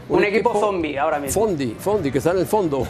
Un, 0.09 0.23
equipo, 0.23 0.57
zombie 0.57 0.97
ahora 0.97 1.19
mismo. 1.19 1.41
Fondi, 1.41 1.75
Fondi, 1.77 2.11
que 2.11 2.19
está 2.19 2.31
en 2.31 2.37
el 2.37 2.45
fondo. 2.45 2.87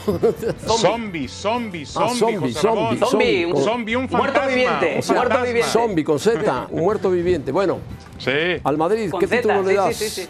zombie, 0.67 1.27
zombie, 1.27 1.85
zombie. 1.85 1.85
Ah, 1.95 2.09
zombie, 2.13 2.53
zombie, 2.53 2.97
zombie, 2.99 3.45
un, 3.45 3.63
zombie, 3.63 3.95
un 3.95 4.07
muerto 4.11 4.41
viviente. 4.47 4.99
muerto 5.07 5.41
viviente. 5.41 5.63
Zombie 5.63 6.03
con 6.03 6.19
Z, 6.19 6.67
un 6.69 6.81
muerto 6.81 7.09
viviente. 7.09 7.51
Bueno, 7.51 7.79
sí. 8.19 8.59
al 8.61 8.77
Madrid, 8.77 9.11
¿qué 9.19 9.25
título 9.25 9.63
le 9.63 9.73
das? 9.73 9.95
Sí, 9.95 10.09
sí, 10.09 10.21
sí. 10.23 10.29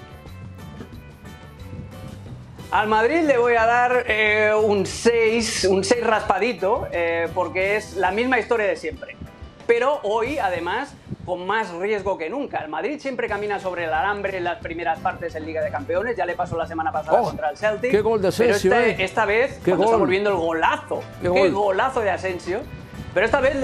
Al 2.70 2.88
Madrid 2.88 3.22
le 3.22 3.38
voy 3.38 3.56
a 3.56 3.66
dar 3.66 4.04
eh, 4.08 4.52
un 4.54 4.86
6, 4.86 5.68
un 5.70 5.86
6 5.86 6.04
raspadito, 6.06 6.88
eh, 6.92 7.30
porque 7.34 7.78
es 7.78 7.96
la 7.96 8.12
misma 8.12 8.40
historia 8.40 8.68
de 8.68 8.76
siempre. 8.76 9.16
Pero 9.66 10.02
hoy, 10.04 10.38
además, 10.38 10.94
con 11.26 11.48
más 11.48 11.72
riesgo 11.72 12.18
que 12.18 12.30
nunca. 12.30 12.58
El 12.60 12.70
Madrid 12.70 13.00
siempre 13.00 13.30
camina 13.30 13.60
sobre 13.60 13.86
el 13.86 13.94
alambre 13.94 14.38
en 14.38 14.44
las 14.44 14.60
primeras 14.60 15.00
partes 15.00 15.34
en 15.36 15.46
Liga 15.46 15.62
de 15.62 15.72
Campeones. 15.72 16.18
Ya 16.18 16.26
le 16.26 16.36
pasó 16.36 16.58
la 16.58 16.68
semana 16.68 16.92
pasada 16.92 17.22
oh, 17.22 17.24
contra 17.26 17.52
el 17.52 17.58
Celtic. 17.58 17.90
¡Qué 17.90 18.02
gol 18.02 18.22
de 18.22 18.28
Asensio! 18.28 18.70
Pero 18.70 18.86
este, 18.86 19.04
esta 19.04 19.26
vez, 19.26 19.62
cuando 19.64 19.86
está 19.86 19.98
volviendo 19.98 20.30
el 20.30 20.36
golazo. 20.36 21.02
¡Qué, 21.22 21.50
golazo 21.50 22.02
de 22.02 22.12
Asensio! 22.12 22.62
Pero 23.18 23.26
esta 23.26 23.40
vez 23.40 23.56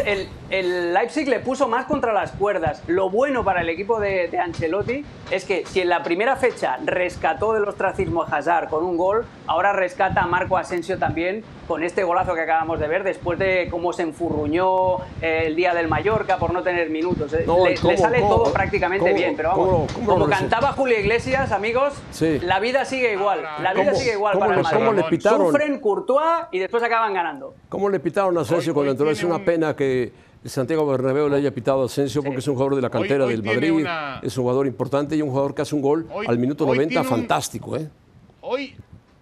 el, 0.50 0.94
Leipzig 0.96 1.28
le 1.28 1.39
puso 1.39 1.68
más 1.68 1.86
contra 1.86 2.12
las 2.12 2.32
cuerdas. 2.32 2.82
Lo 2.88 3.12
bueno 3.12 3.44
para 3.44 3.62
el 3.62 3.70
equipo 3.70 4.00
de, 4.00 4.36
Ancelotti 4.36 5.06
es 5.30 5.46
que 5.46 5.63
si 5.68 5.80
en 5.80 5.89
la 5.89 6.02
primera 6.02 6.36
fecha 6.38 6.80
rescató 6.84 7.54
del 7.54 7.68
ostracismo 7.68 8.24
a 8.24 8.36
Hazard 8.36 8.70
con 8.70 8.84
un 8.84 8.98
gol, 8.98 9.28
ahora 9.46 9.72
rescata 9.72 10.22
a 10.22 10.26
Marco 10.26 10.58
Asensio 10.58 10.98
también 10.98 11.44
con 11.68 11.84
este 11.84 12.04
golazo 12.04 12.34
que 12.34 12.42
acabamos 12.42 12.80
de 12.80 12.88
ver, 12.88 13.04
después 13.04 13.39
de 13.39 13.68
cómo 13.72 13.94
se 13.94 14.04
enfurruñó 14.04 14.98
eh, 15.22 15.44
el 15.46 15.56
día 15.56 15.74
del 15.74 15.88
Mallorca 15.88 16.38
por 16.38 16.52
no 16.52 16.62
tener 16.62 16.89
minutos. 16.89 17.34
Eh, 17.34 17.46
le, 17.48 17.98
sale 17.98 18.22
todo 18.22 18.52
prácticamente 18.52 19.13
bien, 19.13 19.36
pero 19.36 19.50
vamos, 19.50 19.94
como 19.94 20.28
cantaba 20.28 20.74
Julio 20.74 21.00
Iglesias, 21.00 21.52
amigos, 21.52 21.94
la 22.42 22.60
vida 22.60 22.86
sigue 22.86 23.13
igual. 23.13 23.44
La 23.62 23.74
vida 23.74 23.94
sigue 23.94 24.13
igual 24.13 24.38
para 24.39 24.56
el 24.56 24.62
Madrid. 24.63 25.22
Sufren 25.22 25.80
Courtois 25.80 26.48
y 26.52 26.60
después 26.60 26.84
acaban 26.84 27.13
ganando. 27.13 27.56
¿Cómo 27.70 27.89
le 27.89 28.00
pitaron 28.00 28.38
a 28.38 28.42
Asensio 28.42 28.74
cuando 28.74 28.92
entró? 28.92 29.10
Es 29.10 29.24
una 29.24 29.43
pena 29.46 29.76
que 29.76 30.12
Santiago 30.46 30.86
Bernabéu 30.86 31.30
le 31.30 31.38
haya 31.38 31.52
pitado 31.52 31.84
a 31.84 31.86
Asensio 31.86 32.22
porque 32.24 32.40
es 32.40 32.48
un 32.48 32.56
jugador 32.56 32.76
de 32.76 32.82
la 32.82 32.90
cantera 32.90 33.26
del 33.26 33.44
Madrid, 33.44 33.86
es 34.22 34.38
un 34.38 34.44
jugador 34.44 34.68
importante 34.68 35.16
y 35.16 35.22
un 35.22 35.30
jugador 35.30 35.56
que 35.56 35.62
hace 35.62 35.76
un 35.76 35.82
gol 35.82 36.08
al 36.28 36.38
minuto 36.38 36.66
90 36.66 37.04
fantástico. 37.04 37.78
¿eh? 37.78 37.90
Hoy, 38.42 38.76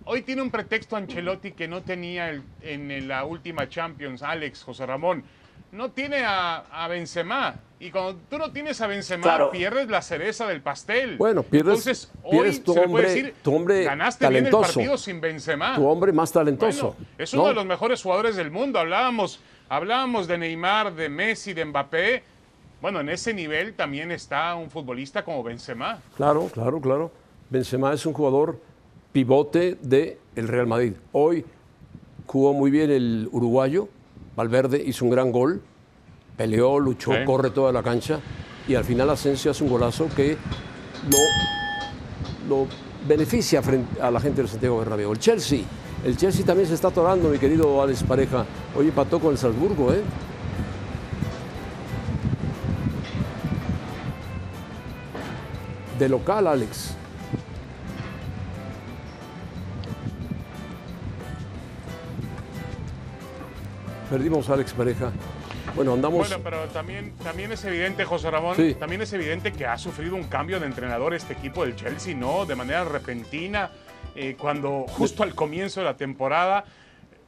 hoy 0.06 0.24
tiene 0.24 0.42
un 0.42 0.50
pretexto 0.50 0.96
Ancelotti 0.96 1.52
que 1.52 1.68
no 1.68 1.82
tenía 1.82 2.32
en 2.62 3.08
la 3.08 3.26
última 3.26 3.70
Champions, 3.70 4.24
Alex, 4.24 4.64
José 4.64 4.86
Ramón. 4.86 5.24
No 5.72 5.92
tiene 5.92 6.24
a, 6.26 6.88
Benzema. 6.90 7.56
Y 7.80 7.92
cuando 7.92 8.20
tú 8.30 8.38
no 8.38 8.52
tienes 8.52 8.82
a 8.82 8.88
Benzema, 8.88 9.50
pierdes 9.52 9.90
la 9.90 10.02
cereza 10.02 10.46
del 10.46 10.62
pastel. 10.62 11.18
Bueno, 11.18 11.44
pierdes, 11.44 11.88
Entonces, 11.88 12.12
hoy, 12.24 12.60
tu, 12.60 12.78
hombre, 12.78 13.04
decir, 13.04 13.34
tu 13.42 13.56
hombre 13.56 13.84
ganaste 13.86 14.26
talentoso. 14.26 14.58
bien 14.58 14.66
el 14.66 14.76
partido 14.76 14.98
sin 14.98 15.22
Benzema. 15.22 15.76
Tu 15.76 15.88
hombre 15.88 16.12
más 16.12 16.32
talentoso. 16.32 16.96
es 17.18 17.34
uno 17.34 17.48
de 17.48 17.54
los 17.54 17.66
mejores 17.66 18.04
jugadores 18.04 18.36
del 18.36 18.52
mundo. 18.52 18.80
Hablábamos 18.80 19.40
Hablábamos 19.72 20.28
de 20.28 20.38
Neymar, 20.38 20.94
de 20.94 21.08
Messi, 21.08 21.54
de 21.54 21.64
Mbappé. 21.64 22.24
Bueno, 22.82 23.00
en 23.00 23.08
ese 23.08 23.34
nivel 23.34 23.74
también 23.74 24.12
está 24.12 24.54
un 24.56 24.70
futbolista 24.70 25.24
como 25.24 25.42
Benzema. 25.44 26.02
Claro, 26.18 26.50
claro, 26.54 26.82
claro. 26.82 27.12
Benzema 27.50 27.94
es 27.94 28.06
un 28.06 28.12
jugador 28.12 28.60
pivote 29.14 29.78
del 29.82 30.18
el 30.36 30.50
Real 30.50 30.68
Madrid. 30.68 30.92
Hoy 31.14 31.46
jugó 32.28 32.52
muy 32.52 32.70
bien 32.70 32.92
el 32.92 33.30
uruguayo, 33.32 33.88
Valverde 34.36 34.84
hizo 34.86 35.06
un 35.06 35.12
gran 35.12 35.32
gol, 35.32 35.62
peleó, 36.36 36.78
luchó, 36.78 37.14
corre 37.24 37.50
toda 37.52 37.72
la 37.72 37.82
cancha 37.82 38.20
y 38.68 38.76
al 38.76 38.84
final 38.84 39.10
Asensio 39.10 39.52
hace 39.52 39.64
un 39.64 39.70
golazo 39.70 40.10
que 40.14 40.36
lo, 41.10 41.18
lo 42.50 42.68
beneficia 43.08 43.62
frente 43.62 44.02
a 44.02 44.12
la 44.12 44.20
gente 44.20 44.42
del 44.42 44.50
Santiago 44.50 44.80
Bernabéu. 44.80 45.14
El 45.14 45.20
Chelsea 45.20 45.62
el 46.04 46.18
Chelsea 46.18 46.46
también 46.46 46.68
se 46.68 46.76
está 46.76 46.88
atorando, 46.88 47.30
mi 47.30 47.38
querido 47.38 47.82
Alex 47.82 48.04
Pareja. 48.04 48.46
Hoy 48.76 48.88
empató 48.88 49.20
con 49.20 49.32
el 49.32 49.38
Salzburgo, 49.38 49.94
¿eh? 49.94 50.02
De 56.00 56.10
local, 56.10 56.48
Alex. 56.48 56.96
Perdimos 64.10 64.50
a 64.50 64.54
Alex 64.56 64.74
Pareja. 64.74 65.12
Bueno, 65.76 65.94
andamos. 65.94 66.28
Bueno, 66.28 66.44
pero 66.44 66.66
también, 66.70 67.14
también 67.24 67.52
es 67.52 67.64
evidente, 67.64 68.04
José 68.04 68.30
Ramón, 68.30 68.58
también 68.80 69.02
es 69.02 69.14
evidente 69.14 69.54
que 69.54 69.66
ha 69.66 69.78
sufrido 69.78 70.16
un 70.16 70.24
cambio 70.24 70.60
de 70.60 70.66
entrenador 70.66 71.14
este 71.14 71.34
equipo 71.34 71.64
del 71.64 71.76
Chelsea, 71.76 72.16
¿no? 72.16 72.46
De 72.46 72.56
manera 72.56 72.84
repentina 72.84 73.72
eh, 74.16 74.36
cuando 74.40 74.86
justo 74.88 75.24
al 75.24 75.34
comienzo 75.36 75.80
de 75.80 75.86
la 75.86 75.98
temporada 75.98 76.66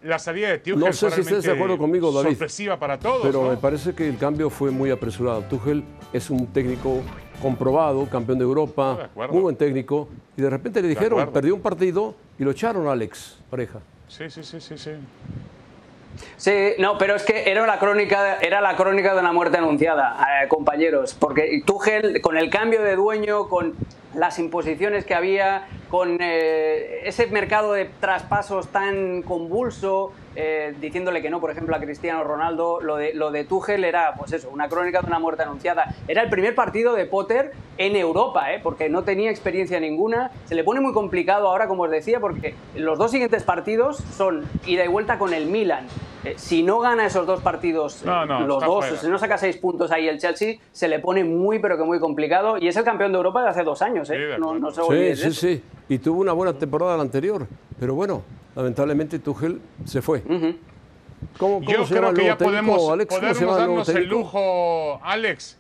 la 0.04 0.20
salida 0.20 0.50
de 0.50 0.58
Tuchel 0.60 0.80
no 0.80 0.92
sé 0.92 1.10
si 1.12 1.22
estés 1.22 1.44
de 1.44 1.52
acuerdo 1.54 1.78
conmigo, 1.78 2.12
David, 2.12 2.32
sorpresiva 2.32 2.78
para 2.78 3.00
todos. 3.00 3.22
Pero 3.24 3.50
me 3.50 3.58
parece 3.58 3.94
que 3.94 4.08
el 4.08 4.18
cambio 4.18 4.50
fue 4.50 4.70
muy 4.70 4.92
apresurado. 4.92 5.44
Tuchel 5.44 5.84
es 6.12 6.30
un 6.30 6.48
técnico 6.48 7.02
comprobado, 7.42 8.06
campeón 8.10 8.38
de 8.38 8.44
Europa, 8.44 9.10
muy 9.16 9.42
buen 9.42 9.56
técnico, 9.56 10.10
y 10.36 10.42
de 10.42 10.50
repente 10.50 10.82
le 10.82 10.90
dijeron, 10.90 11.32
perdió 11.32 11.56
un 11.56 11.62
partido 11.62 12.16
y 12.38 12.44
lo 12.44 12.52
echaron 12.52 12.88
a 12.88 12.92
Alex, 12.92 13.38
pareja. 13.50 13.80
Sí, 14.08 14.30
sí, 14.30 14.44
sí, 14.44 14.60
sí, 14.60 14.78
sí. 14.78 14.92
Sí, 16.38 16.52
no, 16.78 16.98
pero 16.98 17.16
es 17.16 17.24
que 17.24 17.50
era 17.50 17.66
la 17.66 17.80
crónica, 17.80 18.38
era 18.38 18.62
la 18.62 18.76
crónica 18.76 19.14
de 19.14 19.20
una 19.20 19.34
muerte 19.34 19.58
anunciada, 19.58 20.44
eh, 20.44 20.48
compañeros, 20.48 21.16
porque 21.18 21.62
Tuchel, 21.66 22.22
con 22.22 22.38
el 22.38 22.50
cambio 22.50 22.84
de 22.84 22.96
dueño, 22.96 23.48
con 23.50 23.74
las 24.14 24.38
imposiciones 24.38 25.06
que 25.06 25.16
había, 25.16 25.68
con 25.94 26.18
eh, 26.22 27.02
ese 27.08 27.28
mercado 27.28 27.74
de 27.74 27.86
traspasos 27.86 28.70
tan 28.70 29.22
convulso, 29.22 30.12
eh, 30.36 30.74
diciéndole 30.80 31.22
que 31.22 31.30
no, 31.30 31.40
por 31.40 31.52
ejemplo, 31.52 31.76
a 31.76 31.80
Cristiano 31.80 32.24
Ronaldo, 32.24 32.80
lo 32.82 32.98
de, 32.98 33.14
lo 33.14 33.32
de 33.32 33.44
Tuchel 33.44 33.84
era, 33.84 34.14
pues 34.16 34.34
eso, 34.34 34.50
una 34.50 34.68
crónica 34.68 35.02
de 35.02 35.08
una 35.08 35.20
muerte 35.20 35.44
anunciada. 35.44 35.94
Era 36.08 36.24
el 36.24 36.30
primer 36.30 36.56
partido 36.56 36.94
de 36.94 37.06
Potter 37.06 37.52
en 37.78 37.96
Europa, 37.96 38.54
¿eh? 38.54 38.60
porque 38.62 38.90
no 38.90 39.04
tenía 39.04 39.30
experiencia 39.30 39.80
ninguna. 39.80 40.32
Se 40.46 40.56
le 40.56 40.64
pone 40.64 40.80
muy 40.80 40.94
complicado 40.94 41.48
ahora, 41.48 41.68
como 41.68 41.84
os 41.84 41.92
decía, 41.92 42.20
porque 42.20 42.56
los 42.76 42.98
dos 42.98 43.12
siguientes 43.12 43.44
partidos 43.44 43.98
son 43.98 44.44
ida 44.66 44.84
y 44.86 44.88
vuelta 44.88 45.18
con 45.18 45.34
el 45.34 45.48
Milan, 45.48 45.88
eh, 46.24 46.36
si 46.38 46.64
no 46.64 46.80
gana 46.80 47.06
esos 47.06 47.28
dos 47.28 47.42
partidos, 47.42 48.04
los 48.04 48.64
dos, 48.64 48.86
si 49.02 49.08
no 49.08 49.18
saca 49.18 49.38
seis 49.38 49.58
puntos 49.58 49.92
ahí 49.92 50.08
el 50.08 50.20
Chelsea, 50.20 50.58
se 50.72 50.88
le 50.88 51.00
pone 51.00 51.24
muy, 51.24 51.60
pero 51.60 51.78
que 51.78 51.84
muy 51.84 52.00
complicado. 52.00 52.58
Y 52.58 52.68
es 52.68 52.76
el 52.78 52.84
campeón 52.84 53.12
de 53.12 53.18
Europa 53.18 53.44
de 53.44 53.50
hace 53.50 53.64
dos 53.64 53.82
años, 53.82 54.10
¿eh? 54.10 54.38
no, 54.40 54.72
se 54.72 55.16
sí, 55.16 55.24
sí, 55.24 55.34
sí. 55.34 55.64
Y 55.90 55.98
tuvo 55.98 56.22
una 56.22 56.34
buena 56.34 56.54
temporada 56.54 56.96
la 56.96 57.04
anterior. 57.04 57.46
Pero 57.80 57.96
bueno, 57.96 58.24
lamentablemente 58.56 59.20
Tuchel 59.20 59.62
se 59.86 60.02
fue. 60.02 60.24
¿Cómo, 61.38 61.62
Yo 61.62 61.86
creo 61.86 62.14
que 62.14 62.26
ya 62.26 62.38
podemos, 62.38 62.90
Alex? 62.92 63.16
podemos 63.16 63.58
darnos 63.58 63.90
el 63.90 64.08
lujo, 64.08 65.00
Alex, 65.04 65.58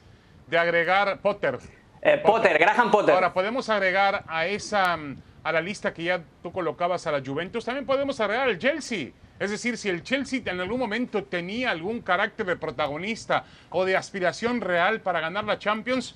de 0.47 0.57
agregar 0.57 1.19
Potter. 1.21 1.59
Eh, 2.01 2.21
Potter, 2.23 2.57
Graham 2.59 2.91
Potter. 2.91 3.15
Ahora, 3.15 3.33
podemos 3.33 3.69
agregar 3.69 4.25
a 4.27 4.45
esa 4.45 4.97
a 5.43 5.51
la 5.51 5.61
lista 5.61 5.93
que 5.93 6.03
ya 6.03 6.23
tú 6.41 6.51
colocabas 6.51 7.05
a 7.05 7.11
la 7.11 7.21
Juventus, 7.23 7.65
también 7.65 7.85
podemos 7.85 8.19
agregar 8.19 8.47
al 8.47 8.57
Chelsea. 8.57 9.09
Es 9.39 9.51
decir, 9.51 9.77
si 9.77 9.89
el 9.89 10.03
Chelsea 10.03 10.41
en 10.45 10.59
algún 10.59 10.79
momento 10.79 11.23
tenía 11.23 11.71
algún 11.71 12.01
carácter 12.01 12.45
de 12.45 12.55
protagonista 12.55 13.43
o 13.69 13.83
de 13.83 13.97
aspiración 13.97 14.61
real 14.61 15.01
para 15.01 15.19
ganar 15.19 15.43
la 15.43 15.59
Champions, 15.59 16.15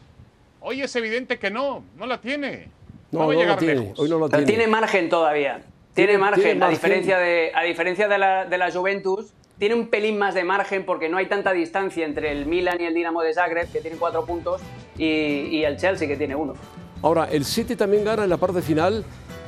hoy 0.61 0.81
es 0.81 0.95
evidente 0.95 1.37
que 1.37 1.51
no, 1.51 1.83
no 1.97 2.05
la 2.05 2.21
tiene. 2.21 2.69
No, 3.11 3.27
va 3.27 3.33
a 3.33 3.35
llegar 3.35 3.61
lejos. 3.61 3.99
Hoy 3.99 4.09
no 4.09 4.17
lo 4.17 4.29
tiene. 4.29 4.45
tiene 4.45 4.67
margen 4.67 5.09
todavía. 5.09 5.61
Tiene, 5.97 6.19
margen, 6.19 6.61
a 6.61 6.69
diferencia, 6.69 7.17
de, 7.17 7.51
a 7.55 7.63
diferencia 7.63 8.07
de, 8.07 8.19
la, 8.19 8.45
de 8.45 8.55
la 8.59 8.71
Juventus, 8.71 9.33
tiene 9.57 9.73
un 9.73 9.87
pelín 9.87 10.19
más 10.19 10.35
de 10.35 10.43
margen 10.43 10.85
porque 10.85 11.09
no 11.09 11.17
hay 11.17 11.25
tanta 11.25 11.53
distancia 11.53 12.05
entre 12.05 12.31
el 12.31 12.45
Milan 12.45 12.79
y 12.79 12.83
el 12.83 12.93
Dinamo 12.93 13.23
de 13.23 13.33
Zagreb, 13.33 13.71
que 13.71 13.81
tienen 13.81 13.97
cuatro 13.97 14.23
puntos, 14.23 14.61
y, 14.95 15.05
y 15.05 15.65
el 15.65 15.77
Chelsea, 15.77 16.07
que 16.07 16.15
tiene 16.15 16.35
uno. 16.35 16.53
Ahora, 17.01 17.27
el 17.31 17.45
City 17.45 17.75
también 17.75 18.05
gana 18.05 18.25
en 18.25 18.29
la 18.29 18.37
parte 18.37 18.61
final, 18.61 19.03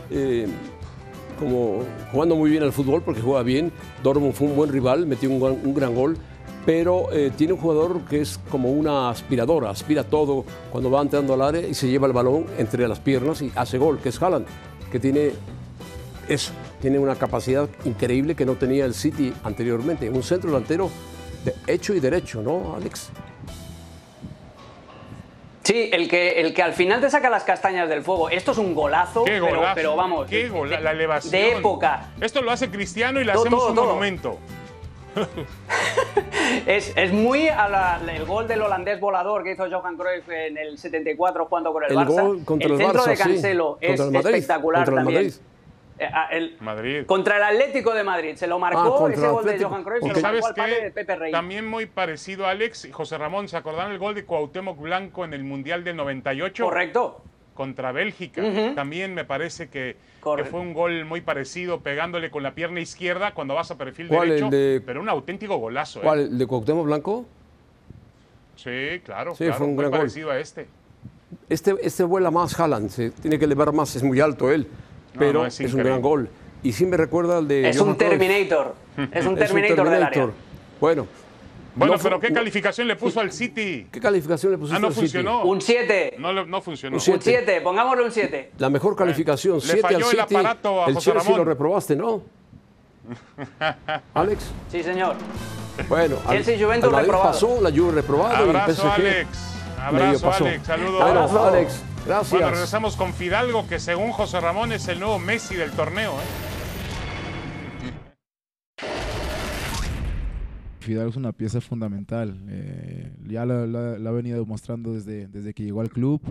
eh, 0.09 0.47
como 1.37 1.83
jugando 2.11 2.35
muy 2.35 2.49
bien 2.49 2.63
al 2.63 2.73
fútbol, 2.73 3.03
porque 3.03 3.21
juega 3.21 3.43
bien. 3.43 3.71
Dortmund 4.01 4.33
fue 4.33 4.47
un 4.47 4.55
buen 4.55 4.71
rival, 4.71 5.05
metió 5.05 5.29
un, 5.29 5.75
gran 5.75 5.93
gol, 5.93 6.17
pero 6.65 7.11
eh, 7.11 7.31
tiene 7.37 7.53
un 7.53 7.59
jugador 7.59 8.01
que 8.09 8.21
es 8.21 8.39
como 8.49 8.71
una 8.71 9.11
aspiradora, 9.11 9.69
aspira 9.69 10.03
todo 10.03 10.45
cuando 10.71 10.89
va 10.89 11.03
entrando 11.03 11.35
al 11.35 11.43
área 11.43 11.67
y 11.67 11.75
se 11.75 11.87
lleva 11.87 12.07
el 12.07 12.13
balón 12.13 12.47
entre 12.57 12.87
las 12.87 12.99
piernas 12.99 13.39
y 13.43 13.51
hace 13.53 13.77
gol, 13.77 13.99
que 13.99 14.09
es 14.09 14.19
Haaland, 14.19 14.47
que 14.91 14.99
tiene 14.99 15.31
eso, 16.29 16.53
tiene 16.81 16.99
una 16.99 17.15
capacidad 17.15 17.67
increíble 17.85 18.35
que 18.35 18.45
no 18.45 18.55
tenía 18.55 18.85
el 18.85 18.93
City 18.93 19.33
anteriormente. 19.43 20.09
Un 20.09 20.23
centro 20.23 20.51
delantero 20.51 20.89
de 21.43 21.55
hecho 21.67 21.93
y 21.93 21.99
derecho, 21.99 22.41
¿no, 22.41 22.75
Alex? 22.75 23.09
Sí, 25.63 25.89
el 25.93 26.09
que, 26.09 26.41
el 26.41 26.53
que 26.53 26.63
al 26.63 26.73
final 26.73 26.99
te 26.99 27.09
saca 27.09 27.29
las 27.29 27.43
castañas 27.43 27.89
del 27.89 28.01
fuego. 28.01 28.29
Esto 28.29 28.51
es 28.53 28.57
un 28.57 28.73
golazo, 28.73 29.23
pero, 29.75 29.95
vamos. 29.95 30.27
Qué 30.27 30.49
gol, 30.49 30.69
la 30.69 30.91
elevación. 30.91 31.31
De 31.31 31.51
época. 31.51 32.09
Esto 32.19 32.41
lo 32.41 32.51
hace 32.51 32.69
Cristiano 32.69 33.21
y 33.21 33.23
le 33.23 33.33
hacemos 33.33 33.69
un 33.69 33.75
monumento. 33.75 34.39
es, 36.65 36.93
es, 36.95 37.11
muy 37.11 37.47
el 37.47 38.25
gol 38.25 38.47
del 38.47 38.61
holandés 38.61 38.99
volador 38.99 39.43
que 39.43 39.51
hizo 39.51 39.65
Johan 39.69 39.97
Cruyff 39.97 40.29
en 40.29 40.57
el 40.57 40.77
74 40.77 41.45
jugando 41.45 41.73
con 41.73 41.83
el, 41.83 41.91
Barça. 41.91 42.45
contra 42.45 42.69
el, 42.69 42.77
centro 42.77 43.05
de 43.05 43.17
Cancelo 43.17 43.77
es 43.81 43.99
espectacular 43.99 44.89
también. 44.89 45.27
Eh, 45.27 45.31
ah, 46.05 46.29
Madrid. 46.59 47.05
Contra 47.05 47.37
el 47.37 47.43
Atlético 47.43 47.93
de 47.93 48.03
Madrid. 48.03 48.35
Se 48.35 48.47
lo 48.47 48.59
marcó 48.59 49.07
ah, 49.07 49.11
ese 49.11 49.27
gol 49.27 49.45
de 49.45 49.63
Johan 49.63 49.83
Cruyff. 49.83 50.01
Pero 50.01 50.19
¿sabes 50.19 50.45
qué? 50.55 50.91
Pepe 50.93 51.15
Rey. 51.15 51.31
También 51.31 51.67
muy 51.67 51.85
parecido, 51.85 52.47
Alex 52.47 52.85
y 52.85 52.91
José 52.91 53.17
Ramón. 53.17 53.47
¿Se 53.47 53.57
acordaron 53.57 53.91
el 53.91 53.99
gol 53.99 54.15
de 54.15 54.25
Cuauhtémoc 54.25 54.79
Blanco 54.79 55.25
en 55.25 55.33
el 55.33 55.43
Mundial 55.43 55.83
del 55.83 55.95
98? 55.97 56.63
Correcto. 56.63 57.21
Contra 57.53 57.91
Bélgica. 57.91 58.41
También 58.73 59.13
me 59.13 59.25
parece 59.25 59.69
que, 59.69 59.97
fue 60.21 60.59
un 60.59 60.73
gol 60.73 61.03
muy 61.05 61.21
parecido, 61.21 61.81
pegándole 61.81 62.31
con 62.31 62.41
la 62.41 62.55
pierna 62.55 62.79
izquierda 62.79 63.33
cuando 63.33 63.55
vas 63.55 63.69
a 63.71 63.77
perfil 63.77 64.07
derecho. 64.07 64.49
pero 64.85 65.01
un 65.01 65.09
auténtico 65.09 65.57
golazo. 65.57 65.99
¿eh? 65.99 66.03
¿Cuál? 66.03 66.19
¿El 66.19 66.37
de 66.37 66.47
Cuauhtémoc 66.47 66.85
Blanco? 66.85 67.25
Sí, 68.55 69.01
claro. 69.03 69.35
Sí, 69.35 69.49
fue 69.51 69.67
un 69.67 69.75
muy 69.75 69.89
parecido 69.89 70.31
a 70.31 70.39
este. 70.39 70.67
Este, 71.47 71.75
este 71.81 72.03
vuela 72.03 72.31
más 72.31 72.59
Haaland, 72.59 72.89
se 72.89 73.11
tiene 73.11 73.37
que 73.37 73.45
elevar 73.45 73.71
más, 73.71 73.95
es 73.95 74.03
muy 74.03 74.19
alto 74.19 74.51
él 74.51 74.67
pero 75.17 75.45
es, 75.45 75.59
un 75.59 75.79
gran 75.79 76.01
gol. 76.01 76.29
Y 76.63 76.73
sí 76.73 76.85
me 76.85 76.97
recuerda 76.97 77.37
al 77.37 77.47
de. 77.47 77.69
Es 77.69 77.79
un 77.79 77.97
Terminator. 77.97 78.75
Es 79.13 79.25
un 79.25 79.35
Terminator, 79.35 79.89
del 79.89 80.03
área. 80.03 80.29
Bueno. 80.79 81.07
Bueno, 81.75 81.95
pero 82.01 82.19
¿qué 82.19 82.33
calificación 82.33 82.87
le 82.87 82.97
puso 82.97 83.21
al 83.21 83.31
City? 83.31 83.87
¿Qué 83.89 84.01
calificación 84.01 84.51
le 84.51 84.57
puso 84.57 84.75
ah, 84.75 84.79
no 84.79 84.91
funcionó. 84.91 85.43
Un 85.45 85.61
7. 85.61 86.15
No, 86.19 86.33
no 86.45 86.61
funcionó. 86.61 86.97
Un 86.97 87.01
7, 87.01 87.61
pongámosle 87.61 88.03
un 88.03 88.11
7. 88.11 88.51
La 88.57 88.69
mejor 88.69 88.95
calificación, 88.97 89.61
7 89.61 89.95
al 89.95 90.03
City. 90.03 90.15
El, 90.15 90.19
aparato 90.19 90.83
a 90.83 90.87
el 90.87 90.95
José 90.95 91.11
Chelsea 91.13 91.37
lo 91.37 91.45
reprobaste, 91.45 91.95
¿no? 91.95 92.23
Alex. 94.13 94.51
Sí, 94.69 94.83
señor. 94.83 95.15
Bueno, 95.87 96.17
Chelsea 96.29 96.55
y 96.55 96.63
Juventus 96.63 96.91
reprobado. 96.91 97.23
pasó, 97.23 97.61
la 97.61 97.71
Juve 97.71 97.93
reprobado 97.93 98.35
Abrazo, 98.35 98.69
y 98.69 98.71
el 98.71 98.75
PSG 98.75 98.85
Alex. 98.91 99.27
Abrazo, 99.79 100.33
Alex. 100.33 100.65
Saludos. 100.65 101.01
Abrazo, 101.01 101.45
Alex. 101.45 101.81
Gracias. 102.05 102.31
Bueno, 102.31 102.51
regresamos 102.51 102.95
con 102.95 103.13
Fidalgo, 103.13 103.67
que 103.67 103.79
según 103.79 104.11
José 104.11 104.39
Ramón 104.39 104.71
es 104.71 104.87
el 104.87 104.99
nuevo 104.99 105.19
Messi 105.19 105.55
del 105.55 105.71
torneo. 105.71 106.13
¿eh? 106.13 106.49
Fidalgo 110.79 111.09
es 111.09 111.17
una 111.17 111.33
pieza 111.33 111.61
fundamental. 111.61 112.41
Eh, 112.47 113.11
ya 113.27 113.45
la, 113.45 113.93
ha 113.93 114.11
venido 114.11 114.39
demostrando 114.39 114.93
desde, 114.93 115.27
desde 115.27 115.53
que 115.53 115.63
llegó 115.63 115.81
al 115.81 115.89
club. 115.89 116.21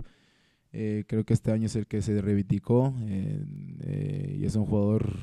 Eh, 0.71 1.05
creo 1.07 1.23
que 1.23 1.33
este 1.33 1.51
año 1.51 1.67
es 1.67 1.75
el 1.75 1.87
que 1.87 2.01
se 2.01 2.21
reivindicó 2.21 2.93
y 3.01 4.45
es 4.45 4.55
un 4.55 4.65
jugador 4.65 5.17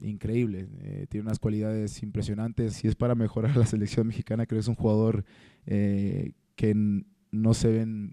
increíble. 0.00 0.68
tiene 1.10 1.26
unas 1.26 1.38
cualidades 1.38 2.02
impresionantes. 2.02 2.82
y 2.84 2.88
es 2.88 2.94
para 2.94 3.14
mejorar 3.14 3.56
la 3.56 3.66
selección 3.66 4.06
mexicana, 4.06 4.46
creo 4.46 4.58
que 4.58 4.62
es 4.62 4.68
un 4.68 4.74
jugador 4.76 5.24
que 5.64 7.02
no 7.32 7.54
se 7.54 7.68
ven 7.68 8.12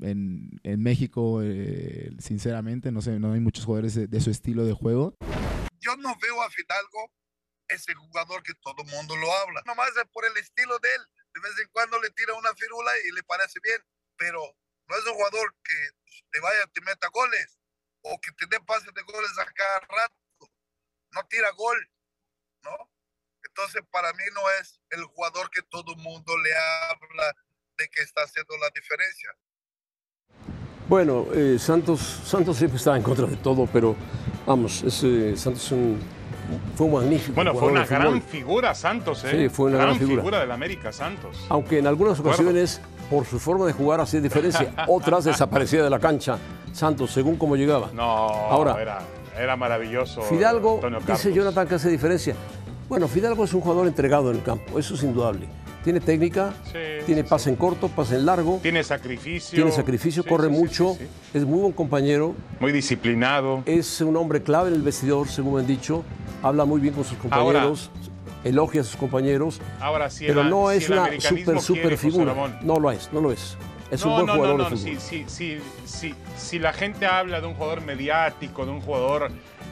en, 0.00 0.60
en 0.62 0.82
México, 0.82 1.42
eh, 1.42 2.10
sinceramente, 2.20 2.92
no, 2.92 3.02
sé, 3.02 3.18
no 3.18 3.32
hay 3.32 3.40
muchos 3.40 3.64
jugadores 3.64 3.94
de, 3.94 4.20
su 4.20 4.30
estilo 4.30 4.64
de 4.64 4.72
juego. 4.72 5.16
Yo 5.80 5.96
no 5.96 6.16
veo 6.22 6.40
a 6.42 6.50
Fidalgo 6.50 7.12
ese 7.68 7.94
jugador 7.94 8.42
que 8.42 8.54
todo 8.54 8.84
mundo 8.84 9.16
lo 9.16 9.32
habla. 9.32 9.62
Nomás 9.66 9.90
es 9.96 10.08
por 10.12 10.24
el 10.24 10.36
estilo 10.36 10.78
de 10.78 10.88
él. 10.88 11.02
De 11.34 11.40
vez 11.40 11.52
en 11.62 11.68
cuando 11.72 12.00
le 12.00 12.10
tira 12.10 12.34
una 12.34 12.54
firula 12.54 12.90
y 13.08 13.14
le 13.14 13.22
parece 13.24 13.58
bien, 13.62 13.80
pero 14.16 14.40
no 14.88 14.96
es 14.96 15.06
un 15.06 15.14
jugador 15.14 15.54
que 15.62 16.20
te 16.30 16.40
vaya, 16.40 16.66
te 16.72 16.80
meta 16.82 17.08
goles 17.12 17.58
o 18.02 18.18
que 18.20 18.32
te 18.32 18.46
dé 18.46 18.60
pases 18.60 18.92
de 18.94 19.02
goles 19.02 19.38
a 19.38 19.44
cada 19.52 19.80
rato. 19.80 20.50
No 21.12 21.26
tira 21.28 21.50
gol, 21.52 21.90
¿no? 22.62 22.90
Entonces, 23.42 23.82
para 23.90 24.12
mí 24.12 24.24
no 24.32 24.42
es 24.60 24.80
el 24.90 25.04
jugador 25.04 25.50
que 25.50 25.62
todo 25.62 25.96
mundo 25.96 26.38
le 26.38 26.50
habla 26.54 27.34
que 27.88 28.02
está 28.02 28.22
haciendo 28.22 28.54
la 28.58 28.70
diferencia. 28.74 29.30
Bueno, 30.88 31.26
eh, 31.32 31.56
Santos, 31.58 32.00
Santos 32.00 32.56
siempre 32.56 32.76
estaba 32.76 32.96
en 32.96 33.02
contra 33.02 33.26
de 33.26 33.36
todo, 33.36 33.68
pero 33.72 33.94
vamos, 34.44 34.82
ese, 34.82 35.36
Santos 35.36 35.72
fue 36.74 36.86
un 36.86 36.92
magnífico. 36.92 37.34
Bueno, 37.34 37.54
fue 37.54 37.70
una 37.70 37.86
gran 37.86 38.20
figura 38.22 38.74
Santos, 38.74 39.24
¿eh? 39.24 39.30
Sí, 39.30 39.48
fue 39.48 39.70
una 39.70 39.78
gran, 39.78 39.96
figura. 39.96 40.16
figura 40.16 40.40
del 40.40 40.50
América 40.50 40.92
Santos. 40.92 41.46
Aunque 41.48 41.78
en 41.78 41.86
algunas 41.86 42.18
ocasiones, 42.18 42.80
por 43.08 43.24
su 43.24 43.38
forma 43.38 43.66
de 43.66 43.72
jugar, 43.72 44.00
hacía 44.00 44.20
diferencia. 44.20 44.74
Otras 44.88 45.24
desaparecía 45.24 45.82
de 45.82 45.90
la 45.90 45.98
cancha. 45.98 46.38
Santos, 46.72 47.12
según 47.12 47.36
cómo 47.36 47.56
llegaba. 47.56 47.90
No, 47.92 48.02
Ahora, 48.02 48.80
era, 48.80 48.98
era 49.38 49.56
maravilloso. 49.56 50.22
Fidalgo, 50.22 50.80
dice 51.06 51.32
Jonathan 51.32 51.68
que 51.68 51.74
hace 51.76 51.88
diferencia. 51.88 52.34
Bueno, 52.88 53.06
Fidalgo 53.06 53.44
es 53.44 53.54
un 53.54 53.60
jugador 53.60 53.86
entregado 53.86 54.30
en 54.30 54.38
el 54.38 54.42
campo, 54.42 54.76
eso 54.78 54.94
es 54.94 55.02
indudable. 55.04 55.48
Tiene 55.84 56.00
técnica, 56.00 56.52
tiene 57.06 57.24
pase 57.24 57.48
en 57.48 57.56
corto, 57.56 57.88
pase 57.88 58.16
en 58.16 58.26
largo. 58.26 58.58
Tiene 58.62 58.84
sacrificio. 58.84 59.56
Tiene 59.56 59.70
sacrificio, 59.70 60.24
corre 60.24 60.48
mucho, 60.48 60.96
es 61.32 61.44
muy 61.44 61.60
buen 61.60 61.72
compañero. 61.72 62.34
Muy 62.60 62.72
disciplinado. 62.72 63.62
Es 63.64 64.00
un 64.02 64.16
hombre 64.16 64.42
clave 64.42 64.68
en 64.68 64.74
el 64.74 64.82
vestidor, 64.82 65.28
según 65.28 65.54
me 65.54 65.60
han 65.60 65.66
dicho. 65.66 66.04
Habla 66.42 66.66
muy 66.66 66.80
bien 66.80 66.92
con 66.92 67.04
sus 67.04 67.16
compañeros. 67.16 67.90
elogia 68.44 68.82
a 68.82 68.84
sus 68.84 68.96
compañeros. 68.96 69.60
Ahora 69.80 70.10
sí. 70.10 70.26
Pero 70.26 70.44
no 70.44 70.70
es 70.70 70.88
una 70.90 71.18
super, 71.18 71.60
super 71.60 71.96
figura. 71.96 72.34
No 72.62 72.78
lo 72.78 72.90
es, 72.90 73.10
no 73.12 73.20
lo 73.22 73.32
es. 73.32 73.56
Es 73.90 74.04
un 74.04 74.14
buen 74.14 74.28
jugador 74.28 74.58
no, 74.58 74.70
no, 74.70 74.76
Si 76.36 76.58
la 76.58 76.72
gente 76.72 77.06
habla 77.06 77.40
de 77.40 77.46
un 77.46 77.54
jugador 77.54 77.80
mediático, 77.80 78.64
de 78.64 78.72
un 78.72 78.80
jugador 78.80 79.30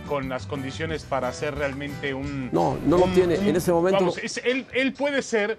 con 0.08 0.28
las 0.28 0.46
condiciones 0.46 1.04
para 1.04 1.32
ser 1.32 1.54
realmente 1.54 2.14
un... 2.14 2.48
No, 2.50 2.78
no 2.86 2.96
lo 2.96 3.04
tiene. 3.06 3.34
en 3.34 3.54
ese 3.54 3.72
momento... 3.72 4.14
él, 4.44 4.66
él 4.72 4.92
puede 4.94 5.22
ser 5.22 5.58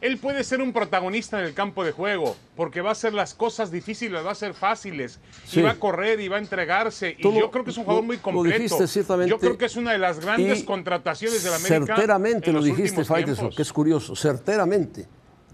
él 0.00 0.18
puede 0.18 0.44
ser 0.44 0.60
un 0.60 0.72
protagonista 0.72 1.38
en 1.38 1.46
el 1.46 1.54
campo 1.54 1.84
de 1.84 1.92
juego, 1.92 2.36
porque 2.56 2.80
va 2.80 2.90
a 2.90 2.92
hacer 2.92 3.12
las 3.12 3.34
cosas 3.34 3.70
difíciles, 3.70 4.24
va 4.24 4.32
a 4.32 4.34
ser 4.34 4.54
fáciles, 4.54 5.20
y 5.52 5.60
va 5.60 5.72
a 5.72 5.74
correr 5.78 6.20
y 6.20 6.28
va 6.28 6.36
a 6.36 6.40
entregarse. 6.40 7.16
y 7.18 7.22
yo 7.22 7.50
creo 7.50 7.64
que 7.64 7.70
es 7.70 7.76
un 7.76 7.84
jugador 7.84 8.04
muy 8.04 8.18
completo. 8.18 8.78
yo 9.26 9.38
creo 9.38 9.58
que 9.58 9.66
es 9.66 9.76
una 9.76 9.92
de 9.92 9.98
las 9.98 10.20
grandes 10.20 10.64
contrataciones 10.64 11.42
de 11.42 11.50
la 11.50 11.56
América. 11.56 11.96
Certeramente 11.96 12.52
lo 12.52 12.62
dijiste, 12.62 13.04
Faiteson, 13.04 13.50
que 13.50 13.62
es 13.62 13.72
curioso. 13.72 14.16
Certeramente 14.16 15.06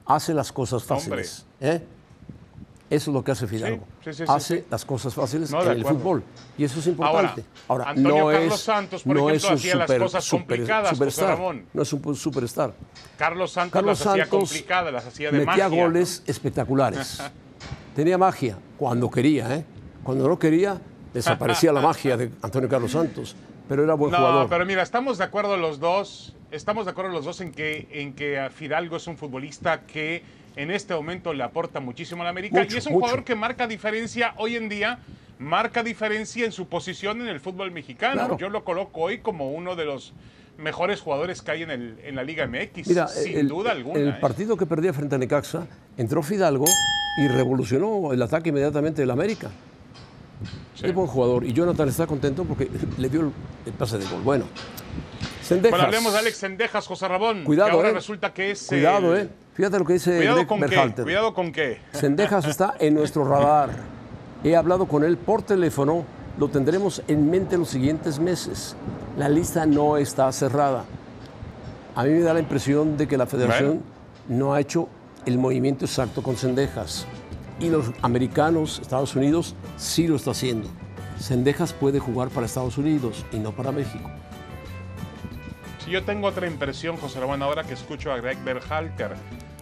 hace 0.04 0.32
las 0.32 0.52
cosas 0.52 0.84
fáciles. 0.84 1.46
¿eh? 1.60 1.82
Eso 2.88 3.10
es 3.10 3.14
lo 3.14 3.24
que 3.24 3.32
hace 3.32 3.48
Fidalgo. 3.48 3.84
hace 4.28 4.64
las 4.70 4.84
cosas 4.84 5.12
fáciles 5.12 5.52
en 5.52 5.70
el 5.70 5.84
fútbol. 5.84 6.22
Y 6.56 6.64
eso 6.64 6.78
es 6.78 6.86
importante. 6.86 7.44
Ahora, 7.66 7.92
no 7.94 8.28
Carlos 8.28 8.54
es, 8.54 8.60
Santos, 8.60 9.02
por 9.02 9.16
no 9.16 9.28
ejemplo, 9.28 9.56
hacía 9.56 9.74
las 9.74 9.92
cosas 9.92 10.30
complicadas, 10.30 10.90
superstar, 10.90 11.38
No 11.72 11.82
es 11.82 11.92
un 11.92 12.14
superstar. 12.14 12.74
Carlos 13.18 13.50
Santos 13.50 13.84
las 13.84 14.06
hacía 14.06 14.28
complicadas, 14.28 14.92
las 14.92 15.06
hacía 15.06 15.32
de 15.32 15.44
metía 15.44 15.66
goles 15.66 16.22
espectaculares. 16.26 17.20
Tenía 17.96 18.18
magia 18.18 18.58
cuando 18.78 19.10
quería, 19.10 19.56
¿eh? 19.56 19.64
Cuando 20.04 20.28
no 20.28 20.38
quería, 20.38 20.80
desaparecía 21.12 21.72
la 21.72 21.80
magia 21.82 22.16
de 22.16 22.30
Antonio 22.42 22.68
Carlos 22.68 22.92
Santos. 22.92 23.34
Pero 23.68 23.82
era 23.82 23.94
buen 23.94 24.14
jugador. 24.14 24.44
No, 24.44 24.48
pero 24.48 24.64
mira, 24.64 24.82
estamos 24.82 25.18
de 25.18 25.24
acuerdo 25.24 25.56
los 25.56 25.80
dos. 25.80 26.35
Estamos 26.50 26.84
de 26.84 26.92
acuerdo 26.92 27.10
los 27.10 27.24
dos 27.24 27.40
en 27.40 27.52
que, 27.52 27.88
en 27.90 28.12
que 28.12 28.48
Fidalgo 28.54 28.96
es 28.96 29.06
un 29.06 29.16
futbolista 29.16 29.82
que 29.86 30.22
en 30.54 30.70
este 30.70 30.94
momento 30.94 31.34
le 31.34 31.42
aporta 31.42 31.80
muchísimo 31.80 32.22
a 32.22 32.24
la 32.24 32.30
América 32.30 32.66
y 32.68 32.76
es 32.76 32.86
un 32.86 32.94
jugador 32.94 33.24
que 33.24 33.34
marca 33.34 33.66
diferencia 33.66 34.32
hoy 34.36 34.56
en 34.56 34.68
día, 34.68 35.00
marca 35.38 35.82
diferencia 35.82 36.44
en 36.44 36.52
su 36.52 36.66
posición 36.66 37.20
en 37.20 37.28
el 37.28 37.40
fútbol 37.40 37.70
mexicano. 37.72 38.38
Yo 38.38 38.48
lo 38.48 38.64
coloco 38.64 39.02
hoy 39.02 39.18
como 39.18 39.52
uno 39.52 39.76
de 39.76 39.84
los 39.84 40.14
mejores 40.56 41.00
jugadores 41.00 41.42
que 41.42 41.50
hay 41.50 41.62
en, 41.62 41.70
el, 41.70 41.98
en 42.02 42.16
la 42.16 42.22
Liga 42.22 42.46
MX, 42.46 42.88
sin 43.12 43.48
duda 43.48 43.72
alguna. 43.72 44.00
El 44.00 44.08
¿eh? 44.08 44.16
partido 44.20 44.56
que 44.56 44.66
perdía 44.66 44.92
frente 44.92 45.14
a 45.14 45.18
Necaxa, 45.18 45.66
entró 45.96 46.22
Fidalgo 46.22 46.64
y 47.18 47.28
revolucionó 47.28 48.12
el 48.12 48.22
ataque 48.22 48.50
inmediatamente 48.50 49.02
del 49.02 49.10
América. 49.10 49.50
Es 50.82 50.94
buen 50.94 51.06
jugador 51.06 51.44
y 51.44 51.52
Jonathan 51.52 51.88
está 51.88 52.06
contento 52.06 52.44
porque 52.44 52.70
le 52.98 53.08
dio 53.08 53.32
el, 53.64 53.72
pase 53.72 53.98
de 53.98 54.04
gol. 54.06 54.20
Bueno, 54.22 54.44
Sendejas. 55.46 55.70
Bueno, 55.78 55.84
hablemos 55.84 56.12
de 56.12 56.18
Alex 56.18 56.36
Sendejas, 56.36 56.86
José 56.86 57.06
Rabón. 57.06 57.44
Cuidado, 57.44 57.70
ahora 57.70 57.90
eh. 57.90 57.92
resulta 57.92 58.34
que 58.34 58.50
es. 58.50 58.66
Cuidado, 58.66 59.16
eh. 59.16 59.28
Fíjate 59.54 59.78
lo 59.78 59.84
que 59.84 59.92
dice 59.92 60.16
Cuidado 60.16 60.46
con 60.46 60.60
qué. 60.60 61.02
Cuidado 61.02 61.34
con 61.34 61.52
qué. 61.52 61.80
Sendejas 61.92 62.44
está 62.48 62.74
en 62.80 62.94
nuestro 62.94 63.24
radar. 63.24 63.70
He 64.42 64.56
hablado 64.56 64.86
con 64.86 65.04
él 65.04 65.16
por 65.16 65.42
teléfono. 65.42 66.04
Lo 66.38 66.48
tendremos 66.48 67.00
en 67.06 67.30
mente 67.30 67.56
los 67.56 67.68
siguientes 67.68 68.18
meses. 68.18 68.76
La 69.16 69.28
lista 69.28 69.64
no 69.66 69.96
está 69.96 70.30
cerrada. 70.32 70.84
A 71.94 72.04
mí 72.04 72.10
me 72.10 72.20
da 72.20 72.34
la 72.34 72.40
impresión 72.40 72.96
de 72.96 73.06
que 73.06 73.16
la 73.16 73.26
federación 73.26 73.82
no 74.28 74.52
ha 74.52 74.60
hecho 74.60 74.88
el 75.24 75.38
movimiento 75.38 75.84
exacto 75.84 76.22
con 76.22 76.36
Sendejas. 76.36 77.06
Y 77.60 77.70
los 77.70 77.92
americanos, 78.02 78.80
Estados 78.82 79.14
Unidos, 79.14 79.54
sí 79.76 80.08
lo 80.08 80.16
está 80.16 80.32
haciendo. 80.32 80.68
Sendejas 81.18 81.72
puede 81.72 82.00
jugar 82.00 82.28
para 82.28 82.46
Estados 82.46 82.76
Unidos 82.76 83.24
y 83.32 83.38
no 83.38 83.52
para 83.52 83.72
México. 83.72 84.10
Si 85.86 85.92
yo 85.92 86.02
tengo 86.02 86.26
otra 86.26 86.48
impresión, 86.48 86.96
José 86.96 87.20
Ramón, 87.20 87.44
ahora 87.44 87.62
que 87.62 87.74
escucho 87.74 88.12
a 88.12 88.16
Greg 88.16 88.36
Berhalter 88.42 89.12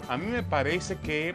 a 0.08 0.16
mí 0.16 0.26
me 0.26 0.42
parece 0.42 0.96
que, 0.96 1.34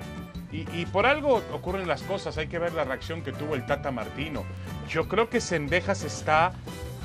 y, 0.51 0.85
por 0.87 1.05
algo 1.05 1.43
ocurren 1.53 1.87
las 1.87 2.01
cosas, 2.01 2.39
hay 2.39 2.47
que 2.47 2.57
ver 2.57 2.73
la 2.73 2.85
reacción 2.85 3.21
que 3.21 3.31
tuvo 3.31 3.53
el 3.53 3.67
Tata 3.67 3.91
Martino. 3.91 4.45
Yo 4.89 5.07
creo 5.07 5.29
que 5.29 5.41
Sendejas 5.41 6.03
está, 6.03 6.53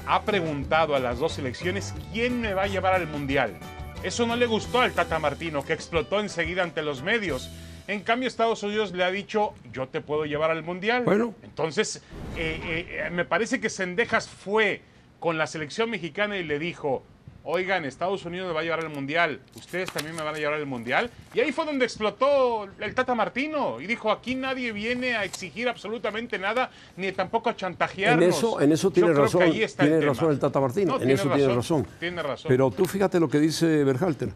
ha 0.07 0.23
preguntado 0.23 0.95
a 0.95 0.99
las 0.99 1.19
dos 1.19 1.33
selecciones 1.33 1.95
quién 2.13 2.41
me 2.41 2.55
va 2.55 2.63
a 2.63 2.67
llevar 2.69 2.95
al 2.95 3.07
Mundial. 3.07 3.55
Eso 4.03 4.27
no 4.27 4.35
le 4.35 4.47
gustó 4.47 4.81
al 4.81 4.93
Tata 4.93 5.19
Martino, 5.19 5.63
que 5.63 5.75
explotó 5.75 6.21
enseguida 6.21 6.63
ante 6.63 6.83
los 6.83 7.03
medios. 7.03 7.51
En 7.87 8.01
cambio, 8.01 8.29
Estados 8.29 8.63
Unidos 8.63 8.93
le 8.93 9.05
ha 9.05 9.11
dicho, 9.11 9.53
yo 9.73 9.89
te 9.89 10.01
puedo 10.01 10.25
llevar 10.25 10.51
al 10.51 10.63
Mundial. 10.63 11.05
Bueno. 11.05 11.35
Entonces, 11.43 12.03
eh, 12.39 12.87
eh, 12.89 13.11
me 13.11 13.27
parece 13.27 13.61
que 13.61 13.69
Sendejas 13.69 14.27
fue 14.27 14.81
con 15.21 15.37
la 15.37 15.47
selección 15.47 15.91
mexicana 15.91 16.39
y 16.39 16.45
le 16.45 16.59
dijo, 16.59 17.03
oigan, 17.45 17.85
Estados 17.85 18.25
Unidos 18.25 18.49
me 18.49 18.55
va 18.55 18.61
a 18.61 18.63
llevar 18.63 18.81
al 18.81 18.91
Mundial, 18.91 19.41
ustedes 19.55 19.91
también 19.93 20.17
me 20.17 20.23
van 20.23 20.35
a 20.35 20.39
llevar 20.39 20.55
al 20.55 20.67
Mundial. 20.67 21.11
Y 21.35 21.41
ahí 21.41 21.53
fue 21.53 21.65
donde 21.67 21.85
explotó 21.85 22.67
el 22.81 22.95
Tata 22.95 23.15
Martino 23.15 23.81
y 23.81 23.87
dijo, 23.87 24.11
aquí 24.11 24.35
nadie 24.35 24.73
viene 24.73 25.15
a 25.15 25.25
exigir 25.25 25.69
absolutamente 25.69 26.39
nada, 26.39 26.71
ni 26.97 27.13
tampoco 27.13 27.51
a 27.51 27.57
chantajearnos. 27.57 28.25
En 28.25 28.31
eso, 28.31 28.61
en 28.61 28.73
eso 28.73 28.91
tiene 28.91 29.13
razón, 29.13 29.43
tiene 29.51 29.97
el 29.97 30.07
razón 30.07 30.31
el 30.33 30.39
Tata 30.39 30.59
Martino, 30.59 31.01
en 31.01 31.11
eso 31.11 31.29
tiene 31.31 31.55
razón. 31.55 31.87
Tiene 32.01 32.23
razón. 32.23 32.49
Pero 32.49 32.71
tú 32.71 32.87
fíjate 32.87 33.21
lo 33.21 33.29
que 33.29 33.39
dice 33.39 33.85
Berhalter. 33.85 34.31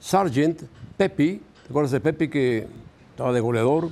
Sargent, 0.00 0.62
Pepi, 0.96 1.40
¿te 1.62 1.68
acuerdas 1.68 1.92
de 1.92 2.00
Pepi 2.00 2.28
que 2.28 2.66
estaba 3.10 3.32
de 3.32 3.40
goleador? 3.40 3.90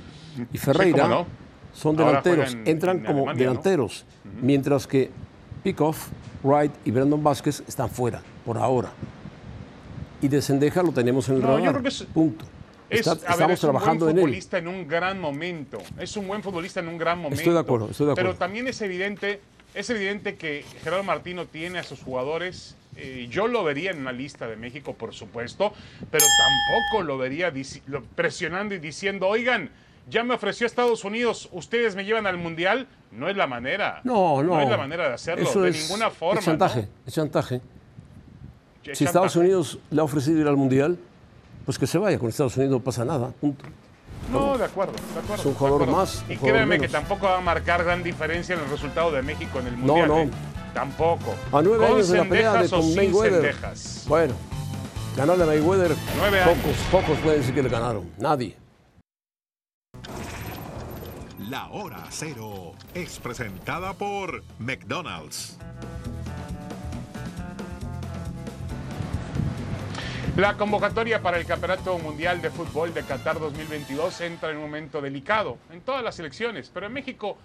Y 0.51 0.57
Ferreira 0.57 1.25
son 1.73 1.95
delanteros, 1.95 2.57
entran 2.65 3.03
como 3.03 3.33
delanteros, 3.33 4.05
mientras 4.41 4.87
que 4.87 5.11
Pickoff, 5.63 6.09
Wright 6.43 6.71
y 6.85 6.91
Brandon 6.91 7.23
Vázquez 7.23 7.63
están 7.67 7.89
fuera 7.89 8.21
por 8.45 8.57
ahora. 8.57 8.91
Y 10.21 10.27
de 10.27 10.41
Sendeja 10.41 10.83
lo 10.83 10.91
tenemos 10.91 11.27
en 11.29 11.35
el 11.35 11.41
radar. 11.41 11.81
Punto. 12.13 12.45
estamos 12.89 13.59
trabajando 13.59 14.09
en 14.09 14.17
él. 14.17 14.19
Es 14.19 14.23
un 14.23 14.27
futbolista 14.27 14.57
en 14.57 14.67
un 14.67 14.87
gran 14.87 15.19
momento. 15.19 15.77
Es 15.99 16.17
un 16.17 16.27
buen 16.27 16.43
futbolista 16.43 16.79
en 16.79 16.87
un 16.87 16.97
gran 16.97 17.17
momento. 17.17 17.41
Estoy 17.41 17.53
de 17.53 17.59
acuerdo, 17.59 17.89
estoy 17.89 18.07
de 18.07 18.11
acuerdo. 18.13 18.29
Pero 18.29 18.39
también 18.39 18.67
es 18.67 18.81
evidente, 18.81 19.41
es 19.73 19.89
evidente 19.89 20.35
que 20.35 20.63
Gerardo 20.83 21.03
Martino 21.03 21.45
tiene 21.45 21.79
a 21.79 21.83
sus 21.83 22.01
jugadores. 22.01 22.75
Eh, 22.95 23.27
yo 23.29 23.47
lo 23.47 23.63
vería 23.63 23.91
en 23.91 23.99
una 23.99 24.11
lista 24.11 24.47
de 24.47 24.55
México, 24.55 24.93
por 24.93 25.13
supuesto, 25.13 25.73
pero 26.11 26.25
tampoco 26.37 27.03
lo 27.03 27.17
vería 27.17 27.51
presionando 28.15 28.75
y 28.75 28.79
diciendo, 28.79 29.27
oigan, 29.27 29.71
ya 30.09 30.23
me 30.23 30.33
ofreció 30.33 30.67
Estados 30.67 31.03
Unidos, 31.03 31.49
ustedes 31.51 31.95
me 31.95 32.05
llevan 32.05 32.27
al 32.27 32.37
Mundial. 32.37 32.87
No 33.11 33.29
es 33.29 33.37
la 33.37 33.45
manera. 33.45 34.01
No, 34.03 34.41
no. 34.41 34.55
No 34.55 34.61
es 34.61 34.69
la 34.69 34.77
manera 34.77 35.07
de 35.07 35.13
hacerlo, 35.13 35.61
de 35.61 35.71
ninguna 35.71 36.09
forma. 36.09 36.39
Es 36.39 36.45
chantaje, 36.45 36.87
es 37.05 37.13
chantaje 37.13 37.61
si 38.91 39.05
Estados 39.05 39.35
Unidos 39.35 39.79
le 39.89 40.01
ha 40.01 40.03
ofrecido 40.03 40.39
ir 40.39 40.47
al 40.47 40.57
Mundial, 40.57 40.97
pues 41.65 41.79
que 41.79 41.87
se 41.87 41.97
vaya. 41.97 42.19
Con 42.19 42.29
Estados 42.29 42.57
Unidos 42.57 42.73
no 42.73 42.79
pasa 42.83 43.05
nada. 43.05 43.29
Punto. 43.39 43.65
No, 44.31 44.57
de 44.57 44.65
acuerdo, 44.65 44.93
de 44.93 45.19
acuerdo. 45.19 45.35
Es 45.35 45.45
un 45.45 45.53
jugador 45.53 45.87
más. 45.87 46.23
y 46.29 46.37
créeme 46.37 46.79
que 46.79 46.87
tampoco 46.87 47.27
va 47.27 47.37
a 47.37 47.41
marcar 47.41 47.83
gran 47.83 48.03
diferencia 48.03 48.55
en 48.55 48.61
el 48.61 48.69
resultado 48.69 49.11
de 49.11 49.21
México 49.21 49.59
en 49.59 49.67
el 49.67 49.77
Mundial. 49.77 50.07
No, 50.07 50.15
no. 50.15 50.21
¿eh? 50.23 50.29
Tampoco. 50.73 51.35
A 51.51 51.61
nueve 51.61 51.85
años 51.85 52.09
de 52.09 52.17
la 52.17 52.25
pelea 52.25 52.53
de 52.61 52.69
con 52.69 52.95
Mayweather. 52.95 53.55
Bueno, 54.07 54.33
ganarle 55.15 55.43
a 55.43 55.47
Mayweather, 55.47 55.95
nueve 56.17 56.41
pocos, 56.45 56.77
pocos 56.91 57.17
pueden 57.19 57.39
decir 57.39 57.53
que 57.53 57.63
le 57.63 57.69
ganaron. 57.69 58.09
Nadie. 58.17 58.62
La 61.53 61.67
hora 61.67 62.03
cero 62.09 62.73
es 62.95 63.19
presentada 63.19 63.93
por 63.93 64.43
McDonald's. 64.57 65.59
La 70.35 70.57
convocatoria 70.57 71.21
para 71.21 71.37
el 71.37 71.45
Campeonato 71.45 71.99
Mundial 71.99 72.41
de 72.41 72.49
Fútbol 72.49 72.91
de 72.95 73.03
Qatar 73.03 73.39
2022 73.39 74.21
entra 74.21 74.49
en 74.49 74.57
un 74.57 74.63
momento 74.63 74.99
delicado 74.99 75.59
en 75.71 75.81
todas 75.81 76.03
las 76.03 76.17
elecciones, 76.17 76.71
pero 76.73 76.87
en 76.87 76.93
México, 76.93 77.37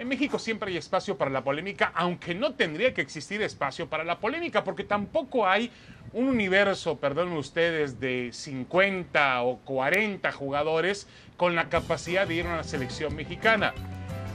en 0.00 0.08
México 0.08 0.38
siempre 0.38 0.70
hay 0.70 0.78
espacio 0.78 1.18
para 1.18 1.30
la 1.30 1.44
polémica, 1.44 1.92
aunque 1.94 2.34
no 2.34 2.54
tendría 2.54 2.94
que 2.94 3.02
existir 3.02 3.42
espacio 3.42 3.90
para 3.90 4.02
la 4.02 4.18
polémica, 4.18 4.64
porque 4.64 4.82
tampoco 4.82 5.46
hay 5.46 5.70
un 6.14 6.26
universo, 6.26 6.98
perdonen 6.98 7.36
ustedes, 7.36 8.00
de 8.00 8.30
50 8.32 9.42
o 9.42 9.58
40 9.58 10.32
jugadores 10.32 11.06
con 11.36 11.54
la 11.54 11.68
capacidad 11.68 12.26
de 12.26 12.34
ir 12.34 12.46
a 12.46 12.54
una 12.54 12.64
selección 12.64 13.14
mexicana. 13.14 13.74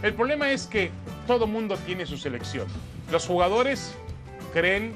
El 0.04 0.14
problema 0.14 0.52
es 0.52 0.68
que 0.68 0.92
todo 1.26 1.48
mundo 1.48 1.78
tiene 1.78 2.06
su 2.06 2.18
selección. 2.18 2.68
Los 3.12 3.26
jugadores 3.26 3.98
creen 4.54 4.96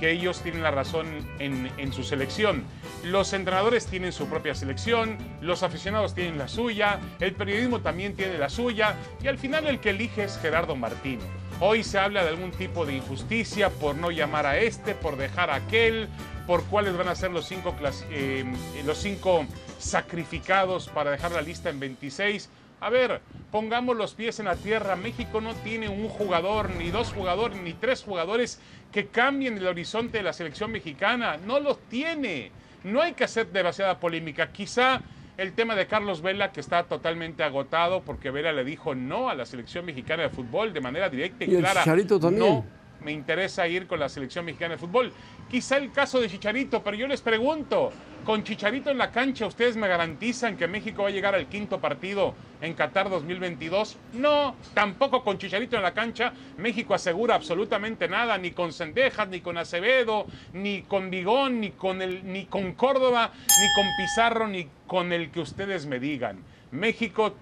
que 0.00 0.10
ellos 0.10 0.40
tienen 0.42 0.62
la 0.62 0.70
razón 0.70 1.06
en, 1.38 1.92
su 1.92 2.02
selección. 2.02 2.64
Los 3.04 3.34
entrenadores 3.34 3.86
tienen 3.86 4.12
su 4.12 4.26
propia 4.26 4.54
selección, 4.54 5.18
los 5.42 5.62
aficionados 5.62 6.14
tienen 6.14 6.38
la 6.38 6.48
suya, 6.48 6.98
el 7.20 7.34
periodismo 7.34 7.80
también 7.80 8.16
tiene 8.16 8.38
la 8.38 8.48
suya 8.48 8.96
y 9.22 9.28
al 9.28 9.36
final 9.36 9.66
el 9.66 9.78
que 9.78 9.90
elige 9.90 10.24
es 10.24 10.38
Gerardo 10.38 10.74
Martino. 10.74 11.22
Hoy 11.60 11.84
se 11.84 11.98
habla 11.98 12.22
de 12.22 12.30
algún 12.30 12.52
tipo 12.52 12.86
de 12.86 12.96
injusticia 12.96 13.68
por 13.68 13.94
no 13.94 14.10
llamar 14.10 14.46
a 14.46 14.58
este, 14.58 14.94
por 14.94 15.18
dejar 15.18 15.50
a 15.50 15.56
aquel, 15.56 16.08
por 16.46 16.64
cuáles 16.64 16.96
van 16.96 17.08
a 17.08 17.14
ser 17.14 17.30
los 17.30 17.46
cinco, 17.46 17.76
eh, 18.10 18.44
los 18.86 18.96
cinco 18.96 19.46
sacrificados 19.78 20.88
para 20.88 21.10
dejar 21.10 21.32
la 21.32 21.42
lista 21.42 21.68
en 21.68 21.78
26. 21.78 22.48
A 22.80 22.88
ver, 22.88 23.20
pongamos 23.50 23.96
los 23.96 24.14
pies 24.14 24.40
en 24.40 24.46
la 24.46 24.56
tierra. 24.56 24.96
México 24.96 25.40
no 25.40 25.54
tiene 25.54 25.88
un 25.88 26.08
jugador, 26.08 26.70
ni 26.70 26.90
dos 26.90 27.12
jugadores, 27.12 27.60
ni 27.60 27.74
tres 27.74 28.02
jugadores 28.02 28.60
que 28.90 29.06
cambien 29.06 29.58
el 29.58 29.66
horizonte 29.66 30.18
de 30.18 30.24
la 30.24 30.32
selección 30.32 30.72
mexicana. 30.72 31.36
No 31.36 31.60
los 31.60 31.78
tiene. 31.88 32.50
No 32.82 33.02
hay 33.02 33.12
que 33.12 33.24
hacer 33.24 33.48
demasiada 33.48 34.00
polémica. 34.00 34.50
Quizá 34.50 35.02
el 35.36 35.52
tema 35.52 35.74
de 35.74 35.86
Carlos 35.86 36.22
Vela, 36.22 36.52
que 36.52 36.60
está 36.60 36.84
totalmente 36.84 37.42
agotado 37.42 38.02
porque 38.02 38.30
Vela 38.30 38.52
le 38.52 38.64
dijo 38.64 38.94
no 38.94 39.28
a 39.28 39.34
la 39.34 39.44
selección 39.44 39.84
mexicana 39.84 40.22
de 40.22 40.30
fútbol 40.30 40.72
de 40.72 40.80
manera 40.80 41.10
directa 41.10 41.44
y, 41.44 41.48
clara. 41.48 41.84
también. 41.84 42.38
No 42.38 42.80
me 43.02 43.12
interesa 43.12 43.66
ir 43.66 43.86
con 43.86 44.00
la 44.00 44.08
selección 44.08 44.44
mexicana 44.44 44.74
de 44.74 44.78
fútbol. 44.78 45.12
Quizá 45.50 45.78
el 45.78 45.90
caso 45.90 46.20
de 46.20 46.28
Chicharito, 46.28 46.80
pero 46.80 46.96
yo 46.96 47.08
les 47.08 47.22
pregunto, 47.22 47.90
con 48.24 48.44
Chicharito 48.44 48.88
en 48.88 48.98
la 48.98 49.10
cancha, 49.10 49.46
¿ustedes 49.46 49.76
me 49.76 49.88
garantizan 49.88 50.56
que 50.56 50.68
México 50.68 51.02
va 51.02 51.08
a 51.08 51.10
llegar 51.12 51.34
al 51.34 51.48
quinto 51.48 51.80
partido 51.80 52.34
en 52.60 52.74
Qatar 52.74 53.10
2022? 53.10 53.96
No, 54.12 54.54
tampoco 54.74 55.24
con 55.24 55.38
Chicharito 55.38 55.74
en 55.74 55.82
la 55.82 55.92
cancha, 55.92 56.32
México 56.56 56.94
asegura 56.94 57.34
absolutamente 57.34 58.06
nada, 58.06 58.38
ni 58.38 58.52
con 58.52 58.72
Sendejas, 58.72 59.28
ni 59.28 59.40
con 59.40 59.58
Acevedo, 59.58 60.26
ni 60.52 60.82
con 60.82 61.10
Vigón, 61.10 61.60
ni 61.60 61.70
con, 61.70 62.00
el, 62.00 62.32
ni 62.32 62.46
con 62.46 62.74
Córdoba, 62.74 63.32
ni 63.34 63.74
con 63.74 63.86
Pizarro, 63.98 64.46
ni 64.46 64.68
con 64.86 65.12
el 65.12 65.32
que 65.32 65.40
ustedes 65.40 65.84
me 65.86 65.98
digan. 65.98 66.44
México 66.70 67.34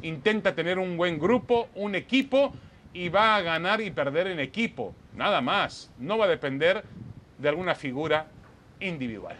intenta 0.00 0.54
tener 0.54 0.78
un 0.78 0.96
buen 0.96 1.18
grupo, 1.18 1.68
un 1.74 1.94
equipo 1.94 2.54
y 2.94 3.10
va 3.10 3.36
a 3.36 3.42
ganar 3.42 3.82
y 3.82 3.90
perder 3.90 4.28
en 4.28 4.40
equipo, 4.40 4.94
nada 5.14 5.42
más. 5.42 5.92
No 5.98 6.16
va 6.16 6.24
a 6.24 6.28
depender 6.28 6.84
de 7.40 7.48
alguna 7.48 7.74
figura 7.74 8.26
individual. 8.80 9.36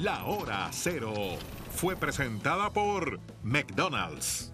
La 0.00 0.24
hora 0.24 0.68
cero 0.72 1.12
fue 1.70 1.96
presentada 1.96 2.70
por 2.70 3.20
McDonald's. 3.42 4.52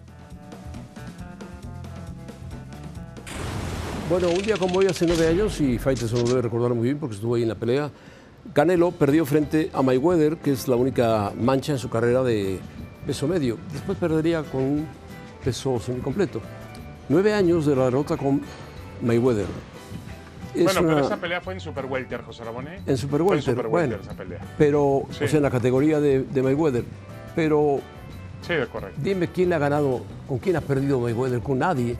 Bueno, 4.09 4.29
un 4.29 4.41
día 4.41 4.57
como 4.57 4.79
hoy, 4.79 4.87
hace 4.87 5.05
nueve 5.05 5.27
años, 5.27 5.61
y 5.61 5.77
se 5.77 6.15
lo 6.15 6.23
debe 6.23 6.41
recordar 6.41 6.73
muy 6.73 6.83
bien 6.83 6.99
porque 6.99 7.15
estuvo 7.15 7.35
ahí 7.35 7.43
en 7.43 7.49
la 7.49 7.55
pelea, 7.55 7.91
Canelo 8.53 8.91
perdió 8.91 9.25
frente 9.25 9.69
a 9.73 9.81
Mayweather, 9.81 10.37
que 10.37 10.51
es 10.51 10.67
la 10.67 10.75
única 10.75 11.31
mancha 11.39 11.73
en 11.73 11.79
su 11.79 11.89
carrera 11.89 12.23
de 12.23 12.59
peso 13.05 13.27
medio. 13.27 13.57
Después 13.71 13.97
perdería 13.97 14.43
con 14.43 14.61
un 14.61 14.87
peso 15.43 15.79
semicompleto. 15.79 16.41
Nueve 17.09 17.33
años 17.33 17.65
de 17.65 17.75
la 17.75 17.85
derrota 17.85 18.15
con 18.17 18.41
Mayweather. 19.01 19.47
bueno, 20.55 20.81
pero 20.81 20.99
esa 20.99 21.17
pelea 21.17 21.41
fue 21.41 21.55
en 21.55 21.59
Super 21.59 21.85
Welter, 21.85 22.21
José 22.21 22.43
Ramón. 22.43 22.67
¿eh? 22.67 22.81
En 22.85 22.97
Super 22.97 23.21
Welter, 23.23 23.67
bueno, 23.67 23.97
esa 24.01 24.13
pelea. 24.13 24.39
Pero, 24.57 24.83
o 24.83 25.07
sea, 25.11 25.27
en 25.27 25.41
la 25.41 25.49
categoría 25.49 25.99
de, 25.99 26.25
Mayweather. 26.41 26.83
Pero, 27.35 27.81
sí, 28.45 28.53
es 28.53 28.67
correcto. 28.67 28.99
Dime 29.01 29.27
quién 29.29 29.49
le 29.49 29.55
ha 29.55 29.59
ganado, 29.59 30.03
con 30.27 30.37
quién 30.37 30.55
ha 30.55 30.61
perdido 30.61 30.99
Mayweather, 30.99 31.41
con 31.41 31.59
nadie. 31.59 31.97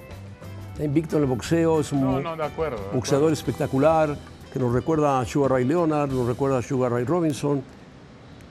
Está 0.73 0.83
invicto 0.83 1.17
en 1.17 1.23
el 1.23 1.29
boxeo, 1.29 1.79
es 1.79 1.91
un 1.91 2.01
no, 2.01 2.21
no, 2.21 2.37
de 2.37 2.45
acuerdo, 2.45 2.79
boxeador 2.93 3.33
espectacular 3.33 4.15
que 4.53 4.59
nos 4.59 4.73
recuerda 4.73 5.19
a 5.19 5.25
Sugar 5.25 5.51
Ray 5.51 5.65
Leonard, 5.65 6.11
nos 6.11 6.27
recuerda 6.27 6.57
a 6.57 6.61
Sugar 6.61 6.91
Ray 6.91 7.03
Robinson, 7.03 7.61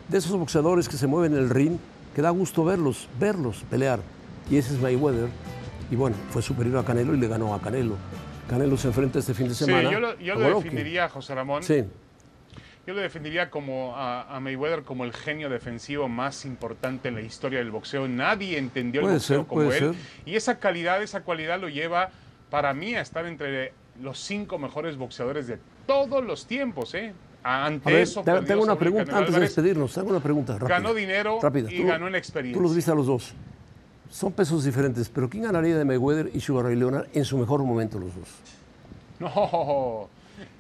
de 0.09 0.19
esos 0.19 0.37
boxeadores 0.39 0.89
que 0.89 0.97
se 0.97 1.07
mueven 1.07 1.33
en 1.33 1.39
el 1.39 1.51
ring, 1.51 1.79
que 2.15 2.23
da 2.23 2.31
gusto 2.31 2.65
verlos, 2.65 3.09
verlos 3.19 3.65
pelear. 3.71 4.01
Y 4.51 4.57
ese 4.57 4.75
es 4.75 4.81
Mayweather. 4.81 5.29
Y 5.91 5.97
bueno, 5.97 6.17
fue 6.31 6.43
superior 6.43 6.79
a 6.79 6.85
Canelo 6.85 7.15
y 7.15 7.19
le 7.19 7.29
ganó 7.29 7.55
a 7.55 7.61
Canelo. 7.61 7.97
Canelo 8.49 8.77
se 8.77 8.89
enfrenta 8.89 9.19
este 9.19 9.35
fin 9.35 9.49
de 9.49 9.55
semana. 9.55 9.89
Sí, 9.89 9.95
yo 9.95 10.01
lo, 10.01 10.19
yo 10.19 10.35
lo 10.35 10.61
definiría, 10.61 11.09
José 11.09 11.35
Ramón. 11.35 11.63
Sí. 11.63 11.85
Yo 12.87 12.95
lo 12.95 13.03
definiría 13.03 13.51
como 13.51 13.95
a, 13.97 14.39
Mayweather 14.41 14.83
como 14.83 15.05
el 15.05 15.13
genio 15.13 15.51
defensivo 15.51 16.09
más 16.09 16.47
importante 16.47 17.09
en 17.09 17.17
la 17.17 17.21
historia 17.21 17.59
del 17.59 17.71
boxeo. 17.71 18.09
Nadie 18.09 18.57
entendió 18.57 19.03
el 19.03 19.13
boxeo 19.13 19.47
como 19.47 19.71
él. 19.71 19.95
Y 20.25 20.37
esa 20.37 20.59
calidad, 20.59 21.03
esa 21.03 21.21
cualidad 21.23 21.61
lo 21.61 21.69
lleva 21.69 22.09
para 22.49 22.73
mí 22.73 22.95
a 22.95 23.03
estar 23.03 23.27
entre 23.27 23.75
los 24.01 24.19
cinco 24.19 24.59
mejores 24.59 24.97
boxeadores 24.97 25.47
de 25.47 25.59
todos 25.87 26.25
los 26.25 26.47
tiempos, 26.47 26.95
¿eh? 26.95 27.13
Ante 27.43 28.03
eso. 28.03 28.23
tengo 28.23 28.63
una 28.63 28.79
pregunta 28.79 29.19
antes 29.19 29.35
de 29.35 29.41
despedirnos. 29.41 29.93
Tengo 29.93 30.09
una 30.09 30.21
pregunta. 30.21 30.57
ganó 30.59 30.95
dinero 30.95 31.41
y 31.69 31.83
ganó 31.83 32.09
en 32.09 32.15
experiencia. 32.15 32.59
Tú 32.59 32.63
los 32.63 32.75
viste 32.75 32.91
a 32.91 32.95
los 32.95 33.07
dos. 33.07 33.35
Son 34.11 34.33
pesos 34.33 34.65
diferentes, 34.65 35.09
pero 35.09 35.29
¿quién 35.29 35.45
ganaría 35.45 35.77
de 35.77 35.85
Mayweather 35.85 36.31
y 36.35 36.41
Sugar 36.41 36.65
Ray 36.65 36.77
Leonard 36.77 37.09
en 37.13 37.25
su 37.25 37.37
mejor 37.39 37.63
momento 37.63 37.99
los 37.99 38.15
dos? 38.15 38.29
No, 39.21 40.09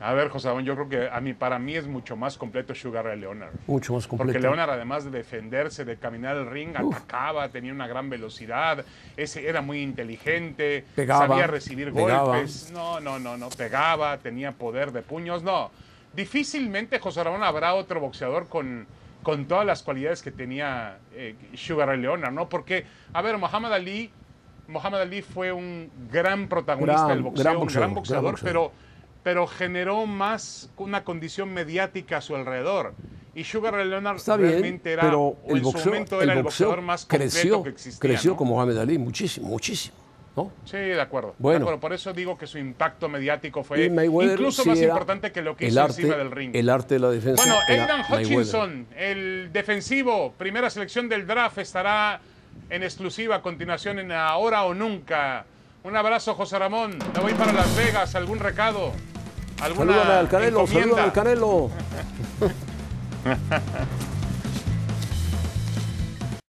a 0.01 0.12
ver, 0.12 0.28
José 0.28 0.49
yo 0.64 0.74
creo 0.74 0.88
que 0.88 1.09
a 1.09 1.20
mí, 1.20 1.34
para 1.34 1.59
mí 1.59 1.76
es 1.76 1.86
mucho 1.86 2.16
más 2.16 2.36
completo 2.36 2.74
Sugar 2.74 3.05
Ray 3.05 3.20
Leonard. 3.20 3.53
Mucho 3.66 3.94
más 3.94 4.07
completo. 4.07 4.32
Porque 4.32 4.40
Leonard, 4.40 4.70
además 4.70 5.05
de 5.05 5.11
defenderse, 5.11 5.84
de 5.84 5.96
caminar 5.96 6.36
el 6.36 6.51
ring, 6.51 6.76
atacaba, 6.76 7.49
tenía 7.49 7.72
una 7.72 7.86
gran 7.86 8.11
velocidad, 8.11 8.84
ese, 9.16 9.49
era 9.49 9.62
muy 9.62 9.80
inteligente, 9.80 10.84
sabía 11.07 11.46
recibir 11.46 11.92
golpes. 11.92 12.70
No, 12.72 13.01
no, 13.01 13.18
no, 13.18 13.36
no, 13.36 13.49
pegaba, 13.51 14.18
tenía 14.18 14.53
poder 14.53 14.92
de 14.92 15.03
puños, 15.03 15.42
no. 15.42 15.70
Difícilmente, 16.14 16.99
José 16.99 17.22
Ramón, 17.22 17.44
habrá 17.44 17.74
otro 17.74 18.01
boxeador 18.01 18.49
con, 18.49 18.86
con 19.29 19.45
todas 19.45 19.66
las 19.66 19.83
cualidades 19.83 20.22
que 20.22 20.31
tenía 20.31 21.01
eh, 21.12 21.35
Sugar 21.53 21.89
Ray 21.89 22.01
Leonard, 22.01 22.33
¿no? 22.33 22.49
Porque, 22.49 22.87
a 23.12 23.20
ver, 23.20 23.37
Muhammad 23.37 23.74
Ali, 23.74 24.11
Muhammad 24.68 25.03
Ali 25.03 25.20
fue 25.20 25.53
un 25.53 25.91
gran 26.11 26.49
protagonista 26.49 27.09
del 27.09 27.20
boxeo, 27.20 27.61
un 27.61 27.66
gran 27.66 27.93
boxeador, 27.93 28.41
pero 28.43 28.72
pero 29.22 29.47
generó 29.47 30.07
más 30.07 30.70
una 30.79 31.05
condición 31.05 31.53
mediática 31.53 32.16
a 32.16 32.20
su 32.22 32.37
alrededor. 32.37 32.95
Y 33.35 33.45
Sugar 33.45 33.74
Ray 33.74 33.91
Leonard 33.91 34.18
realmente 34.26 34.95
era, 34.95 35.03
pero 35.03 35.37
el 35.47 35.61
boxeo, 35.61 35.79
en 35.79 35.83
su 35.83 35.89
momento 35.91 36.22
era 36.22 36.33
el, 36.33 36.43
boxeador 36.43 36.81
más 36.81 37.05
completo 37.05 37.31
creció, 37.31 37.62
que 37.62 37.68
existía. 37.68 38.01
Creció 38.01 38.35
como 38.35 38.55
Muhammad 38.55 38.79
Ali, 38.79 38.97
muchísimo, 38.97 39.47
muchísimo. 39.49 39.95
¿No? 40.39 40.53
Sí, 40.64 40.76
de 40.76 41.01
acuerdo. 41.01 41.34
Bueno, 41.39 41.80
por 41.80 41.93
eso 41.93 42.12
digo 42.12 42.39
que 42.39 42.47
su 42.47 42.59
impacto 42.59 43.09
mediático 43.09 43.64
fue 43.64 43.86
incluso 43.86 44.64
más 44.64 44.80
importante 44.80 45.32
que 45.32 45.43
lo 45.43 45.57
que 45.57 45.66
hizo 45.66 45.84
encima 45.84 46.16
del 46.16 46.30
ring. 46.30 46.55
El 46.55 46.68
arte 46.68 46.95
de 46.95 47.01
la 47.01 47.11
defensa. 47.11 47.43
Bueno, 47.43 47.59
Aidan 47.68 48.03
Hutchinson, 48.09 48.86
el 48.97 49.51
defensivo, 49.53 50.32
primera 50.39 50.70
selección 50.70 51.09
del 51.09 51.26
draft, 51.26 51.59
estará 51.59 52.20
en 52.70 52.82
exclusiva 52.82 53.36
a 53.36 53.43
continuación 53.43 53.99
en 53.99 54.12
Ahora 54.12 54.64
o 54.64 54.74
Nunca. 54.74 55.45
Un 55.82 55.97
abrazo, 55.97 56.34
José 56.34 56.59
Ramón. 56.59 56.99
Me 57.14 57.20
voy 57.20 57.34
para 57.34 57.53
Las 57.53 57.74
Vegas. 57.76 58.14
¿Algún 58.14 58.39
recado? 58.39 58.93
¿Alguna 59.61 60.20
al 60.20 60.28
Canelo, 60.28 60.66
al 60.97 61.12
Canelo. 61.12 61.70